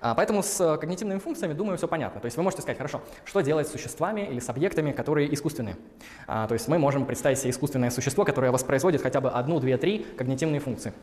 А, 0.01 0.15
поэтому 0.15 0.43
с 0.43 0.59
э, 0.61 0.77
когнитивными 0.77 1.19
функциями, 1.19 1.53
думаю, 1.53 1.77
все 1.77 1.87
понятно. 1.87 2.21
То 2.21 2.25
есть 2.25 2.37
вы 2.37 2.43
можете 2.43 2.61
сказать, 2.61 2.77
хорошо, 2.77 3.01
что 3.25 3.41
делать 3.41 3.67
с 3.67 3.71
существами 3.71 4.21
или 4.21 4.39
с 4.39 4.49
объектами, 4.49 4.91
которые 4.91 5.33
искусственные? 5.33 5.75
А, 6.27 6.47
то 6.47 6.53
есть 6.53 6.67
мы 6.67 6.79
можем 6.79 7.05
представить 7.05 7.39
себе 7.39 7.51
искусственное 7.51 7.89
существо, 7.89 8.23
которое 8.23 8.51
воспроизводит 8.51 9.01
хотя 9.01 9.19
бы 9.19 9.29
одну, 9.29 9.59
две, 9.59 9.77
три 9.77 10.05
когнитивные 10.17 10.61
функции. 10.61 10.93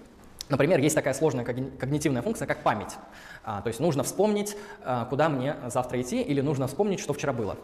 Например, 0.49 0.79
есть 0.79 0.95
такая 0.95 1.13
сложная 1.13 1.45
когнитивная 1.45 2.23
функция, 2.23 2.47
как 2.47 2.63
память. 2.63 2.97
А, 3.45 3.61
то 3.61 3.69
есть 3.69 3.81
нужно 3.81 4.03
вспомнить, 4.05 4.57
а, 4.85 5.05
куда 5.07 5.29
мне 5.29 5.57
завтра 5.67 6.01
идти, 6.01 6.23
или 6.23 6.41
нужно 6.41 6.67
вспомнить, 6.69 7.01
что 7.01 7.13
вчера 7.13 7.33
было. 7.33 7.57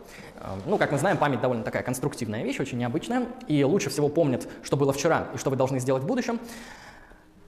Ну, 0.66 0.76
как 0.78 0.90
мы 0.92 0.98
знаем, 0.98 1.16
память 1.16 1.40
довольно 1.40 1.62
такая 1.62 1.82
конструктивная 1.82 2.42
вещь, 2.42 2.58
очень 2.58 2.78
необычная, 2.78 3.26
и 3.46 3.62
лучше 3.64 3.88
всего 3.88 4.08
помнит, 4.08 4.48
что 4.64 4.76
было 4.76 4.92
вчера 4.92 5.28
и 5.34 5.38
что 5.38 5.48
вы 5.48 5.56
должны 5.56 5.78
сделать 5.78 6.02
в 6.02 6.06
будущем, 6.06 6.40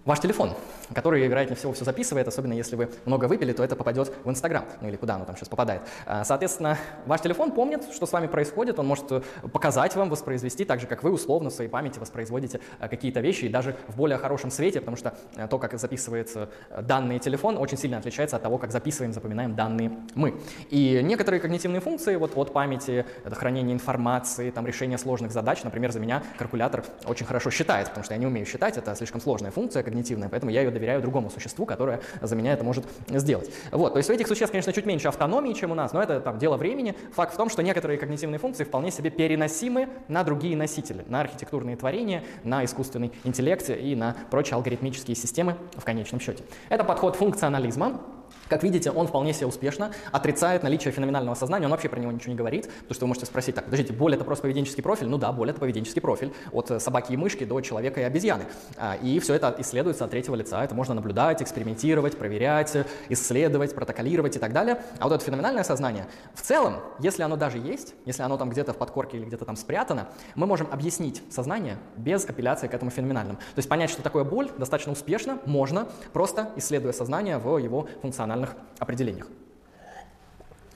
ваш 0.05 0.21
телефон 0.21 0.55
который, 0.93 1.27
вероятнее 1.27 1.57
всего, 1.57 1.73
все 1.73 1.85
записывает, 1.85 2.29
особенно 2.29 2.53
если 2.53 2.77
вы 2.77 2.90
много 3.05 3.27
выпили, 3.27 3.53
то 3.53 3.62
это 3.64 3.77
попадет 3.77 4.12
в 4.25 4.31
Инстаграм, 4.31 4.64
ну 4.81 4.88
или 4.88 4.97
куда 4.97 5.14
оно 5.14 5.25
там 5.25 5.37
сейчас 5.37 5.49
попадает. 5.49 5.83
А, 6.07 6.25
соответственно, 6.25 6.79
ваш 7.07 7.21
телефон 7.21 7.53
помнит, 7.53 7.85
что 7.93 8.07
с 8.07 8.12
вами 8.12 8.27
происходит, 8.27 8.79
он 8.79 8.87
может 8.87 9.11
э, 9.12 9.23
показать 9.53 9.95
вам, 9.97 10.11
воспроизвести, 10.11 10.64
так 10.64 10.81
же, 10.81 10.87
как 10.87 11.03
вы 11.03 11.12
условно 11.12 11.51
в 11.51 11.53
своей 11.53 11.71
памяти 11.71 11.99
воспроизводите 11.99 12.61
э, 12.81 12.88
какие-то 12.88 13.21
вещи, 13.21 13.47
и 13.47 13.49
даже 13.49 13.77
в 13.88 13.97
более 13.97 14.19
хорошем 14.19 14.51
свете, 14.51 14.81
потому 14.81 14.97
что 14.97 15.14
э, 15.37 15.47
то, 15.49 15.59
как 15.59 15.79
записывается 15.79 16.51
данные 16.83 17.19
телефон, 17.19 17.57
очень 17.57 17.79
сильно 17.79 17.99
отличается 17.99 18.37
от 18.37 18.43
того, 18.43 18.59
как 18.59 18.73
записываем, 18.73 19.12
запоминаем 19.12 19.55
данные 19.55 19.93
мы. 20.14 20.35
И 20.71 21.01
некоторые 21.03 21.40
когнитивные 21.40 21.81
функции, 21.81 22.17
вот 22.17 22.37
от 22.37 22.53
памяти, 22.53 23.07
это 23.25 23.35
хранение 23.35 23.75
информации, 23.75 24.51
там 24.51 24.67
решение 24.67 24.99
сложных 24.99 25.33
задач, 25.33 25.62
например, 25.62 25.93
за 25.93 26.01
меня 26.01 26.23
калькулятор 26.38 26.85
очень 27.07 27.27
хорошо 27.27 27.51
считает, 27.51 27.88
потому 27.88 28.05
что 28.05 28.14
я 28.14 28.19
не 28.19 28.27
умею 28.27 28.47
считать, 28.47 28.77
это 28.77 28.95
слишком 28.95 29.21
сложная 29.21 29.51
функция 29.51 29.83
когнитивная, 29.94 30.28
поэтому 30.28 30.50
я 30.50 30.62
ее 30.62 30.70
доверяю 30.70 31.00
другому 31.00 31.30
существу, 31.30 31.66
которое 31.66 32.00
за 32.20 32.35
меня 32.35 32.52
это 32.52 32.64
может 32.64 32.85
сделать. 33.09 33.48
Вот, 33.70 33.92
то 33.92 33.98
есть 33.98 34.11
у 34.11 34.12
этих 34.12 34.26
существ, 34.26 34.50
конечно, 34.50 34.72
чуть 34.72 34.87
меньше 34.87 35.07
автономии, 35.07 35.52
чем 35.52 35.70
у 35.70 35.74
нас, 35.74 35.92
но 35.92 36.02
это 36.02 36.20
там 36.20 36.38
дело 36.38 36.57
времени. 36.57 36.96
Факт 37.12 37.35
в 37.35 37.37
том, 37.37 37.48
что 37.48 37.62
некоторые 37.62 37.98
когнитивные 37.98 38.40
функции 38.40 38.64
вполне 38.64 38.90
себе 38.90 39.11
переносимы 39.11 39.88
на 40.09 40.24
другие 40.24 40.57
носители, 40.57 41.04
на 41.07 41.20
архитектурные 41.20 41.76
творения, 41.76 42.24
на 42.42 42.64
искусственный 42.64 43.12
интеллект 43.22 43.70
и 43.70 43.94
на 43.94 44.16
прочие 44.30 44.57
алгоритмические 44.57 45.14
системы 45.14 45.57
в 45.76 45.85
конечном 45.85 46.20
счете. 46.20 46.42
Это 46.68 46.83
подход 46.83 47.14
функционализма, 47.14 48.00
как 48.49 48.62
видите, 48.62 48.90
он 48.90 49.07
вполне 49.07 49.33
себе 49.33 49.47
успешно 49.47 49.92
отрицает 50.12 50.62
наличие 50.62 50.92
феноменального 50.92 51.35
сознания, 51.35 51.66
он 51.66 51.70
вообще 51.70 51.88
про 51.88 51.99
него 51.99 52.12
ничего 52.12 52.33
не 52.33 52.37
говорит, 52.37 52.66
потому 52.66 52.94
что 52.94 53.05
вы 53.05 53.09
можете 53.09 53.27
спросить, 53.27 53.55
так, 53.55 53.64
подождите, 53.64 53.92
боль 53.92 54.14
это 54.14 54.25
просто 54.25 54.42
поведенческий 54.42 54.83
профиль? 54.83 55.09
Ну 55.09 55.18
да, 55.18 55.33
боль 55.33 55.51
это 55.51 55.61
поведенческий 55.61 56.03
профиль, 56.03 56.33
от 56.53 56.70
э, 56.70 56.81
собаки 56.81 57.12
и 57.12 57.16
мышки 57.16 57.44
до 57.44 57.61
человека 57.61 58.01
и 58.01 58.05
обезьяны. 58.05 58.44
А, 58.77 58.97
и 58.97 59.18
все 59.18 59.35
это 59.35 59.55
исследуется 59.59 60.05
от 60.05 60.11
третьего 60.11 60.35
лица, 60.35 60.62
это 60.62 60.75
можно 60.75 60.94
наблюдать, 60.94 61.42
экспериментировать, 61.42 62.18
проверять, 62.18 62.77
исследовать, 63.09 63.75
протоколировать 63.75 64.37
и 64.37 64.38
так 64.38 64.53
далее. 64.53 64.83
А 64.99 65.05
вот 65.05 65.14
это 65.14 65.25
феноменальное 65.25 65.64
сознание, 65.64 66.07
в 66.35 66.42
целом, 66.42 66.77
если 67.01 67.23
оно 67.23 67.37
даже 67.37 67.59
есть, 67.59 67.94
если 68.05 68.23
оно 68.23 68.37
там 68.37 68.51
где-то 68.51 68.73
в 68.73 68.77
подкорке 68.77 69.16
или 69.16 69.25
где-то 69.25 69.44
там 69.44 69.57
спрятано, 69.57 70.09
мы 70.35 70.47
можем 70.47 70.68
объяснить 70.70 71.23
сознание 71.31 71.79
без 71.97 72.25
апелляции 72.25 72.66
к 72.66 72.75
этому 72.75 72.90
феноменальному. 72.90 73.38
То 73.38 73.59
есть 73.59 73.68
понять, 73.68 73.90
что 73.90 74.03
такое 74.03 74.25
боль, 74.25 74.51
достаточно 74.59 74.92
успешно 74.92 75.38
можно, 75.47 75.88
просто 76.12 76.51
исследуя 76.57 76.92
сознание 76.92 77.38
в 77.38 77.59
его 77.59 77.88
функциональном 78.03 78.23
функциональных 78.24 78.56
определениях. 78.78 79.26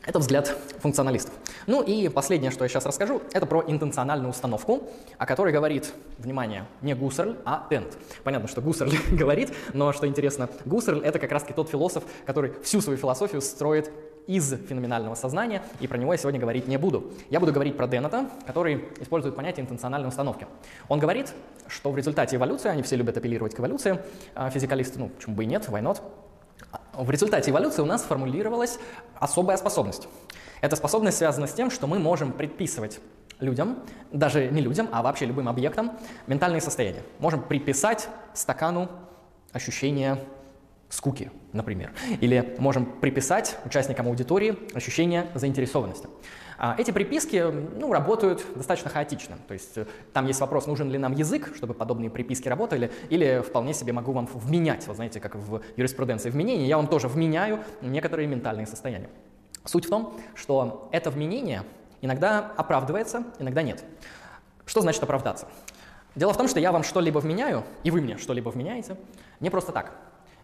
Это 0.04 0.18
взгляд 0.18 0.48
функционалистов. 0.80 1.34
Ну 1.66 1.82
и 1.82 2.08
последнее, 2.08 2.50
что 2.50 2.64
я 2.64 2.68
сейчас 2.68 2.86
расскажу, 2.86 3.20
это 3.32 3.46
про 3.46 3.62
интенциональную 3.66 4.30
установку, 4.30 4.88
о 5.18 5.26
которой 5.26 5.52
говорит, 5.52 5.92
внимание, 6.18 6.64
не 6.82 6.94
Гуссерль, 6.94 7.36
а 7.44 7.66
Тент. 7.68 7.98
Понятно, 8.24 8.48
что 8.48 8.60
Гуссерль 8.60 8.90
говорит, 9.12 9.54
но 9.74 9.92
что 9.92 10.06
интересно, 10.06 10.48
Гуссерль 10.64 11.00
это 11.04 11.18
как 11.18 11.32
раз-таки 11.32 11.54
тот 11.54 11.68
философ, 11.68 12.04
который 12.26 12.52
всю 12.62 12.80
свою 12.80 12.98
философию 12.98 13.40
строит 13.42 13.90
из 14.26 14.50
феноменального 14.68 15.14
сознания, 15.14 15.62
и 15.80 15.86
про 15.86 15.98
него 15.98 16.12
я 16.12 16.18
сегодня 16.18 16.38
говорить 16.38 16.68
не 16.68 16.76
буду. 16.76 17.12
Я 17.30 17.40
буду 17.40 17.52
говорить 17.52 17.76
про 17.76 17.86
Деннета, 17.86 18.30
который 18.46 18.84
использует 19.00 19.34
понятие 19.36 19.64
интенциональной 19.64 20.08
установки. 20.08 20.46
Он 20.88 20.98
говорит, 20.98 21.32
что 21.66 21.90
в 21.90 21.96
результате 21.96 22.36
эволюции, 22.36 22.68
они 22.68 22.82
все 22.82 22.96
любят 22.96 23.16
апеллировать 23.16 23.54
к 23.54 23.60
эволюции, 23.60 23.98
а 24.34 24.50
физикалисты, 24.50 24.98
ну, 24.98 25.08
почему 25.08 25.34
бы 25.34 25.44
и 25.44 25.46
нет, 25.46 25.66
why 25.68 25.82
not, 25.82 26.02
в 26.98 27.10
результате 27.10 27.50
эволюции 27.50 27.80
у 27.80 27.86
нас 27.86 28.02
сформулировалась 28.02 28.78
особая 29.14 29.56
способность. 29.56 30.08
Эта 30.60 30.74
способность 30.74 31.18
связана 31.18 31.46
с 31.46 31.52
тем, 31.52 31.70
что 31.70 31.86
мы 31.86 31.98
можем 31.98 32.32
предписывать 32.32 32.98
людям, 33.38 33.78
даже 34.12 34.48
не 34.48 34.60
людям, 34.60 34.88
а 34.90 35.02
вообще 35.02 35.26
любым 35.26 35.48
объектам, 35.48 35.92
ментальные 36.26 36.60
состояния. 36.60 37.02
Можем 37.20 37.42
приписать 37.42 38.08
стакану 38.34 38.88
ощущение 39.52 40.18
скуки, 40.88 41.30
например. 41.52 41.92
Или 42.20 42.56
можем 42.58 42.86
приписать 42.86 43.56
участникам 43.64 44.08
аудитории 44.08 44.58
ощущение 44.74 45.28
заинтересованности. 45.34 46.08
А 46.60 46.74
эти 46.76 46.90
приписки 46.90 47.36
ну, 47.76 47.92
работают 47.92 48.44
достаточно 48.56 48.90
хаотично. 48.90 49.36
То 49.46 49.54
есть 49.54 49.78
э, 49.78 49.86
там 50.12 50.26
есть 50.26 50.40
вопрос, 50.40 50.66
нужен 50.66 50.90
ли 50.90 50.98
нам 50.98 51.14
язык, 51.14 51.52
чтобы 51.54 51.72
подобные 51.72 52.10
приписки 52.10 52.48
работали, 52.48 52.90
или 53.10 53.40
вполне 53.46 53.72
себе 53.72 53.92
могу 53.92 54.10
вам 54.10 54.26
вменять, 54.26 54.86
вы 54.88 54.94
знаете, 54.94 55.20
как 55.20 55.36
в 55.36 55.62
юриспруденции 55.76 56.30
вменение, 56.30 56.66
я 56.66 56.76
вам 56.76 56.88
тоже 56.88 57.06
вменяю 57.06 57.62
некоторые 57.80 58.26
ментальные 58.26 58.66
состояния. 58.66 59.08
Суть 59.64 59.86
в 59.86 59.88
том, 59.88 60.18
что 60.34 60.88
это 60.90 61.10
вменение 61.10 61.62
иногда 62.00 62.52
оправдывается, 62.56 63.22
иногда 63.38 63.62
нет. 63.62 63.84
Что 64.66 64.80
значит 64.80 65.02
оправдаться? 65.02 65.46
Дело 66.16 66.32
в 66.32 66.36
том, 66.36 66.48
что 66.48 66.58
я 66.58 66.72
вам 66.72 66.82
что-либо 66.82 67.20
вменяю, 67.20 67.62
и 67.84 67.92
вы 67.92 68.00
мне 68.00 68.18
что-либо 68.18 68.48
вменяете, 68.48 68.96
не 69.38 69.50
просто 69.50 69.70
так. 69.70 69.92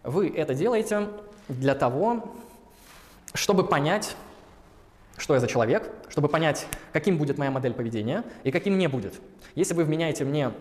Вы 0.03 0.29
это 0.29 0.53
делаете 0.53 1.09
для 1.49 1.75
того, 1.75 2.23
чтобы 3.33 3.65
понять, 3.65 4.15
что 5.17 5.33
я 5.33 5.39
за 5.39 5.47
человек, 5.47 5.89
чтобы 6.09 6.27
понять, 6.27 6.67
каким 6.93 7.17
будет 7.17 7.37
моя 7.37 7.51
модель 7.51 7.73
поведения 7.73 8.23
и 8.43 8.51
каким 8.51 8.77
не 8.77 8.87
будет. 8.87 9.15
Если 9.55 9.73
вы 9.73 9.83
вменяете 9.83 10.25
мне, 10.25 10.51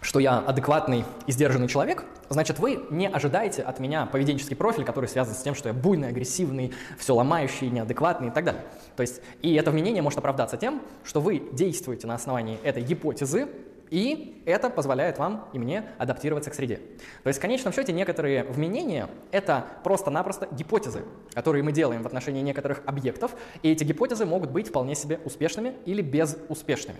что 0.00 0.20
я 0.20 0.38
адекватный 0.38 1.04
и 1.26 1.32
сдержанный 1.32 1.68
человек, 1.68 2.04
значит, 2.28 2.58
вы 2.58 2.84
не 2.90 3.08
ожидаете 3.08 3.62
от 3.62 3.80
меня 3.80 4.06
поведенческий 4.06 4.56
профиль, 4.56 4.84
который 4.84 5.06
связан 5.06 5.34
с 5.34 5.42
тем, 5.42 5.54
что 5.54 5.68
я 5.68 5.74
буйный, 5.74 6.08
агрессивный, 6.08 6.72
все 6.98 7.14
ломающий, 7.14 7.68
неадекватный 7.68 8.28
и 8.28 8.30
так 8.30 8.44
далее. 8.44 8.64
То 8.96 9.00
есть, 9.00 9.20
и 9.42 9.54
это 9.54 9.70
вменение 9.70 10.02
может 10.02 10.18
оправдаться 10.18 10.56
тем, 10.56 10.82
что 11.04 11.20
вы 11.20 11.48
действуете 11.52 12.06
на 12.06 12.14
основании 12.14 12.58
этой 12.62 12.82
гипотезы, 12.82 13.48
и 13.90 14.42
это 14.46 14.70
позволяет 14.70 15.18
вам 15.18 15.48
и 15.52 15.58
мне 15.58 15.84
адаптироваться 15.98 16.50
к 16.50 16.54
среде. 16.54 16.76
То 17.22 17.28
есть 17.28 17.38
в 17.38 17.42
конечном 17.42 17.72
счете 17.72 17.92
некоторые 17.92 18.44
вменения— 18.44 19.08
это 19.30 19.66
просто-напросто 19.84 20.48
гипотезы, 20.50 21.02
которые 21.32 21.62
мы 21.62 21.72
делаем 21.72 22.02
в 22.02 22.06
отношении 22.06 22.42
некоторых 22.42 22.82
объектов, 22.86 23.32
и 23.62 23.70
эти 23.70 23.84
гипотезы 23.84 24.26
могут 24.26 24.50
быть 24.50 24.68
вполне 24.68 24.94
себе 24.94 25.20
успешными 25.24 25.74
или 25.84 26.02
безуспешными. 26.02 26.98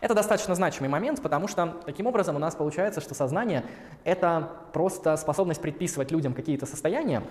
Это 0.00 0.14
достаточно 0.14 0.54
значимый 0.54 0.90
момент, 0.90 1.22
потому 1.22 1.48
что 1.48 1.80
таким 1.86 2.06
образом 2.06 2.36
у 2.36 2.38
нас 2.38 2.54
получается, 2.54 3.00
что 3.00 3.14
сознание— 3.14 3.64
это 4.04 4.50
просто 4.72 5.16
способность 5.16 5.62
предписывать 5.62 6.10
людям 6.10 6.34
какие-то 6.34 6.66
состояния 6.66 7.22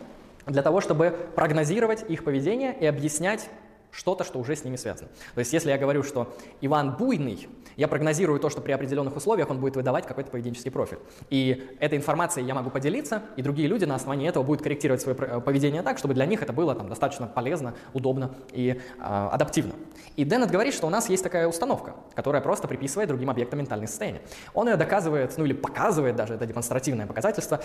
для 0.47 0.61
того, 0.61 0.81
чтобы 0.81 1.15
прогнозировать 1.35 2.03
их 2.09 2.23
поведение 2.23 2.75
и 2.77 2.85
объяснять 2.85 3.49
что-то, 3.93 4.23
что 4.23 4.39
уже 4.39 4.55
с 4.55 4.63
ними 4.63 4.75
связано. 4.75 5.09
То 5.35 5.39
есть 5.39 5.53
если 5.53 5.69
я 5.69 5.77
говорю, 5.77 6.03
что 6.03 6.35
Иван 6.61 6.97
буйный, 6.97 7.47
Я 7.75 7.87
прогнозирую 7.87 8.39
то, 8.39 8.49
что 8.49 8.61
при 8.61 8.71
определенных 8.71 9.15
условиях 9.15 9.49
он 9.49 9.59
будет 9.59 9.75
выдавать 9.75 10.05
какой-то 10.05 10.29
поведенческий 10.29 10.71
профиль. 10.71 10.99
И 11.29 11.75
этой 11.79 11.97
информацией 11.97 12.45
я 12.45 12.53
могу 12.53 12.69
поделиться, 12.69 13.23
и 13.35 13.41
другие 13.41 13.67
люди 13.67 13.85
на 13.85 13.95
основании 13.95 14.27
этого 14.27 14.43
будут 14.43 14.61
корректировать 14.61 15.01
свое 15.01 15.15
поведение 15.41 15.81
так, 15.81 15.97
чтобы 15.97 16.13
для 16.13 16.25
них 16.25 16.41
это 16.41 16.53
было 16.53 16.75
там, 16.75 16.89
достаточно 16.89 17.27
полезно, 17.27 17.73
удобно 17.93 18.35
и 18.51 18.69
э, 18.69 18.79
адаптивно. 18.99 19.73
И 20.15 20.23
Деннет 20.23 20.51
говорит, 20.51 20.73
что 20.73 20.87
у 20.87 20.89
нас 20.89 21.09
есть 21.09 21.23
такая 21.23 21.47
установка, 21.47 21.95
которая 22.15 22.41
просто 22.41 22.67
приписывает 22.67 23.09
другим 23.09 23.29
объектам 23.29 23.59
ментальные 23.59 23.87
состояния. 23.87 24.21
Он 24.53 24.67
ее 24.69 24.75
доказывает, 24.75 25.33
ну 25.37 25.45
или 25.45 25.53
показывает 25.53 26.15
даже, 26.15 26.35
это 26.35 26.45
демонстративное 26.45 27.07
показательство, 27.07 27.61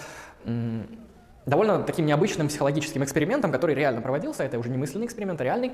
довольно 1.49 1.83
таким 1.83 2.07
необычным 2.07 2.49
психологическим 2.49 3.03
экспериментом, 3.03 3.51
который 3.51 3.75
реально 3.75 4.01
проводился, 4.01 4.45
это 4.45 4.59
уже 4.59 4.69
не 4.71 4.77
мысленный 4.77 5.07
эксперимент, 5.07 5.41
а 5.41 5.45
реальный. 5.45 5.73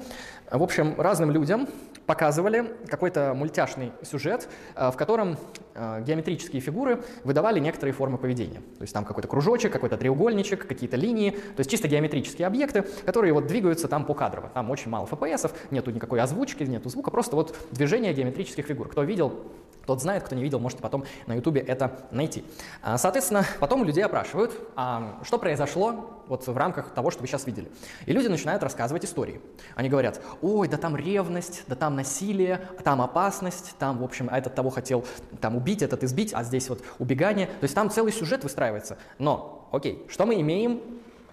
В 0.51 0.63
общем, 0.63 1.01
разным 1.01 1.31
людям 1.31 1.69
показывали 2.07 2.73
какой-то 2.89 3.35
мультяшный 3.35 3.93
сюжет, 4.03 4.49
э, 4.77 4.91
в 4.91 4.97
котором 4.97 5.37
э, 5.75 6.03
геометрические 6.07 6.61
фигуры 6.61 7.03
выдавали 7.25 7.59
некоторые 7.59 7.93
формы 7.93 8.19
поведения. 8.19 8.61
То 8.79 8.83
есть 8.83 8.95
там 8.95 9.05
какой-то 9.05 9.29
кружочек, 9.29 9.73
какой-то 9.73 9.97
треугольничек, 9.97 10.67
какие-то 10.67 10.97
линии, 10.97 11.31
то 11.31 11.59
есть 11.59 11.71
чисто 11.71 11.89
геометрические 11.89 12.47
объекты, 12.47 12.83
которые 13.05 13.33
вот 13.33 13.47
двигаются 13.47 13.89
там 13.89 14.05
по 14.05 14.15
кадрово. 14.15 14.51
Там 14.55 14.71
очень 14.71 14.91
мало 14.91 15.07
FPS, 15.07 15.51
нету 15.71 15.91
никакой 15.91 16.21
озвучки, 16.21 16.63
нету 16.63 16.89
звука, 16.89 17.11
просто 17.11 17.37
вот 17.37 17.57
движение 17.73 18.13
геометрических 18.13 18.65
фигур. 18.67 18.89
Кто 18.89 19.03
видел, 19.03 19.41
тот 19.87 20.01
знает, 20.01 20.23
кто 20.23 20.35
не 20.35 20.43
видел, 20.43 20.61
можете 20.61 20.83
потом 20.83 21.05
на 21.27 21.35
ютубе 21.35 21.61
это 21.61 22.01
найти. 22.11 22.45
А, 22.83 22.99
соответственно, 22.99 23.45
потом 23.61 23.85
людей 23.85 24.05
опрашивают, 24.05 24.59
а 24.77 25.21
что 25.25 25.39
произошло 25.39 26.23
вот 26.29 26.47
в 26.47 26.57
рамках 26.57 26.91
того, 26.91 27.11
что 27.11 27.21
вы 27.21 27.27
сейчас 27.27 27.47
видели. 27.47 27.71
И 28.07 28.13
люди 28.13 28.29
начинают 28.29 28.63
рассказывать 28.63 29.05
истории. 29.05 29.41
Они 29.75 29.89
говорят, 29.89 30.21
ой, 30.43 30.69
да 30.69 30.77
там 30.77 30.97
ревность, 30.97 31.65
да 31.67 31.75
там 31.75 31.97
насилие, 31.97 32.69
там 32.83 33.03
опасность, 33.03 33.75
там, 33.79 33.99
в 33.99 34.05
общем, 34.05 34.29
этот 34.29 34.55
того 34.55 34.71
хотел 34.71 35.05
там 35.41 35.57
убить, 35.57 35.83
этот 35.83 36.05
избить, 36.05 36.33
а 36.35 36.43
здесь 36.45 36.69
вот 36.69 36.83
убегание. 36.99 37.47
То 37.47 37.65
есть 37.65 37.75
там 37.75 37.91
целый 37.91 38.13
сюжет 38.13 38.43
выстраивается. 38.43 38.99
Но, 39.19 39.69
окей, 39.73 40.05
что 40.09 40.27
мы 40.27 40.41
имеем 40.41 40.81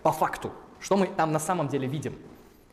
по 0.03 0.11
факту? 0.11 0.51
Что 0.79 0.97
мы 0.97 1.07
там 1.07 1.31
на 1.31 1.39
самом 1.39 1.67
деле 1.67 1.87
видим? 1.87 2.17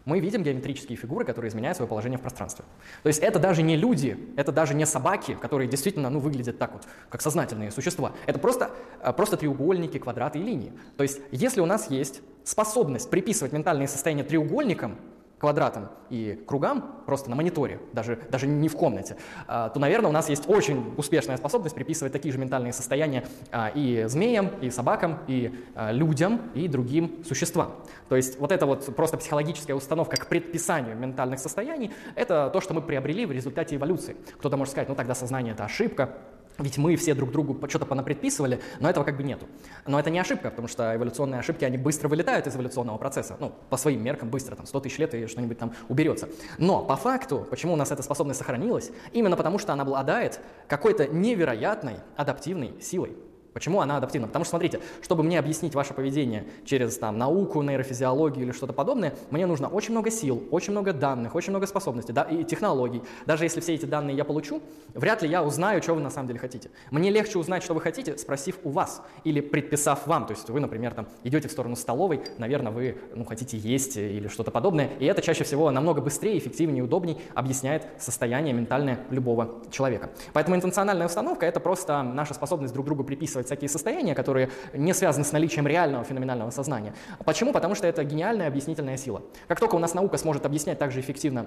Мы 0.09 0.21
видим 0.21 0.43
геометрические 0.43 0.97
фигуры, 0.97 1.27
которые 1.27 1.51
изменяют 1.51 1.77
свое 1.77 1.87
положение 1.87 2.19
в 2.19 2.23
пространстве. 2.23 2.65
То 3.03 3.09
есть 3.09 3.21
это 3.21 3.39
даже 3.39 3.63
не 3.63 3.77
люди, 3.77 4.19
это 4.37 4.53
даже 4.53 4.73
не 4.73 4.87
собаки, 4.87 5.35
которые 5.35 5.69
действительно 5.69 6.09
ну, 6.09 6.19
выглядят 6.19 6.59
так 6.59 6.73
вот, 6.73 6.85
как 7.11 7.21
сознательные 7.21 7.71
существа. 7.71 8.13
Это 8.25 8.39
просто, 8.39 8.71
э, 9.03 9.13
просто 9.13 9.37
треугольники, 9.37 9.99
квадраты 9.99 10.39
и 10.39 10.43
линии. 10.43 10.73
То 10.97 11.03
есть 11.03 11.21
если 11.31 11.61
у 11.61 11.67
нас 11.67 11.91
есть 11.91 12.23
способность 12.43 13.11
приписывать 13.11 13.53
ментальные 13.53 13.87
состояния 13.87 14.25
треугольникам, 14.25 14.97
квадратам 15.39 15.89
и 16.11 16.43
кругам 16.47 17.03
просто 17.07 17.31
на 17.31 17.37
мониторе, 17.37 17.81
даже, 17.93 18.19
даже 18.31 18.47
не 18.47 18.69
в 18.69 18.77
комнате, 18.77 19.17
а, 19.47 19.69
то, 19.69 19.79
наверное, 19.79 20.09
у 20.11 20.13
нас 20.13 20.29
есть 20.29 20.49
очень 20.49 20.95
успешная 20.97 21.37
способность 21.37 21.75
приписывать 21.75 22.13
такие 22.13 22.33
же 22.33 22.39
ментальные 22.39 22.73
состояния 22.73 23.25
а, 23.51 23.69
и 23.75 24.05
змеям, 24.07 24.51
и 24.61 24.71
собакам, 24.71 25.19
и 25.27 25.53
а, 25.75 25.93
людям, 25.93 26.51
и 26.55 26.69
другим 26.69 27.25
существам. 27.25 27.75
То 28.09 28.17
есть 28.17 28.39
вот 28.39 28.53
эта 28.53 28.67
вот 28.67 28.95
просто 28.97 29.17
психологическая 29.17 29.77
установка 29.77 30.17
к 30.17 30.27
предписанию 30.27 30.97
ментальных 30.97 31.39
состояний, 31.39 31.93
это 32.15 32.51
то, 32.53 32.61
что 32.61 32.75
мы 32.75 32.83
приобрели 32.83 33.27
в 33.27 33.33
результате 33.33 33.77
эволюции. 33.77 34.17
Кто-то 34.39 34.57
может 34.57 34.73
сказать, 34.73 34.89
ну 34.89 34.95
тогда 34.95 35.15
сознание 35.15 35.55
это 35.55 35.65
ошибка, 35.65 36.11
ведь 36.59 36.79
мы 36.79 36.97
все 36.97 37.15
друг 37.15 37.31
другу 37.31 37.57
что-то 37.69 37.87
понапредписывали, 37.87 38.61
но 38.81 38.91
этого 38.91 39.05
как 39.05 39.17
бы 39.17 39.23
нету. 39.23 39.47
Но 39.87 39.99
это 39.99 40.11
не 40.11 40.19
ошибка, 40.19 40.51
потому 40.51 40.69
что 40.69 40.95
эволюционные 40.95 41.41
ошибки, 41.41 41.65
они 41.65 41.79
быстро 41.79 42.09
вылетают 42.09 42.47
из 42.47 42.57
эволюционного 42.57 42.99
процесса. 42.99 43.37
Ну, 43.39 43.53
по 43.71 43.77
своим 43.77 44.03
меркам 44.03 44.31
быстро, 44.31 44.57
там, 44.57 44.67
100 44.67 44.81
тысяч 44.81 44.99
лет 44.99 45.15
и 45.15 45.27
что-нибудь 45.27 45.59
там 45.59 45.73
уберется. 45.89 46.29
Но 46.59 46.85
по 46.85 46.97
факту, 46.97 47.47
почему 47.49 47.75
у 47.75 47.77
нас 47.77 47.91
эта 47.91 48.03
способность 48.03 48.39
сохранилась? 48.39 48.91
Именно 49.13 49.37
потому, 49.37 49.59
что 49.59 49.73
она 49.73 49.83
обладает 49.83 50.41
какой-то 50.67 51.07
невероятной 51.07 51.97
адаптивной 52.17 52.81
силой. 52.81 53.17
Почему 53.59 53.81
она 53.81 53.97
адаптивна? 53.97 54.29
Потому 54.29 54.45
что, 54.45 54.51
смотрите, 54.51 54.79
чтобы 55.03 55.25
мне 55.25 55.37
объяснить 55.37 55.75
ваше 55.75 55.93
поведение 55.93 56.47
через 56.65 56.97
там, 56.97 57.19
науку, 57.19 57.61
нейрофизиологию 57.61 58.45
или 58.45 58.53
что-то 58.53 58.73
подобное, 58.73 59.15
мне 59.31 59.47
нужно 59.47 59.67
очень 59.67 59.91
много 59.91 60.13
сил, 60.13 60.45
очень 60.53 60.71
много 60.71 60.93
данных, 60.93 61.35
очень 61.35 61.51
много 61.51 61.67
способностей 61.67 62.13
да, 62.13 62.23
и 62.23 62.45
технологий. 62.45 63.03
Даже 63.27 63.43
если 63.43 63.59
все 63.59 63.75
эти 63.75 63.85
данные 63.85 64.17
я 64.17 64.25
получу, 64.25 64.63
вряд 64.95 65.23
ли 65.23 65.29
я 65.29 65.43
узнаю, 65.43 65.83
что 65.83 65.95
вы 65.95 66.01
на 66.01 66.11
самом 66.11 66.29
деле 66.29 66.39
хотите. 66.39 66.71
Мне 66.93 67.11
легче 67.11 67.37
узнать, 67.37 67.65
что 67.65 67.75
вы 67.75 67.81
хотите, 67.81 68.17
спросив 68.17 68.61
у 68.63 68.71
вас 68.71 69.03
или 69.25 69.41
предписав 69.41 70.07
вам. 70.07 70.27
То 70.27 70.35
есть 70.35 70.49
вы, 70.49 70.61
например, 70.61 70.95
там, 70.95 71.09
идете 71.25 71.49
в 71.49 71.51
сторону 71.51 71.75
столовой, 71.75 72.23
наверное, 72.39 72.71
вы 72.71 72.97
ну, 73.13 73.25
хотите 73.25 73.59
есть 73.59 73.97
или 73.97 74.29
что-то 74.29 74.53
подобное, 74.53 74.91
и 75.01 75.05
это 75.05 75.21
чаще 75.21 75.43
всего 75.43 75.73
намного 75.73 76.01
быстрее, 76.01 76.39
эффективнее, 76.39 76.85
удобнее 76.85 77.17
объясняет 77.35 77.89
состояние 77.99 78.55
ментальное 78.55 79.01
любого 79.11 79.65
человека. 79.73 80.11
Поэтому 80.33 80.55
интенциональная 80.55 81.07
установка— 81.07 81.45
это 81.47 81.59
просто 81.59 82.05
наша 82.05 82.35
способность 82.35 82.73
друг 82.73 82.87
другу 82.87 83.03
приписывать 83.03 83.48
всякие 83.49 83.69
состояния, 83.69 84.15
которые 84.15 84.51
не 84.73 84.95
связаны 84.95 85.25
с 85.25 85.33
наличием 85.33 85.67
реального 85.67 86.05
феноменального 86.05 86.51
сознания. 86.51 86.95
Почему? 87.25 87.53
Потому 87.53 87.75
что 87.75 87.87
это 87.87 88.05
гениальная 88.05 88.47
объяснительная 88.47 88.97
сила. 88.97 89.23
Как 89.49 89.59
только 89.61 89.75
у 89.75 89.79
нас 89.79 89.95
наука 89.95 90.19
сможет 90.19 90.47
объяснять 90.47 90.79
так 90.79 90.93
же 90.93 91.01
эффективно 91.01 91.47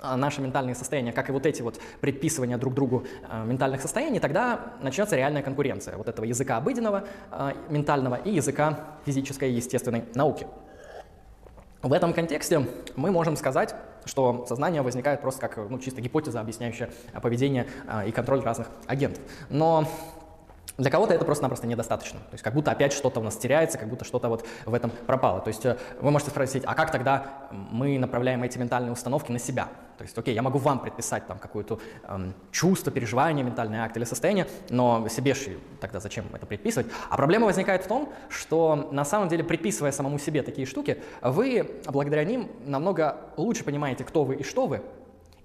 а, 0.00 0.16
наши 0.16 0.40
ментальные 0.40 0.74
состояния, 0.74 1.12
как 1.12 1.28
и 1.28 1.32
вот 1.32 1.46
эти 1.46 1.62
вот 1.62 1.80
предписывания 2.00 2.56
друг 2.56 2.74
другу 2.74 3.04
э, 3.28 3.44
ментальных 3.44 3.80
состояний, 3.80 4.20
тогда 4.20 4.74
начнется 4.80 5.16
реальная 5.16 5.42
конкуренция 5.42 5.96
вот 5.96 6.08
этого 6.08 6.24
языка 6.24 6.56
обыденного 6.56 7.04
э, 7.32 7.52
ментального 7.68 8.14
и 8.14 8.30
языка 8.30 8.98
физической 9.04 9.50
и 9.50 9.54
естественной 9.54 10.04
науки. 10.14 10.46
В 11.82 11.92
этом 11.92 12.12
контексте 12.12 12.66
мы 12.94 13.10
можем 13.10 13.36
сказать, 13.36 13.74
что 14.04 14.44
сознание 14.48 14.82
возникает 14.82 15.20
просто 15.20 15.48
как 15.48 15.68
ну, 15.68 15.78
чисто 15.78 16.00
гипотеза, 16.00 16.40
объясняющая 16.40 16.90
поведение 17.20 17.66
э, 17.88 18.08
и 18.08 18.12
контроль 18.12 18.40
разных 18.40 18.68
агентов. 18.86 19.22
Но 19.48 19.88
для 20.78 20.90
кого-то 20.90 21.12
это 21.12 21.24
просто-напросто 21.24 21.66
недостаточно. 21.66 22.20
То 22.20 22.34
есть 22.34 22.44
как 22.44 22.54
будто 22.54 22.70
опять 22.70 22.92
что-то 22.92 23.18
у 23.18 23.22
нас 23.24 23.36
теряется, 23.36 23.78
как 23.78 23.88
будто 23.88 24.04
что-то 24.04 24.28
вот 24.28 24.46
в 24.64 24.72
этом 24.72 24.92
пропало. 25.06 25.40
То 25.40 25.48
есть 25.48 25.66
э, 25.66 25.76
вы 26.00 26.12
можете 26.12 26.30
спросить, 26.30 26.62
а 26.64 26.74
как 26.74 26.92
тогда 26.92 27.48
мы 27.50 27.98
направляем 27.98 28.44
эти 28.44 28.58
ментальные 28.58 28.92
установки 28.92 29.32
на 29.32 29.40
себя? 29.40 29.68
То 29.98 30.04
есть, 30.04 30.16
окей, 30.16 30.32
я 30.32 30.42
могу 30.42 30.58
вам 30.58 30.78
предписать 30.78 31.26
там 31.26 31.40
какое-то 31.40 31.80
эм, 32.04 32.32
чувство, 32.52 32.92
переживание, 32.92 33.44
ментальный 33.44 33.80
акт 33.80 33.96
или 33.96 34.04
состояние, 34.04 34.46
но 34.70 35.08
себе 35.08 35.34
же 35.34 35.58
тогда 35.80 35.98
зачем 35.98 36.26
это 36.32 36.46
предписывать? 36.46 36.86
А 37.10 37.16
проблема 37.16 37.46
возникает 37.46 37.84
в 37.84 37.88
том, 37.88 38.12
что 38.28 38.88
на 38.92 39.04
самом 39.04 39.28
деле, 39.28 39.42
предписывая 39.42 39.90
самому 39.90 40.20
себе 40.20 40.44
такие 40.44 40.68
штуки, 40.68 41.02
вы 41.20 41.80
благодаря 41.86 42.22
ним 42.22 42.48
намного 42.64 43.16
лучше 43.36 43.64
понимаете, 43.64 44.04
кто 44.04 44.22
вы 44.22 44.36
и 44.36 44.44
что 44.44 44.68
вы, 44.68 44.82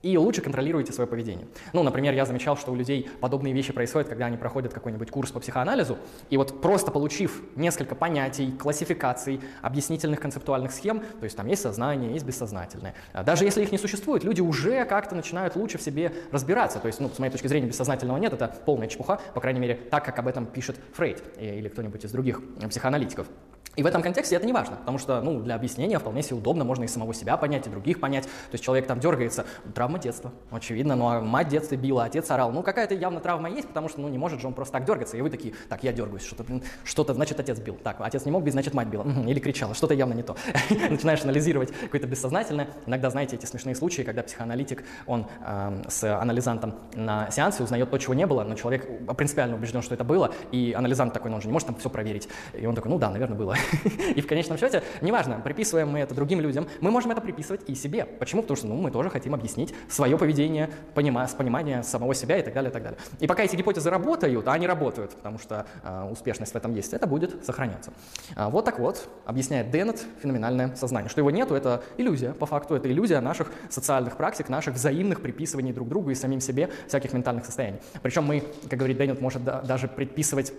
и 0.03 0.17
лучше 0.17 0.41
контролируете 0.41 0.93
свое 0.93 1.07
поведение. 1.07 1.47
Ну, 1.71 1.81
например, 1.81 2.13
я 2.13 2.25
замечал, 2.25 2.57
что 2.57 2.71
у 2.71 2.75
людей 2.75 3.09
подобные 3.21 3.53
вещи 3.53 3.73
происходят, 3.73 4.09
когда 4.09 4.27
они 4.27 4.37
проходят 4.37 4.73
какой-нибудь 4.73 5.09
курс 5.09 5.31
по 5.31 5.39
психоанализу, 5.39 5.97
и 6.29 6.37
вот 6.37 6.61
просто 6.61 6.91
получив 6.91 7.41
несколько 7.55 7.95
понятий, 7.95 8.51
классификаций, 8.51 9.39
объяснительных 9.61 10.19
концептуальных 10.19 10.71
схем, 10.71 10.99
то 10.99 11.23
есть 11.23 11.35
там 11.35 11.47
есть 11.47 11.61
сознание, 11.61 12.11
есть 12.11 12.25
бессознательное, 12.25 12.93
а 13.13 13.23
даже 13.23 13.45
если 13.45 13.63
их 13.63 13.71
не 13.71 13.77
существует, 13.77 14.23
люди 14.23 14.41
уже 14.41 14.85
как-то 14.85 15.15
начинают 15.15 15.55
лучше 15.55 15.77
в 15.77 15.81
себе 15.81 16.11
разбираться. 16.31 16.79
То 16.79 16.87
есть, 16.87 16.99
ну, 16.99 17.09
с 17.09 17.17
моей 17.19 17.31
точки 17.31 17.47
зрения, 17.47 17.67
бессознательного 17.67 18.17
нет, 18.17 18.33
это 18.33 18.53
полная 18.65 18.87
чепуха, 18.87 19.21
по 19.33 19.39
крайней 19.39 19.61
мере, 19.61 19.75
так, 19.89 20.03
как 20.03 20.19
об 20.19 20.27
этом 20.27 20.45
пишет 20.45 20.75
Фрейд 20.93 21.23
или 21.39 21.69
кто-нибудь 21.69 22.03
из 22.03 22.11
других 22.11 22.41
психоаналитиков. 22.69 23.27
И 23.75 23.81
в 23.81 23.87
этом 23.87 24.03
контексте 24.03 24.35
это 24.35 24.45
не 24.45 24.53
важно, 24.53 24.75
потому 24.75 24.99
что 24.99 25.19
ну, 25.21 25.39
для 25.39 25.55
объяснения 25.55 25.97
вполне 25.97 26.21
себе 26.21 26.35
удобно, 26.35 26.63
можно 26.63 26.83
и 26.83 26.87
самого 26.87 27.13
себя 27.13 27.37
понять, 27.37 27.65
и 27.65 27.71
других 27.71 27.99
понять. 27.99 28.25
То 28.25 28.53
есть 28.53 28.63
человек 28.63 28.85
там 28.85 28.99
дергается, 28.99 29.45
травма 29.73 29.97
детства, 29.97 30.31
очевидно, 30.51 30.95
ну 30.95 31.09
а 31.09 31.21
мать 31.21 31.47
в 31.47 31.49
детстве 31.49 31.77
била, 31.77 32.03
отец 32.03 32.29
орал. 32.29 32.51
Ну 32.51 32.61
какая-то 32.61 32.93
явно 32.93 33.19
травма 33.19 33.49
есть, 33.49 33.67
потому 33.67 33.89
что 33.89 34.01
ну 34.01 34.09
не 34.09 34.19
может 34.19 34.41
же 34.41 34.47
он 34.47 34.53
просто 34.53 34.73
так 34.73 34.85
дергаться. 34.85 35.17
И 35.17 35.21
вы 35.21 35.31
такие, 35.31 35.55
так, 35.69 35.83
я 35.83 35.91
дергаюсь, 35.91 36.23
что-то, 36.23 36.45
что-то 36.83 37.15
значит 37.15 37.39
отец 37.39 37.59
бил. 37.59 37.75
Так, 37.83 37.97
отец 37.99 38.25
не 38.25 38.31
мог 38.31 38.43
бить, 38.43 38.53
значит 38.53 38.75
мать 38.75 38.87
била. 38.87 39.07
Или 39.27 39.39
кричала, 39.39 39.73
что-то 39.73 39.95
явно 39.95 40.13
не 40.13 40.23
то. 40.23 40.35
Начинаешь 40.89 41.23
анализировать 41.23 41.71
какое-то 41.71 42.05
бессознательное. 42.05 42.69
Иногда, 42.85 43.09
знаете, 43.09 43.37
эти 43.37 43.47
смешные 43.47 43.73
случаи, 43.73 44.03
когда 44.03 44.21
психоаналитик, 44.21 44.83
он 45.07 45.25
э, 45.43 45.81
с 45.87 46.03
анализантом 46.03 46.75
на 46.93 47.31
сеансе 47.31 47.63
узнает 47.63 47.89
то, 47.89 47.97
чего 47.97 48.13
не 48.13 48.27
было, 48.27 48.43
но 48.43 48.53
человек 48.53 48.87
принципиально 49.17 49.55
убежден, 49.55 49.81
что 49.81 49.95
это 49.95 50.03
было, 50.03 50.31
и 50.51 50.75
анализант 50.77 51.13
такой, 51.13 51.31
ну 51.31 51.37
он 51.37 51.41
же 51.41 51.47
не 51.47 51.53
может 51.53 51.67
там 51.67 51.75
все 51.77 51.89
проверить. 51.89 52.29
И 52.53 52.67
он 52.67 52.75
такой, 52.75 52.91
ну 52.91 52.99
да, 52.99 53.09
наверное, 53.09 53.37
было. 53.37 53.52
И 54.15 54.21
в 54.21 54.27
конечном 54.27 54.57
счете, 54.57 54.83
неважно, 55.01 55.39
приписываем 55.39 55.89
мы 55.89 55.99
это 55.99 56.13
другим 56.13 56.39
людям, 56.41 56.67
мы 56.81 56.91
можем 56.91 57.11
это 57.11 57.21
приписывать 57.21 57.61
и 57.67 57.75
себе. 57.75 58.05
Почему? 58.05 58.41
Потому 58.41 58.57
что 58.57 58.67
ну, 58.67 58.75
мы 58.75 58.91
тоже 58.91 59.09
хотим 59.09 59.33
объяснить 59.33 59.73
свое 59.89 60.17
поведение 60.17 60.69
понима, 60.93 61.27
с 61.27 61.33
понимания 61.33 61.83
самого 61.83 62.13
себя 62.13 62.37
и 62.37 62.41
так 62.41 62.53
далее, 62.53 62.69
и 62.69 62.73
так 62.73 62.83
далее. 62.83 62.99
И 63.19 63.27
пока 63.27 63.43
эти 63.43 63.55
гипотезы 63.55 63.89
работают, 63.89 64.47
а 64.47 64.53
они 64.53 64.67
работают, 64.67 65.11
потому 65.11 65.39
что 65.39 65.65
э, 65.83 66.09
успешность 66.11 66.53
в 66.53 66.55
этом 66.55 66.73
есть, 66.73 66.93
это 66.93 67.07
будет 67.07 67.45
сохраняться. 67.45 67.93
А, 68.35 68.49
вот 68.49 68.65
так 68.65 68.79
вот 68.79 69.07
объясняет 69.25 69.71
Деннет 69.71 70.03
феноменальное 70.21 70.75
сознание. 70.75 71.09
Что 71.09 71.21
его 71.21 71.31
нету, 71.31 71.55
это 71.55 71.83
иллюзия, 71.97 72.33
по 72.33 72.45
факту, 72.45 72.75
это 72.75 72.89
иллюзия 72.89 73.19
наших 73.19 73.51
социальных 73.69 74.17
практик, 74.17 74.49
наших 74.49 74.75
взаимных 74.75 75.21
приписываний 75.21 75.73
друг 75.73 75.89
другу 75.89 76.09
и 76.11 76.15
самим 76.15 76.39
себе 76.39 76.69
всяких 76.87 77.13
ментальных 77.13 77.45
состояний. 77.45 77.79
Причем 78.01 78.23
мы, 78.23 78.43
как 78.69 78.79
говорит 78.79 78.97
Деннет, 78.97 79.21
может 79.21 79.43
да, 79.43 79.61
даже 79.61 79.87
предписывать 79.87 80.53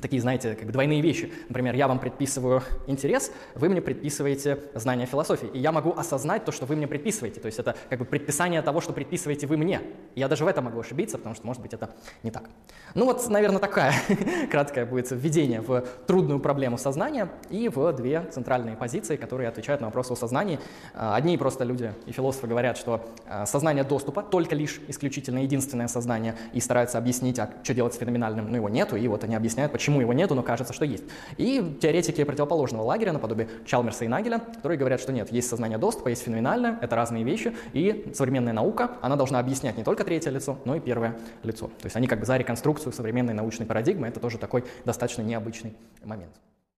такие, 0.00 0.20
знаете, 0.20 0.54
как 0.54 0.70
двойные 0.72 1.00
вещи. 1.00 1.32
Например, 1.48 1.74
я 1.74 1.88
вам 1.88 1.98
предписываю 1.98 2.62
интерес, 2.86 3.30
вы 3.54 3.68
мне 3.68 3.80
предписываете 3.80 4.58
знание 4.74 5.06
философии. 5.06 5.48
И 5.52 5.58
я 5.58 5.72
могу 5.72 5.92
осознать 5.92 6.44
то, 6.44 6.52
что 6.52 6.66
вы 6.66 6.76
мне 6.76 6.86
предписываете. 6.86 7.40
То 7.40 7.46
есть 7.46 7.58
это 7.58 7.76
как 7.88 7.98
бы 7.98 8.04
предписание 8.04 8.62
того, 8.62 8.80
что 8.80 8.92
предписываете 8.92 9.46
вы 9.46 9.56
мне. 9.56 9.80
И 10.14 10.20
я 10.20 10.28
даже 10.28 10.44
в 10.44 10.48
этом 10.48 10.64
могу 10.64 10.80
ошибиться, 10.80 11.18
потому 11.18 11.34
что, 11.34 11.46
может 11.46 11.62
быть, 11.62 11.74
это 11.74 11.90
не 12.22 12.30
так. 12.30 12.44
Ну 12.94 13.04
вот, 13.04 13.28
наверное, 13.28 13.60
такая 13.60 13.94
краткое 14.50 14.84
будет 14.84 15.10
введение 15.10 15.60
в 15.60 15.84
трудную 16.06 16.40
проблему 16.40 16.78
сознания 16.78 17.28
и 17.50 17.68
в 17.68 17.92
две 17.92 18.22
центральные 18.32 18.76
позиции, 18.76 19.16
которые 19.16 19.48
отвечают 19.48 19.80
на 19.80 19.86
вопрос 19.88 20.10
о 20.10 20.16
сознании. 20.16 20.58
А, 20.94 21.14
одни 21.14 21.36
просто 21.38 21.64
люди 21.64 21.92
и 22.06 22.12
философы 22.12 22.46
говорят, 22.46 22.76
что 22.76 23.04
а, 23.26 23.46
сознание 23.46 23.84
доступа 23.84 24.22
только 24.22 24.54
лишь 24.54 24.80
исключительно 24.88 25.38
единственное 25.38 25.88
сознание, 25.88 26.34
и 26.52 26.60
стараются 26.60 26.98
объяснить, 26.98 27.38
а 27.38 27.50
что 27.62 27.74
делать 27.74 27.94
с 27.94 27.98
феноменальным, 27.98 28.50
но 28.50 28.56
его 28.56 28.68
нету, 28.68 28.96
и 28.96 29.06
вот 29.08 29.24
они 29.24 29.34
объясняют, 29.34 29.72
почему 29.72 29.83
почему 29.84 30.00
его 30.00 30.14
нету, 30.14 30.34
но 30.34 30.42
кажется, 30.42 30.72
что 30.72 30.86
есть. 30.86 31.04
И 31.36 31.76
теоретики 31.78 32.24
противоположного 32.24 32.84
лагеря, 32.84 33.12
наподобие 33.12 33.50
Чалмерса 33.66 34.06
и 34.06 34.08
Нагеля, 34.08 34.38
которые 34.38 34.78
говорят, 34.78 34.98
что 34.98 35.12
нет, 35.12 35.30
есть 35.30 35.46
сознание 35.46 35.76
доступа, 35.76 36.08
есть 36.08 36.22
феноменальное, 36.22 36.78
это 36.80 36.96
разные 36.96 37.22
вещи, 37.22 37.54
и 37.74 38.10
современная 38.14 38.54
наука, 38.54 38.92
она 39.02 39.16
должна 39.16 39.40
объяснять 39.40 39.76
не 39.76 39.84
только 39.84 40.02
третье 40.04 40.30
лицо, 40.30 40.56
но 40.64 40.76
и 40.76 40.80
первое 40.80 41.18
лицо. 41.42 41.66
То 41.66 41.84
есть 41.84 41.96
они 41.96 42.06
как 42.06 42.20
бы 42.20 42.24
за 42.24 42.38
реконструкцию 42.38 42.94
современной 42.94 43.34
научной 43.34 43.66
парадигмы, 43.66 44.06
это 44.08 44.20
тоже 44.20 44.38
такой 44.38 44.64
достаточно 44.86 45.20
необычный 45.20 45.74
момент. 46.02 46.32